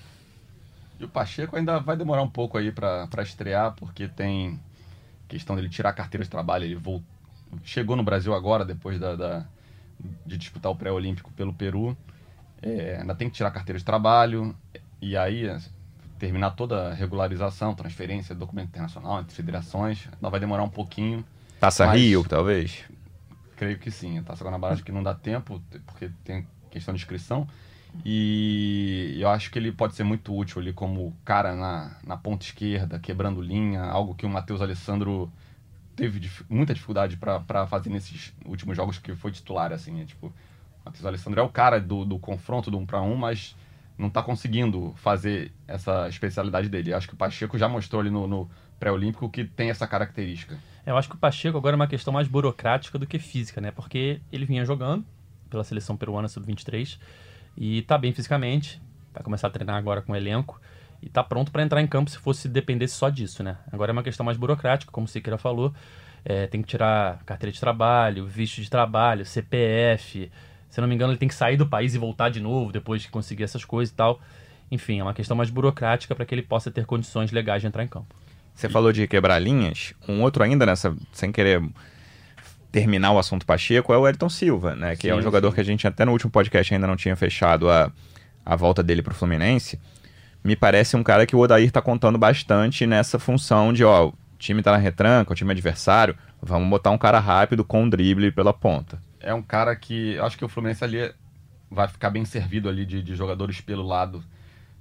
E 0.98 1.04
o 1.04 1.08
Pacheco 1.08 1.56
ainda 1.56 1.78
vai 1.78 1.96
demorar 1.96 2.22
um 2.22 2.28
pouco 2.30 2.56
aí 2.58 2.70
pra 2.72 3.06
pra 3.06 3.22
estrear, 3.22 3.72
porque 3.76 4.06
tem 4.08 4.58
questão 5.28 5.54
dele 5.56 5.68
tirar 5.68 5.90
a 5.90 5.92
carteira 5.94 6.24
de 6.24 6.30
trabalho. 6.30 6.64
Ele 6.64 6.74
vol- 6.74 7.02
chegou 7.64 7.96
no 7.96 8.02
Brasil 8.02 8.34
agora, 8.34 8.64
depois 8.64 8.98
da, 8.98 9.14
da- 9.16 9.44
de 10.26 10.36
disputar 10.38 10.70
o 10.72 10.76
pré-olímpico 10.76 11.30
pelo 11.32 11.52
Peru. 11.52 11.96
É, 12.62 12.98
ainda 13.00 13.14
tem 13.14 13.28
que 13.30 13.34
tirar 13.36 13.48
a 13.48 13.52
carteira 13.52 13.78
de 13.78 13.84
trabalho, 13.84 14.54
e 15.00 15.16
aí 15.16 15.46
terminar 16.20 16.50
toda 16.50 16.90
a 16.90 16.94
regularização, 16.94 17.74
transferência, 17.74 18.34
documento 18.34 18.68
internacional 18.68 19.20
entre 19.20 19.34
federações. 19.34 20.06
Ainda 20.12 20.30
vai 20.30 20.38
demorar 20.38 20.62
um 20.62 20.68
pouquinho. 20.68 21.24
Taça 21.58 21.86
Mas- 21.86 22.00
Rio, 22.00 22.22
talvez? 22.22 22.84
Creio 23.56 23.78
que 23.78 23.90
sim. 23.90 24.18
A 24.18 24.22
Taça 24.22 24.44
Guanabara 24.44 24.74
acho 24.74 24.84
que 24.84 24.92
não 24.92 25.02
dá 25.02 25.14
tempo, 25.14 25.60
porque 25.86 26.10
tem 26.24 26.46
questão 26.70 26.94
de 26.94 27.00
inscrição. 27.00 27.48
E 28.04 29.16
eu 29.18 29.28
acho 29.28 29.50
que 29.50 29.58
ele 29.58 29.72
pode 29.72 29.94
ser 29.94 30.04
muito 30.04 30.34
útil 30.36 30.60
ali 30.60 30.72
como 30.72 31.14
cara 31.24 31.54
na, 31.56 31.96
na 32.06 32.16
ponta 32.16 32.44
esquerda, 32.44 32.98
quebrando 32.98 33.40
linha, 33.42 33.82
algo 33.82 34.14
que 34.14 34.24
o 34.24 34.28
Matheus 34.28 34.60
Alessandro 34.60 35.30
teve 35.96 36.20
dif- 36.20 36.44
muita 36.48 36.72
dificuldade 36.72 37.16
para 37.16 37.66
fazer 37.66 37.90
nesses 37.90 38.32
últimos 38.44 38.76
jogos 38.76 38.98
que 38.98 39.14
foi 39.16 39.32
titular, 39.32 39.72
assim. 39.72 40.00
É, 40.00 40.04
tipo, 40.04 40.28
o 40.28 40.32
Matheus 40.84 41.04
Alessandro 41.04 41.40
é 41.40 41.42
o 41.42 41.48
cara 41.48 41.80
do, 41.80 42.04
do 42.04 42.18
confronto 42.18 42.70
do 42.70 42.78
um 42.78 42.86
para 42.86 43.02
um, 43.02 43.16
mas 43.16 43.56
não 44.00 44.08
está 44.08 44.22
conseguindo 44.22 44.94
fazer 44.96 45.52
essa 45.68 46.08
especialidade 46.08 46.68
dele. 46.68 46.94
Acho 46.94 47.06
que 47.06 47.14
o 47.14 47.16
Pacheco 47.16 47.58
já 47.58 47.68
mostrou 47.68 48.00
ali 48.00 48.10
no, 48.10 48.26
no 48.26 48.50
pré-olímpico 48.78 49.28
que 49.28 49.44
tem 49.44 49.68
essa 49.68 49.86
característica. 49.86 50.58
Eu 50.86 50.96
acho 50.96 51.08
que 51.08 51.14
o 51.14 51.18
Pacheco 51.18 51.58
agora 51.58 51.74
é 51.74 51.76
uma 51.76 51.86
questão 51.86 52.12
mais 52.12 52.26
burocrática 52.26 52.98
do 52.98 53.06
que 53.06 53.18
física, 53.18 53.60
né? 53.60 53.70
Porque 53.70 54.20
ele 54.32 54.46
vinha 54.46 54.64
jogando 54.64 55.04
pela 55.50 55.62
seleção 55.62 55.96
peruana 55.96 56.28
sub-23 56.28 56.98
e 57.56 57.82
tá 57.82 57.98
bem 57.98 58.12
fisicamente, 58.12 58.80
vai 59.12 59.22
começar 59.22 59.48
a 59.48 59.50
treinar 59.50 59.76
agora 59.76 60.00
com 60.00 60.12
o 60.12 60.16
elenco 60.16 60.58
e 61.02 61.08
tá 61.08 61.22
pronto 61.22 61.52
para 61.52 61.62
entrar 61.62 61.82
em 61.82 61.86
campo 61.86 62.10
se 62.10 62.18
fosse 62.18 62.48
dependesse 62.48 62.94
só 62.94 63.10
disso, 63.10 63.42
né? 63.42 63.58
Agora 63.70 63.90
é 63.90 63.92
uma 63.92 64.02
questão 64.02 64.24
mais 64.24 64.38
burocrática, 64.38 64.90
como 64.90 65.04
o 65.04 65.08
Siqueira 65.08 65.36
falou, 65.36 65.74
é, 66.24 66.46
tem 66.46 66.62
que 66.62 66.68
tirar 66.68 67.22
carteira 67.24 67.52
de 67.52 67.60
trabalho, 67.60 68.26
visto 68.26 68.62
de 68.62 68.70
trabalho, 68.70 69.26
CPF, 69.26 70.30
se 70.70 70.80
não 70.80 70.88
me 70.88 70.94
engano 70.94 71.12
ele 71.12 71.18
tem 71.18 71.28
que 71.28 71.34
sair 71.34 71.56
do 71.56 71.66
país 71.66 71.94
e 71.94 71.98
voltar 71.98 72.30
de 72.30 72.40
novo 72.40 72.72
depois 72.72 73.02
de 73.02 73.08
conseguir 73.08 73.42
essas 73.42 73.64
coisas 73.64 73.92
e 73.92 73.96
tal. 73.96 74.20
Enfim, 74.70 75.00
é 75.00 75.02
uma 75.02 75.12
questão 75.12 75.36
mais 75.36 75.50
burocrática 75.50 76.14
para 76.14 76.24
que 76.24 76.34
ele 76.34 76.42
possa 76.42 76.70
ter 76.70 76.86
condições 76.86 77.32
legais 77.32 77.60
de 77.60 77.66
entrar 77.66 77.82
em 77.82 77.88
campo. 77.88 78.14
Você 78.54 78.68
falou 78.68 78.92
de 78.92 79.06
quebrar 79.08 79.38
linhas. 79.38 79.94
Um 80.08 80.22
outro 80.22 80.42
ainda 80.44 80.64
nessa, 80.64 80.96
sem 81.12 81.32
querer 81.32 81.62
terminar 82.70 83.10
o 83.10 83.18
assunto 83.18 83.44
Pacheco, 83.44 83.92
é 83.92 83.98
o 83.98 84.06
Elton 84.06 84.28
Silva, 84.28 84.76
né? 84.76 84.94
Que 84.94 85.08
é 85.08 85.14
um 85.14 85.18
Sim, 85.18 85.24
jogador 85.24 85.48
sim. 85.48 85.54
que 85.56 85.60
a 85.60 85.64
gente 85.64 85.86
até 85.86 86.04
no 86.04 86.12
último 86.12 86.30
podcast 86.30 86.72
ainda 86.72 86.86
não 86.86 86.96
tinha 86.96 87.16
fechado 87.16 87.68
a, 87.68 87.90
a 88.44 88.54
volta 88.54 88.82
dele 88.82 89.02
pro 89.02 89.14
Fluminense. 89.14 89.80
Me 90.42 90.54
parece 90.54 90.96
um 90.96 91.02
cara 91.02 91.26
que 91.26 91.34
o 91.34 91.40
Odair 91.40 91.70
tá 91.70 91.82
contando 91.82 92.16
bastante 92.16 92.86
nessa 92.86 93.18
função 93.18 93.72
de, 93.72 93.84
ó, 93.84 94.08
o 94.08 94.14
time 94.38 94.62
tá 94.62 94.72
na 94.72 94.78
retranca, 94.78 95.32
o 95.32 95.34
time 95.34 95.50
adversário, 95.50 96.16
vamos 96.40 96.68
botar 96.70 96.90
um 96.90 96.98
cara 96.98 97.18
rápido 97.18 97.64
com 97.64 97.82
um 97.82 97.88
drible 97.88 98.30
pela 98.30 98.52
ponta. 98.52 99.00
É 99.20 99.32
um 99.34 99.42
cara 99.42 99.74
que 99.76 100.14
eu 100.14 100.24
acho 100.24 100.36
que 100.36 100.44
o 100.44 100.48
Fluminense 100.48 100.82
ali 100.82 101.14
vai 101.70 101.86
ficar 101.86 102.10
bem 102.10 102.24
servido 102.24 102.68
ali 102.68 102.84
de, 102.84 103.02
de 103.02 103.14
jogadores 103.14 103.60
pelo 103.60 103.82
lado. 103.82 104.24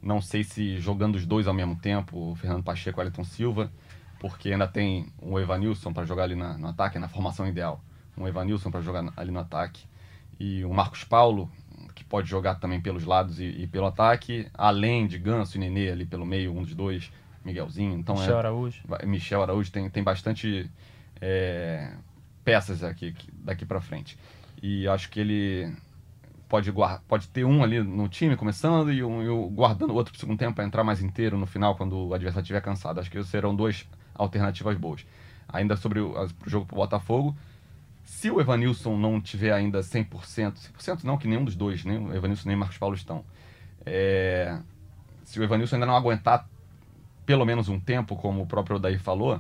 Não 0.02 0.22
sei 0.22 0.44
se 0.44 0.80
jogando 0.80 1.16
os 1.16 1.26
dois 1.26 1.48
ao 1.48 1.54
mesmo 1.54 1.76
tempo, 1.76 2.32
o 2.32 2.36
Fernando 2.36 2.64
Pacheco 2.64 3.00
e 3.00 3.04
o 3.04 3.06
Elton 3.06 3.24
Silva. 3.24 3.72
porque 4.20 4.52
ainda 4.52 4.68
tem 4.68 5.08
um 5.22 5.40
Evanilson 5.40 5.94
para 5.94 6.06
jogar 6.06 6.24
ali 6.24 6.36
na, 6.36 6.58
no 6.58 6.68
ataque, 6.68 7.00
na 7.00 7.08
formação 7.08 7.48
ideal. 7.48 7.82
Um 8.18 8.28
Evanilson 8.28 8.70
para 8.70 8.82
jogar 8.82 9.12
ali 9.16 9.32
no 9.32 9.40
ataque. 9.40 9.86
E 10.40 10.64
o 10.66 10.74
Marcos 10.74 11.04
Paulo, 11.04 11.50
que 11.96 12.04
pode 12.04 12.30
jogar 12.30 12.56
também 12.56 12.82
pelos 12.82 13.06
lados 13.06 13.40
e, 13.40 13.46
e 13.46 13.68
pelo 13.68 13.88
ataque, 13.88 14.48
além 14.54 15.08
de 15.08 15.18
Ganso 15.18 15.58
e 15.58 15.60
Nenê 15.60 15.90
ali 15.90 16.06
pelo 16.06 16.26
meio, 16.26 16.56
um 16.56 16.62
dos 16.62 16.76
dois, 16.76 17.12
Miguelzinho. 17.44 17.98
Então 17.98 18.16
Michel 18.16 18.36
é, 18.36 18.40
Araújo. 18.40 18.82
Michel 19.06 19.42
Araújo 19.42 19.72
tem, 19.72 19.90
tem 19.90 20.04
bastante 20.04 20.70
é, 21.22 21.94
peças 22.50 22.84
aqui 22.84 23.14
daqui 23.32 23.64
para 23.64 23.80
frente. 23.80 24.18
E 24.62 24.88
acho 24.88 25.10
que 25.12 25.20
ele 25.20 25.72
pode, 26.48 26.74
pode 27.08 27.28
ter 27.28 27.46
um 27.46 27.64
ali 27.64 27.80
no 27.84 28.10
time 28.10 28.36
começando 28.36 28.92
e, 28.92 29.04
um, 29.04 29.22
e 29.22 29.30
o- 29.30 29.48
guardando 29.50 29.92
o 29.92 29.94
outro 29.94 30.12
pro 30.12 30.20
segundo 30.20 30.40
tempo 30.40 30.56
para 30.56 30.66
entrar 30.66 30.84
mais 30.84 31.00
inteiro 31.00 31.38
no 31.38 31.46
final 31.46 31.76
quando 31.76 32.08
o 32.08 32.14
adversário 32.14 32.44
estiver 32.44 32.62
cansado. 32.62 33.00
Acho 33.00 33.12
que 33.12 33.24
serão 33.24 33.56
duas 33.56 33.88
alternativas 34.16 34.76
boas. 34.78 35.06
Ainda 35.48 35.76
sobre 35.76 36.00
o 36.00 36.12
pro 36.40 36.50
jogo 36.50 36.66
pro 36.66 36.76
Botafogo, 36.76 37.38
se 38.04 38.32
o 38.32 38.42
Evanilson 38.42 38.98
não 38.98 39.22
tiver 39.22 39.54
ainda 39.54 39.82
100%, 39.84 40.58
100% 40.58 41.04
não, 41.04 41.18
que 41.20 41.28
nenhum 41.28 41.46
dos 41.46 41.56
dois, 41.56 41.86
nem 41.86 42.00
o 42.00 42.16
Evanilson 42.16 42.48
nem 42.48 42.56
o 42.56 42.60
Marcos 42.60 42.80
Paulo 42.80 42.96
estão. 42.96 43.24
É, 43.86 44.58
se 45.24 45.40
o 45.40 45.44
Evanilson 45.44 45.76
ainda 45.76 45.86
não 45.86 45.96
aguentar 45.96 46.50
pelo 47.28 47.46
menos 47.46 47.70
um 47.70 47.80
tempo, 47.80 48.16
como 48.16 48.42
o 48.42 48.48
próprio 48.48 48.78
Odair 48.78 49.00
falou, 49.00 49.40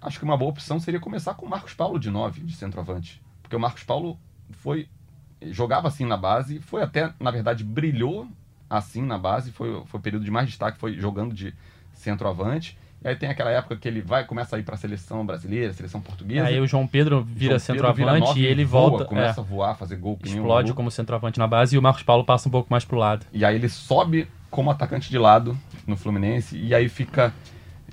acho 0.00 0.18
que 0.18 0.24
uma 0.24 0.36
boa 0.36 0.50
opção 0.50 0.80
seria 0.80 1.00
começar 1.00 1.34
com 1.34 1.46
o 1.46 1.48
Marcos 1.48 1.74
Paulo 1.74 1.98
de 1.98 2.10
9, 2.10 2.42
de 2.42 2.54
centroavante. 2.54 3.20
Porque 3.42 3.56
o 3.56 3.60
Marcos 3.60 3.82
Paulo 3.82 4.18
foi 4.50 4.88
jogava 5.48 5.88
assim 5.88 6.04
na 6.04 6.16
base, 6.16 6.58
foi 6.60 6.82
até, 6.82 7.12
na 7.18 7.30
verdade, 7.30 7.64
brilhou 7.64 8.28
assim 8.68 9.02
na 9.02 9.18
base, 9.18 9.50
foi, 9.50 9.82
foi 9.86 9.98
o 9.98 10.02
período 10.02 10.24
de 10.24 10.30
mais 10.30 10.46
destaque, 10.46 10.78
foi 10.78 10.94
jogando 10.94 11.34
de 11.34 11.54
centroavante. 11.92 12.78
E 13.02 13.08
aí 13.08 13.16
tem 13.16 13.30
aquela 13.30 13.50
época 13.50 13.76
que 13.76 13.88
ele 13.88 14.02
vai, 14.02 14.24
começa 14.24 14.56
a 14.56 14.58
ir 14.58 14.62
para 14.62 14.74
a 14.74 14.78
seleção 14.78 15.24
brasileira, 15.24 15.72
seleção 15.72 16.02
portuguesa. 16.02 16.46
Aí 16.46 16.60
o 16.60 16.66
João 16.66 16.86
Pedro 16.86 17.22
vira 17.22 17.58
João 17.58 17.76
Pedro 17.76 17.94
centroavante 17.94 18.20
nove, 18.20 18.40
e 18.40 18.44
ele 18.44 18.62
voa, 18.62 18.90
volta. 18.90 19.04
Começa 19.06 19.40
é, 19.40 19.42
a 19.42 19.46
voar, 19.46 19.74
fazer 19.74 19.96
gol 19.96 20.18
que 20.18 20.28
explode 20.28 20.74
como 20.74 20.90
centroavante 20.90 21.38
na 21.38 21.46
base 21.46 21.76
e 21.76 21.78
o 21.78 21.82
Marcos 21.82 22.02
Paulo 22.02 22.24
passa 22.24 22.46
um 22.46 22.52
pouco 22.52 22.68
mais 22.70 22.84
pro 22.84 22.98
lado. 22.98 23.24
E 23.32 23.42
aí 23.42 23.56
ele 23.56 23.70
sobe 23.70 24.28
como 24.50 24.70
atacante 24.70 25.08
de 25.08 25.16
lado 25.16 25.56
no 25.86 25.96
Fluminense 25.96 26.58
e 26.58 26.74
aí 26.74 26.88
fica. 26.88 27.32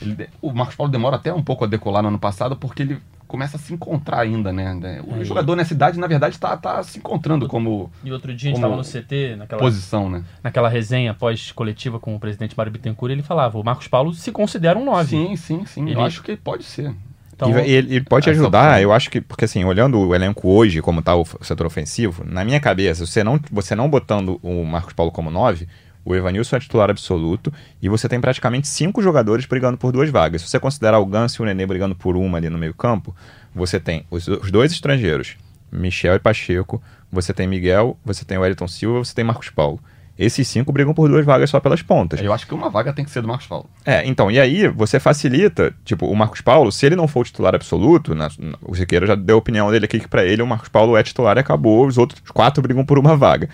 Ele 0.01 0.29
o 0.41 0.51
Marcos 0.53 0.75
Paulo 0.75 0.91
demora 0.91 1.15
até 1.15 1.33
um 1.33 1.43
pouco 1.43 1.63
a 1.63 1.67
decolar 1.67 2.01
no 2.01 2.09
ano 2.09 2.19
passado 2.19 2.55
porque 2.55 2.81
ele 2.83 2.97
começa 3.27 3.57
a 3.57 3.59
se 3.59 3.73
encontrar 3.73 4.21
ainda, 4.21 4.53
né? 4.53 5.01
O 5.05 5.15
Aí- 5.15 5.25
jogador 5.25 5.55
nessa 5.55 5.73
idade, 5.73 5.99
na 5.99 6.07
verdade, 6.07 6.39
tá, 6.39 6.55
tá 6.55 6.81
se 6.81 6.97
encontrando 6.97 7.45
como 7.47 7.91
E 8.03 8.09
outro 8.11 8.33
dia 8.33 8.49
a 8.51 8.53
gente 8.53 8.57
estava 8.63 8.75
no 8.77 8.83
CT, 8.83 9.35
naquela, 9.35 9.61
posição, 9.61 10.09
né? 10.09 10.23
naquela 10.41 10.69
resenha 10.69 11.13
pós-coletiva 11.13 11.99
com 11.99 12.15
o 12.15 12.19
presidente 12.19 12.55
Mário 12.55 12.71
Bittencourt, 12.71 13.11
ele 13.11 13.21
falava, 13.21 13.59
o 13.59 13.63
Marcos 13.63 13.87
Paulo 13.89 14.13
se 14.13 14.31
considera 14.31 14.79
um 14.79 14.85
9. 14.85 15.09
Sim, 15.09 15.35
sim, 15.35 15.65
sim. 15.65 15.81
Ele- 15.87 15.95
Eu 15.95 16.01
acho 16.05 16.23
que 16.23 16.37
pode 16.37 16.63
ser. 16.63 16.93
Então, 17.35 17.51
E 17.51 17.69
ele, 17.69 17.95
ele 17.97 18.01
pode 18.03 18.27
ajudar, 18.31 18.69
opção. 18.69 18.79
eu 18.81 18.91
acho 18.93 19.11
que, 19.11 19.21
porque 19.21 19.45
assim, 19.45 19.63
olhando 19.63 19.99
o 19.99 20.15
elenco 20.15 20.47
hoje, 20.49 20.81
como 20.81 21.03
tá 21.03 21.15
o 21.15 21.23
setor 21.41 21.67
ofensivo, 21.67 22.23
na 22.25 22.43
minha 22.43 22.59
cabeça, 22.59 23.05
você 23.05 23.23
não, 23.23 23.39
você 23.51 23.75
não 23.75 23.87
botando 23.89 24.39
o 24.41 24.63
Marcos 24.65 24.93
Paulo 24.93 25.11
como 25.11 25.29
9, 25.29 25.67
o 26.07 26.15
Evanilson 26.15 26.55
é 26.55 26.59
titular 26.59 26.89
absoluto 26.89 27.51
e 27.81 27.89
você 27.89 28.07
tem 28.07 28.19
praticamente 28.21 28.67
cinco 28.67 29.01
jogadores 29.01 29.45
brigando 29.45 29.77
por 29.77 29.91
duas 29.91 30.09
vagas. 30.09 30.41
Se 30.41 30.47
você 30.49 30.59
considerar 30.59 30.99
o 30.99 31.05
Ganso 31.05 31.41
e 31.41 31.43
o 31.43 31.45
Nenê 31.45 31.65
brigando 31.65 31.95
por 31.95 32.15
uma 32.15 32.37
ali 32.37 32.49
no 32.49 32.57
meio 32.57 32.73
campo, 32.73 33.15
você 33.53 33.79
tem 33.79 34.05
os, 34.09 34.27
os 34.27 34.49
dois 34.51 34.71
estrangeiros, 34.71 35.35
Michel 35.71 36.15
e 36.15 36.19
Pacheco, 36.19 36.81
você 37.11 37.33
tem 37.33 37.47
Miguel, 37.47 37.97
você 38.05 38.23
tem 38.23 38.37
o 38.37 38.41
Wellington 38.41 38.67
Silva, 38.67 38.99
você 38.99 39.13
tem 39.13 39.25
Marcos 39.25 39.49
Paulo. 39.49 39.79
Esses 40.17 40.47
cinco 40.47 40.71
brigam 40.73 40.95
por 40.95 41.07
duas 41.07 41.23
vagas 41.23 41.47
só 41.49 41.59
pelas 41.59 41.83
pontas. 41.83 42.19
Eu 42.19 42.33
acho 42.33 42.47
que 42.47 42.53
uma 42.55 42.71
vaga 42.71 42.91
tem 42.91 43.05
que 43.05 43.11
ser 43.11 43.21
do 43.21 43.27
Marcos 43.27 43.45
Paulo. 43.45 43.69
É, 43.85 44.03
então, 44.07 44.31
e 44.31 44.39
aí 44.39 44.67
você 44.67 44.99
facilita, 44.99 45.75
tipo, 45.85 46.07
o 46.07 46.15
Marcos 46.15 46.41
Paulo, 46.41 46.71
se 46.71 46.87
ele 46.87 46.95
não 46.95 47.07
for 47.07 47.19
o 47.19 47.23
titular 47.23 47.53
absoluto, 47.53 48.15
na- 48.15 48.29
o 48.63 48.73
Siqueira 48.73 49.05
já 49.05 49.13
deu 49.13 49.35
a 49.35 49.39
opinião 49.39 49.69
dele 49.69 49.85
aqui 49.85 49.99
que 49.99 50.07
pra 50.07 50.25
ele 50.25 50.41
o 50.41 50.47
Marcos 50.47 50.69
Paulo 50.69 50.97
é 50.97 51.03
titular 51.03 51.37
e 51.37 51.41
acabou, 51.41 51.85
os 51.85 51.99
outros 51.99 52.19
quatro 52.31 52.63
brigam 52.63 52.83
por 52.83 52.97
uma 52.97 53.15
vaga. 53.15 53.47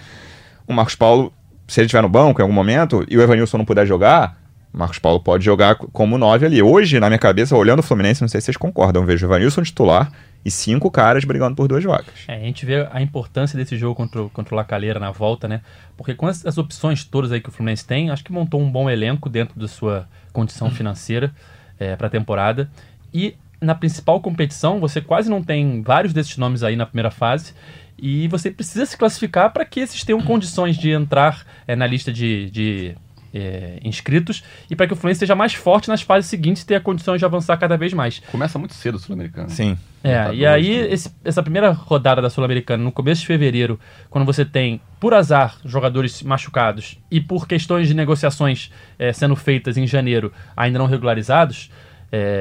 O 0.65 0.71
Marcos 0.71 0.95
Paulo, 0.95 1.33
se 1.67 1.79
ele 1.79 1.85
estiver 1.85 2.01
no 2.01 2.09
banco 2.09 2.39
em 2.39 2.43
algum 2.43 2.53
momento 2.53 3.05
e 3.09 3.17
o 3.17 3.21
Evanilson 3.21 3.57
não 3.57 3.65
puder 3.65 3.85
jogar, 3.85 4.37
Marcos 4.71 4.97
Paulo 4.99 5.19
pode 5.19 5.45
jogar 5.45 5.75
como 5.75 6.17
nove 6.17 6.45
ali. 6.45 6.61
Hoje, 6.61 6.99
na 6.99 7.07
minha 7.07 7.19
cabeça, 7.19 7.55
olhando 7.55 7.79
o 7.79 7.83
Fluminense, 7.83 8.21
não 8.21 8.27
sei 8.27 8.41
se 8.41 8.45
vocês 8.45 8.57
concordam, 8.57 9.03
eu 9.03 9.05
vejo 9.05 9.25
o 9.25 9.29
Evanilson 9.29 9.61
titular 9.61 10.11
e 10.43 10.49
cinco 10.51 10.89
caras 10.91 11.23
brigando 11.23 11.55
por 11.55 11.67
duas 11.67 11.83
vagas. 11.83 12.07
É, 12.27 12.35
a 12.35 12.39
gente 12.39 12.65
vê 12.65 12.87
a 12.91 13.01
importância 13.01 13.57
desse 13.57 13.77
jogo 13.77 13.95
contra, 13.95 14.23
o- 14.23 14.29
contra 14.29 14.53
o 14.53 14.57
Lacalheira 14.57 14.99
na 14.99 15.11
volta, 15.11 15.47
né? 15.47 15.61
Porque 15.95 16.13
com 16.15 16.27
as, 16.27 16.45
as 16.45 16.57
opções 16.57 17.03
todas 17.05 17.31
aí 17.31 17.39
que 17.39 17.49
o 17.49 17.51
Fluminense 17.51 17.85
tem, 17.85 18.09
acho 18.09 18.23
que 18.23 18.31
montou 18.31 18.59
um 18.59 18.69
bom 18.69 18.89
elenco 18.89 19.29
dentro 19.29 19.57
da 19.59 19.67
sua 19.67 20.07
condição 20.33 20.69
financeira 20.71 21.31
é, 21.79 21.95
para 21.95 22.07
a 22.07 22.09
temporada. 22.09 22.69
E 23.13 23.35
na 23.63 23.73
principal 23.75 24.19
competição, 24.21 24.79
você 24.79 25.01
quase 25.01 25.29
não 25.29 25.41
tem 25.41 25.81
vários 25.81 26.13
desses 26.13 26.37
nomes 26.37 26.61
aí 26.63 26.75
na 26.75 26.85
primeira 26.85 27.09
fase. 27.11 27.53
E 27.97 28.27
você 28.27 28.51
precisa 28.51 28.85
se 28.85 28.97
classificar 28.97 29.51
para 29.53 29.63
que 29.63 29.79
esses 29.79 30.03
tenham 30.03 30.21
condições 30.21 30.75
de 30.77 30.89
entrar 30.91 31.45
é, 31.67 31.75
na 31.75 31.85
lista 31.87 32.11
de, 32.11 32.49
de, 32.49 32.95
é, 33.33 33.79
inscritos 33.83 34.43
e 34.69 34.75
para 34.75 34.87
que 34.87 34.93
o 34.93 34.95
Fluminense 34.95 35.19
seja 35.19 35.35
mais 35.35 35.53
forte 35.53 35.87
nas 35.89 36.01
fases 36.01 36.29
seguintes 36.29 36.63
e 36.63 36.65
tenha 36.65 36.81
condições 36.81 37.19
de 37.19 37.25
avançar 37.25 37.55
cada 37.55 37.77
vez 37.77 37.93
mais. 37.93 38.19
Começa 38.31 38.57
muito 38.59 38.73
cedo 38.73 38.95
o 38.95 38.99
Sul-Americano. 38.99 39.49
Sim. 39.49 39.77
É, 40.03 40.09
Libertadores 40.09 40.39
e 40.39 40.45
aí 40.45 40.75
também. 40.75 40.93
esse- 40.93 41.15
essa 41.23 41.41
primeira 41.43 41.71
rodada 41.71 42.21
da 42.21 42.29
Sul-Americana, 42.29 42.83
no 42.83 42.91
começo 42.91 43.21
de 43.21 43.27
fevereiro, 43.27 43.79
quando 44.09 44.25
você 44.25 44.43
tem, 44.43 44.81
por 44.99 45.13
azar, 45.13 45.57
jogadores 45.63 46.21
machucados 46.23 46.99
e 47.09 47.21
por 47.21 47.47
questões 47.47 47.87
de 47.87 47.93
negociações 47.93 48.69
eh, 48.99 49.13
sendo 49.13 49.35
feitas 49.35 49.77
em 49.77 49.87
janeiro 49.87 50.33
ainda 50.57 50.77
não 50.79 50.87
regularizados, 50.87 51.69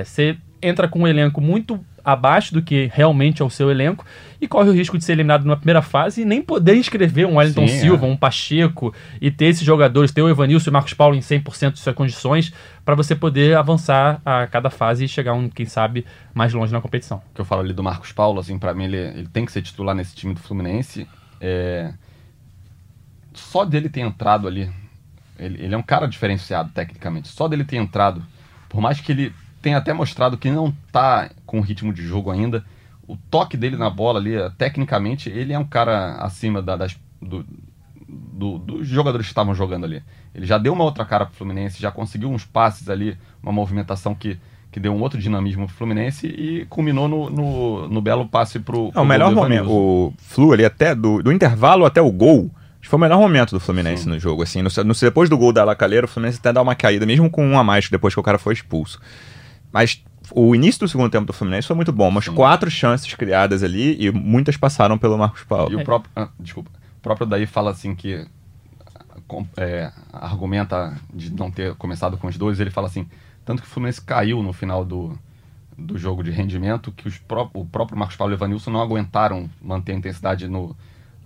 você 0.05 0.37
entra 0.63 0.89
com 0.89 1.01
um 1.01 1.09
elenco 1.09 1.41
muito 1.41 1.85
abaixo 2.05 2.53
do 2.53 2.63
que 2.63 2.91
realmente 2.93 3.43
é 3.43 3.45
o 3.45 3.51
seu 3.51 3.71
elenco 3.71 4.05
e 4.41 4.49
corre 4.49 4.71
o 4.71 4.73
risco 4.73 4.99
de 4.99 5.05
ser 5.05 5.13
eliminado 5.13 5.45
na 5.45 5.57
primeira 5.57 5.83
fase 5.83 6.23
e 6.23 6.25
nem 6.25 6.43
poder 6.43 6.77
inscrever 6.77 7.27
um 7.27 7.37
Wellington 7.37 7.69
Sim, 7.69 7.81
Silva, 7.81 8.07
é. 8.07 8.11
um 8.11 8.17
Pacheco 8.17 8.95
e 9.21 9.31
ter 9.31 9.47
esses 9.47 9.63
jogadores, 9.63 10.11
ter 10.11 10.23
o 10.23 10.29
Evanilson 10.29 10.69
e 10.69 10.71
o 10.71 10.73
Marcos 10.73 10.95
Paulo 10.95 11.15
em 11.15 11.21
100% 11.21 11.73
de 11.73 11.79
suas 11.79 11.95
condições 11.95 12.53
para 12.85 12.95
você 12.95 13.15
poder 13.15 13.57
avançar 13.57 14.21
a 14.25 14.47
cada 14.47 14.71
fase 14.71 15.05
e 15.05 15.09
chegar, 15.09 15.35
um, 15.35 15.49
quem 15.49 15.67
sabe, 15.67 16.05
mais 16.35 16.53
longe 16.53 16.73
na 16.73 16.81
competição. 16.81 17.23
que 17.35 17.41
eu 17.41 17.45
falo 17.45 17.63
ali 17.63 17.73
do 17.73 17.83
Marcos 17.83 18.13
Paulo, 18.13 18.41
assim, 18.41 18.59
para 18.59 18.75
mim 18.75 18.85
ele, 18.85 18.97
ele 18.97 19.29
tem 19.29 19.45
que 19.45 19.53
ser 19.53 19.63
titular 19.63 19.95
nesse 19.95 20.15
time 20.15 20.35
do 20.35 20.41
Fluminense. 20.41 21.07
É, 21.41 21.93
Só 23.33 23.65
dele 23.65 23.89
ter 23.89 24.01
entrado 24.01 24.49
ali, 24.49 24.69
ele, 25.39 25.63
ele 25.65 25.75
é 25.75 25.79
um 25.79 25.83
cara 25.83 26.07
diferenciado 26.07 26.71
tecnicamente. 26.71 27.29
Só 27.29 27.47
dele 27.47 27.65
ter 27.65 27.77
entrado, 27.77 28.25
por 28.69 28.81
mais 28.81 29.01
que 29.01 29.13
ele 29.13 29.33
tenha 29.63 29.79
até 29.79 29.93
mostrado 29.93 30.37
que 30.37 30.51
não 30.51 30.75
tá 30.91 31.31
com 31.47 31.61
ritmo 31.61 31.93
de 31.93 32.03
jogo 32.03 32.31
ainda, 32.31 32.65
o 33.07 33.17
toque 33.31 33.57
dele 33.57 33.77
na 33.77 33.89
bola 33.89 34.19
ali, 34.19 34.35
eh, 34.35 34.51
tecnicamente, 34.59 35.29
ele 35.31 35.53
é 35.53 35.59
um 35.59 35.65
cara 35.65 36.17
acima 36.17 36.61
da- 36.61 36.77
das, 36.77 36.97
do- 37.21 37.45
do- 38.09 38.59
dos 38.59 38.87
jogadores 38.89 39.27
que 39.27 39.33
estavam 39.33 39.55
jogando 39.55 39.85
ali. 39.85 40.03
Ele 40.35 40.47
já 40.47 40.59
deu 40.59 40.73
uma 40.73 40.85
outra 40.85 41.05
cara 41.05 41.27
pro 41.27 41.35
Fluminense, 41.35 41.81
já 41.81 41.91
conseguiu 41.91 42.31
uns 42.31 42.45
passes 42.45 42.89
ali, 42.89 43.17
uma 43.43 43.53
movimentação 43.53 44.15
que, 44.15 44.39
que 44.71 44.81
deu 44.81 44.93
um 44.95 45.01
outro 45.01 45.19
dinamismo 45.21 45.67
pro 45.67 45.75
Fluminense 45.77 46.27
e 46.27 46.65
culminou 46.69 47.07
no, 47.09 47.29
no, 47.31 47.89
no 47.89 48.01
belo 48.01 48.27
passe 48.27 48.59
pro, 48.59 48.91
É, 48.95 49.01
o 49.01 49.05
melhor 49.05 49.33
momento, 49.33 49.71
o 49.71 50.15
Flu 50.19 50.53
ali 50.53 50.65
até 50.65 50.95
do, 50.95 51.23
do 51.23 51.31
intervalo 51.33 51.85
até 51.85 52.01
o 52.01 52.11
gol, 52.11 52.51
foi 52.81 52.97
o 52.97 53.01
melhor 53.01 53.19
momento 53.21 53.51
do 53.53 53.61
Fluminense 53.61 54.05
Sim. 54.05 54.11
no 54.11 54.19
jogo, 54.19 54.43
assim, 54.43 54.61
no, 54.63 54.69
no- 54.85 54.95
depois 54.95 55.29
do 55.31 55.37
gol 55.39 55.53
da 55.53 55.63
Lacalheira, 55.65 56.07
o 56.07 56.09
Fluminense 56.09 56.39
até 56.39 56.53
dá 56.53 56.61
uma 56.63 56.75
caída, 56.75 57.05
mesmo 57.07 57.29
com 57.31 57.47
um 57.47 57.59
a 57.59 57.63
mais 57.65 57.89
depois 57.89 58.13
que 58.15 58.21
o 58.21 58.23
cara 58.23 58.39
foi 58.39 58.55
expulso. 58.55 58.99
Mas 59.73 60.03
o 60.31 60.55
início 60.55 60.81
do 60.81 60.89
segundo 60.89 61.11
tempo 61.11 61.27
do 61.27 61.33
Fluminense 61.33 61.67
foi 61.67 61.77
muito 61.77 61.93
bom, 61.93 62.09
umas 62.09 62.27
Sim. 62.27 62.35
quatro 62.35 62.71
chances 62.71 63.13
criadas 63.15 63.63
ali 63.63 63.97
e 64.01 64.11
muitas 64.11 64.57
passaram 64.57 64.99
pelo 64.99 65.19
Marcos 65.19 65.43
Paulo. 65.45 65.73
E 65.73 65.77
o 65.77 65.85
próprio, 65.85 66.11
ah, 66.15 66.29
desculpa, 66.39 66.71
o 66.99 67.01
próprio 67.01 67.27
daí 67.27 67.47
fala 67.47 67.71
assim 67.71 67.95
que 67.95 68.27
é, 69.57 69.91
argumenta 70.13 70.97
de 71.13 71.33
não 71.33 71.51
ter 71.51 71.75
começado 71.77 72.17
com 72.17 72.27
os 72.27 72.37
dois, 72.37 72.61
ele 72.61 72.71
fala 72.71 72.87
assim, 72.87 73.07
tanto 73.45 73.63
que 73.63 73.69
o 73.69 73.71
Fluminense 73.71 74.01
caiu 74.01 74.43
no 74.43 74.53
final 74.53 74.85
do, 74.85 75.19
do 75.77 75.97
jogo 75.97 76.23
de 76.23 76.31
rendimento, 76.31 76.93
que 76.93 77.09
os 77.09 77.19
pró 77.19 77.51
o 77.55 77.65
próprio 77.65 77.99
Marcos 77.99 78.17
Paulo 78.17 78.33
e 78.33 78.35
o 78.35 78.37
Evanilson 78.37 78.71
não 78.71 78.81
aguentaram 78.81 79.49
manter 79.61 79.93
a 79.93 79.97
intensidade 79.97 80.47
no, 80.49 80.77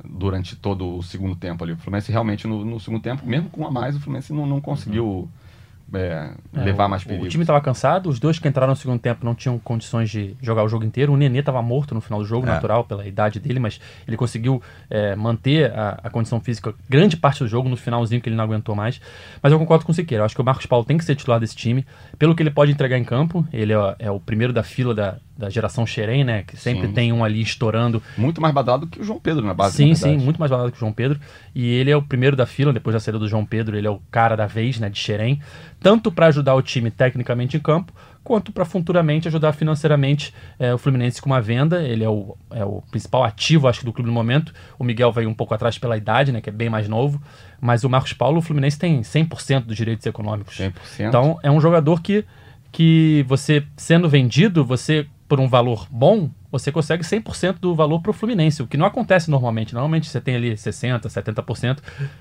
durante 0.05 0.57
todo 0.57 0.97
o 0.97 1.03
segundo 1.03 1.35
tempo 1.35 1.65
ali. 1.65 1.73
O 1.73 1.77
Fluminense 1.77 2.13
realmente 2.13 2.47
no, 2.47 2.65
no 2.65 2.79
segundo 2.81 3.03
tempo, 3.03 3.27
mesmo 3.27 3.51
com 3.51 3.63
um 3.63 3.67
a 3.67 3.71
mais, 3.71 3.97
o 3.97 4.01
Fluminense 4.01 4.33
não, 4.33 4.47
não 4.47 4.61
conseguiu 4.61 5.29
é, 5.33 5.46
É, 5.95 6.31
levar 6.53 6.87
o- 6.87 6.89
mais 6.89 7.05
perigo. 7.05 7.25
O 7.25 7.29
time 7.29 7.45
estava 7.45 7.61
cansado, 7.61 8.09
os 8.09 8.19
dois 8.19 8.39
que 8.41 8.49
entraram 8.49 8.71
no 8.73 8.77
segundo 8.77 8.99
tempo 8.99 9.25
não 9.25 9.35
tinham 9.37 9.57
condições 9.59 10.11
de 10.11 10.37
jogar 10.43 10.65
o 10.65 10.69
jogo 10.69 10.85
inteiro. 10.85 11.13
O 11.13 11.17
Nenê 11.17 11.39
estava 11.39 11.63
morto 11.63 11.95
no 11.95 12.01
final 12.01 12.19
do 12.19 12.25
jogo, 12.27 12.45
É. 12.47 12.51
natural 12.51 12.83
pela 12.85 13.07
idade 13.07 13.39
dele, 13.39 13.61
mas 13.61 13.81
ele 14.07 14.17
conseguiu 14.17 14.61
é, 14.91 15.15
manter 15.15 15.71
a, 15.73 16.01
a 16.03 16.11
condição 16.11 16.41
física 16.41 16.75
grande 16.89 17.17
parte 17.17 17.39
do 17.45 17.49
jogo, 17.49 17.69
no 17.69 17.77
finalzinho 17.77 18.21
que 18.21 18.29
ele 18.29 18.37
não 18.37 18.43
aguentou 18.45 18.75
mais. 18.75 19.01
Mas 19.43 19.53
eu 19.53 19.59
concordo 19.61 19.85
com 19.85 19.93
o 19.93 19.95
Siqueira, 19.95 20.23
eu 20.23 20.27
acho 20.27 20.35
que 20.35 20.41
o 20.41 20.45
Marcos 20.45 20.67
Paulo 20.67 20.85
tem 20.85 20.99
que 20.99 21.05
ser 21.05 21.15
titular 21.15 21.39
desse 21.39 21.55
time, 21.55 21.87
pelo 22.19 22.35
que 22.35 22.43
ele 22.43 22.51
pode 22.51 22.73
entregar 22.73 22.99
em 22.99 23.05
campo. 23.05 23.47
Ele 23.53 23.73
é, 23.73 23.97
é 24.01 24.11
o 24.11 24.19
primeiro 24.19 24.53
da 24.53 24.65
fila 24.65 24.93
da, 24.95 25.17
da 25.37 25.51
geração 25.51 25.87
Xerém, 25.87 26.25
né? 26.25 26.43
Que 26.43 26.57
sempre 26.57 26.87
Sim. 26.89 26.93
tem 26.93 27.13
um 27.13 27.25
ali 27.25 27.41
estourando. 27.41 28.03
Muito 28.17 28.41
mais 28.41 28.55
badalado 28.55 28.87
que 28.87 29.01
o 29.01 29.05
João 29.05 29.19
Pedro 29.19 29.45
na 29.45 29.53
base. 29.53 29.77
sim, 29.77 29.91
na 29.91 29.95
sim, 29.95 30.17
muito 30.17 30.39
mais 30.39 30.51
valado 30.51 30.71
que 30.71 30.77
o 30.77 30.81
João 30.81 30.93
Pedro. 30.93 31.21
E 31.55 31.67
ele 31.67 31.91
é 31.91 31.97
o 31.97 32.03
primeiro 32.03 32.37
da 32.37 32.47
fila, 32.47 32.73
depois 32.73 32.95
da 32.95 33.01
saída 33.01 33.19
do 33.19 33.29
João 33.29 33.45
Pedro, 33.45 33.77
ele 33.77 33.87
é 33.87 33.91
o 33.91 34.01
cara 34.11 34.37
da 34.37 34.47
vez, 34.47 34.79
né? 34.79 34.89
De 34.89 34.99
Xerém. 34.99 35.41
Tanto 35.81 36.11
para 36.11 36.27
ajudar 36.27 36.55
o 36.55 36.63
time 36.63 36.91
tecnicamente 36.91 37.57
em 37.57 37.61
campo, 37.61 37.93
quanto 38.25 38.51
para 38.51 38.65
futuramente 38.65 39.29
ajudar 39.29 39.53
financeiramente 39.53 40.35
é, 40.59 40.75
o 40.75 40.79
Fluminense 40.79 41.23
com 41.23 41.31
uma 41.31 41.41
venda. 41.41 41.83
Ele 41.83 42.03
é 42.03 42.09
o, 42.09 42.37
é 42.51 42.65
o 42.65 42.83
principal 42.91 43.23
ativo, 43.23 43.69
acho 43.69 43.81
que, 43.81 43.85
do 43.85 43.93
clube 43.93 44.09
no 44.09 44.15
momento. 44.15 44.53
O 44.79 44.85
Miguel 44.85 45.13
veio 45.13 45.29
um 45.29 45.35
pouco 45.35 45.55
atrás 45.55 45.79
pela 45.79 45.97
idade, 45.97 46.33
né? 46.33 46.41
Que 46.41 46.49
é 46.49 46.53
bem 46.53 46.69
mais 46.69 46.89
novo. 46.89 47.21
Mas 47.61 47.85
o 47.85 47.89
Marcos 47.89 48.13
Paulo, 48.13 48.39
o 48.39 48.43
Fluminense 48.43 48.79
tem 48.79 49.01
100% 49.01 49.65
dos 49.65 49.77
direitos 49.77 50.05
econômicos. 50.07 50.59
100%. 50.59 50.73
Então, 51.01 51.39
é 51.43 51.51
um 51.51 51.61
jogador 51.61 52.03
que, 52.03 52.25
que 52.73 53.25
você, 53.29 53.65
sendo 53.77 54.09
vendido, 54.09 54.65
você, 54.65 55.07
por 55.29 55.41
um 55.41 55.49
valor 55.49 55.87
bom, 55.91 56.31
você 56.51 56.71
consegue 56.71 57.03
100% 57.03 57.59
do 57.61 57.75
valor 57.75 58.01
para 58.01 58.11
o 58.11 58.13
Fluminense, 58.13 58.63
o 58.63 58.67
que 58.67 58.77
não 58.77 58.87
acontece 58.87 59.31
normalmente. 59.31 59.75
Normalmente 59.75 60.09
você 60.09 60.21
tem 60.21 60.37
ali 60.37 60.55
60%, 60.55 61.03
70%, 61.03 61.79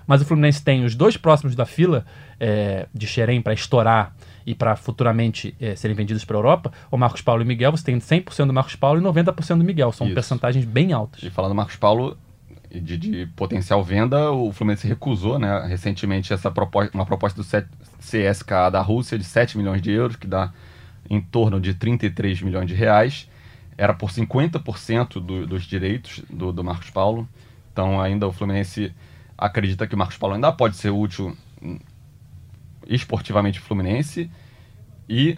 mas 0.07 0.21
o 0.21 0.25
Fluminense 0.25 0.63
tem 0.63 0.83
os 0.83 0.95
dois 0.95 1.15
próximos 1.15 1.55
da 1.55 1.65
fila 1.65 2.05
é, 2.39 2.87
de 2.93 3.07
Xerém 3.07 3.41
para 3.41 3.53
estourar 3.53 4.15
e 4.45 4.53
para 4.53 4.75
futuramente 4.75 5.55
é, 5.59 5.75
serem 5.75 5.95
vendidos 5.95 6.23
para 6.25 6.35
a 6.35 6.39
Europa, 6.39 6.71
o 6.91 6.97
Marcos 6.97 7.21
Paulo 7.21 7.41
e 7.41 7.45
o 7.45 7.47
Miguel, 7.47 7.71
você 7.71 7.83
tem 7.83 7.97
100% 7.97 8.47
do 8.47 8.53
Marcos 8.53 8.75
Paulo 8.75 8.99
e 8.99 9.03
90% 9.03 9.57
do 9.57 9.63
Miguel. 9.63 9.91
São 9.91 10.07
Isso. 10.07 10.13
percentagens 10.13 10.65
bem 10.65 10.93
altas. 10.93 11.23
E 11.23 11.29
falando 11.29 11.51
do 11.51 11.55
Marcos 11.55 11.75
Paulo, 11.75 12.17
de, 12.69 12.97
de 12.97 13.25
potencial 13.35 13.83
venda, 13.83 14.31
o 14.31 14.51
Fluminense 14.51 14.87
recusou, 14.87 15.39
né, 15.39 15.65
recentemente, 15.67 16.33
essa 16.33 16.51
proposta, 16.51 16.91
uma 16.93 17.05
proposta 17.05 17.41
do 17.41 17.47
CSKA 17.99 18.69
da 18.69 18.81
Rússia 18.81 19.17
de 19.17 19.23
7 19.23 19.57
milhões 19.57 19.81
de 19.81 19.91
euros, 19.91 20.15
que 20.15 20.27
dá 20.27 20.51
em 21.09 21.21
torno 21.21 21.59
de 21.59 21.73
33 21.73 22.41
milhões 22.41 22.67
de 22.67 22.73
reais. 22.73 23.29
Era 23.77 23.93
por 23.93 24.09
50% 24.09 25.13
do, 25.19 25.45
dos 25.45 25.63
direitos 25.63 26.23
do, 26.29 26.51
do 26.51 26.63
Marcos 26.63 26.89
Paulo. 26.89 27.27
Então, 27.71 27.99
ainda 27.99 28.27
o 28.27 28.31
Fluminense 28.31 28.93
acredita 29.37 29.85
que 29.85 29.95
o 29.95 29.97
Marcos 29.97 30.17
Paulo 30.17 30.35
ainda 30.35 30.51
pode 30.51 30.77
ser 30.77 30.91
útil 30.91 31.35
hum, 31.61 31.77
esportivamente 32.87 33.59
Fluminense 33.59 34.29
e 35.09 35.37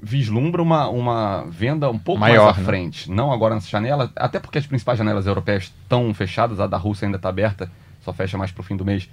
vislumbra 0.00 0.62
uma, 0.62 0.88
uma 0.88 1.44
venda 1.48 1.90
um 1.90 1.98
pouco 1.98 2.20
Maior, 2.20 2.46
mais 2.46 2.56
à 2.56 2.60
né? 2.60 2.66
frente. 2.66 3.10
Não 3.10 3.32
agora 3.32 3.54
nessa 3.54 3.68
janela, 3.68 4.10
até 4.16 4.38
porque 4.38 4.58
as 4.58 4.66
principais 4.66 4.98
janelas 4.98 5.26
europeias 5.26 5.64
estão 5.64 6.12
fechadas, 6.14 6.60
a 6.60 6.66
da 6.66 6.76
Rússia 6.76 7.06
ainda 7.06 7.16
está 7.16 7.28
aberta, 7.28 7.70
só 8.02 8.12
fecha 8.12 8.38
mais 8.38 8.52
pro 8.52 8.62
fim 8.62 8.76
do 8.76 8.84
mês. 8.84 9.08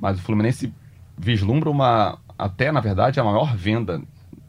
Mas 0.00 0.18
o 0.18 0.22
Fluminense 0.22 0.72
vislumbra 1.16 1.68
uma, 1.68 2.18
até 2.38 2.70
na 2.70 2.80
verdade, 2.80 3.18
a 3.18 3.24
maior 3.24 3.56
venda 3.56 4.00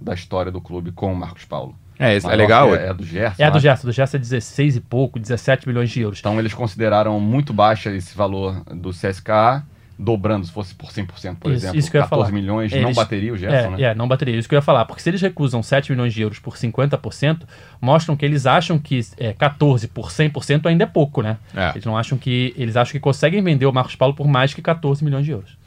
da 0.02 0.14
história 0.14 0.52
do 0.52 0.62
clube 0.62 0.92
com 0.92 1.12
o 1.12 1.16
Marcos 1.16 1.46
Paulo. 1.46 1.76
É, 1.98 2.16
isso 2.16 2.30
é 2.30 2.36
legal. 2.36 2.74
É, 2.74 2.88
é 2.88 2.94
do 2.94 3.04
Gerson. 3.06 3.44
É 3.44 3.52
do. 3.52 3.60
Gerson, 3.60 3.88
do 3.88 3.92
Gerson 3.92 4.16
é 4.18 4.20
16 4.22 4.78
e 4.78 4.80
pouco, 4.80 5.20
17 5.20 5.68
milhões 5.68 5.90
de 5.90 6.00
euros. 6.02 6.20
Então 6.20 6.40
eles 6.40 6.54
consideraram 6.54 7.20
muito 7.20 7.52
baixa 7.54 7.92
esse 7.92 8.16
valor 8.16 8.64
do 8.74 8.92
CSKA, 8.92 9.66
dobrando, 10.02 10.46
se 10.46 10.52
fosse 10.54 10.74
por 10.74 10.90
100%, 10.92 11.36
por 11.36 11.52
Isso- 11.52 11.66
exemplo, 11.66 11.78
isso 11.78 11.92
que 11.92 11.98
eu 11.98 12.00
ia 12.00 12.06
14 12.06 12.30
falar. 12.30 12.42
milhões, 12.42 12.72
não 12.72 12.80
Eles- 12.80 12.96
bateria 12.96 13.34
o 13.34 13.38
Gerson, 13.38 13.74
é, 13.74 13.78
né? 13.78 13.82
é, 13.84 13.94
não 13.96 14.08
bateria. 14.08 14.38
Isso 14.38 14.48
que 14.48 14.56
eu 14.56 14.60
ia 14.60 14.62
falar. 14.62 14.86
Porque 14.86 15.02
se 15.02 15.10
eles 15.10 15.22
recusam 15.22 15.62
7 15.62 15.92
milhões 15.92 16.14
de 16.14 16.22
euros 16.22 16.40
por 16.40 16.56
50%, 16.56 17.46
mostram 17.82 18.16
que 18.16 18.24
eles 18.26 18.46
acham 18.46 18.80
que 18.80 19.02
é, 19.18 19.34
14 19.34 19.90
por 19.90 20.10
100% 20.10 20.68
ainda 20.68 20.86
é 20.86 20.88
pouco, 20.88 21.22
né? 21.22 21.36
É. 21.54 21.72
Eles 21.72 21.84
não 21.84 21.98
acham 21.98 22.18
que. 22.18 22.54
Eles 22.58 22.78
acham 22.78 22.94
que 22.94 23.00
conseguem 23.02 23.44
vender 23.44 23.66
o 23.66 23.74
Marcos 23.74 23.98
Paulo 23.98 24.14
por 24.16 24.26
mais 24.26 24.54
que 24.54 24.62
14 24.62 25.04
milhões 25.04 25.26
de 25.26 25.32
euros. 25.32 25.59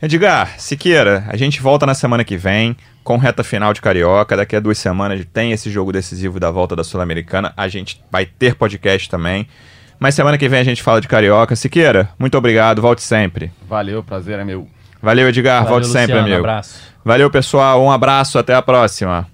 Edgar, 0.00 0.58
Siqueira, 0.58 1.24
a 1.28 1.36
gente 1.36 1.60
volta 1.62 1.86
na 1.86 1.94
semana 1.94 2.22
que 2.22 2.36
vem 2.36 2.76
com 3.02 3.16
reta 3.16 3.42
final 3.42 3.72
de 3.72 3.80
Carioca. 3.80 4.36
Daqui 4.36 4.54
a 4.54 4.60
duas 4.60 4.76
semanas 4.78 5.24
tem 5.32 5.52
esse 5.52 5.70
jogo 5.70 5.90
decisivo 5.90 6.38
da 6.38 6.50
volta 6.50 6.76
da 6.76 6.84
Sul-Americana. 6.84 7.52
A 7.56 7.66
gente 7.66 8.02
vai 8.10 8.26
ter 8.26 8.54
podcast 8.54 9.08
também. 9.08 9.48
Mas 9.98 10.14
semana 10.14 10.36
que 10.36 10.48
vem 10.48 10.60
a 10.60 10.64
gente 10.64 10.82
fala 10.82 11.00
de 11.00 11.08
Carioca. 11.08 11.56
Siqueira, 11.56 12.10
muito 12.18 12.36
obrigado. 12.36 12.82
Volte 12.82 13.02
sempre. 13.02 13.50
Valeu, 13.66 14.02
prazer 14.02 14.38
é 14.38 14.44
meu. 14.44 14.68
Valeu, 15.00 15.28
Edgar. 15.28 15.62
Valeu, 15.62 15.70
Volte 15.70 15.86
sempre, 15.86 16.12
Luciano, 16.14 16.26
amigo. 16.26 16.38
abraço. 16.40 16.80
Valeu, 17.02 17.30
pessoal. 17.30 17.82
Um 17.82 17.90
abraço. 17.90 18.38
Até 18.38 18.54
a 18.54 18.60
próxima. 18.60 19.26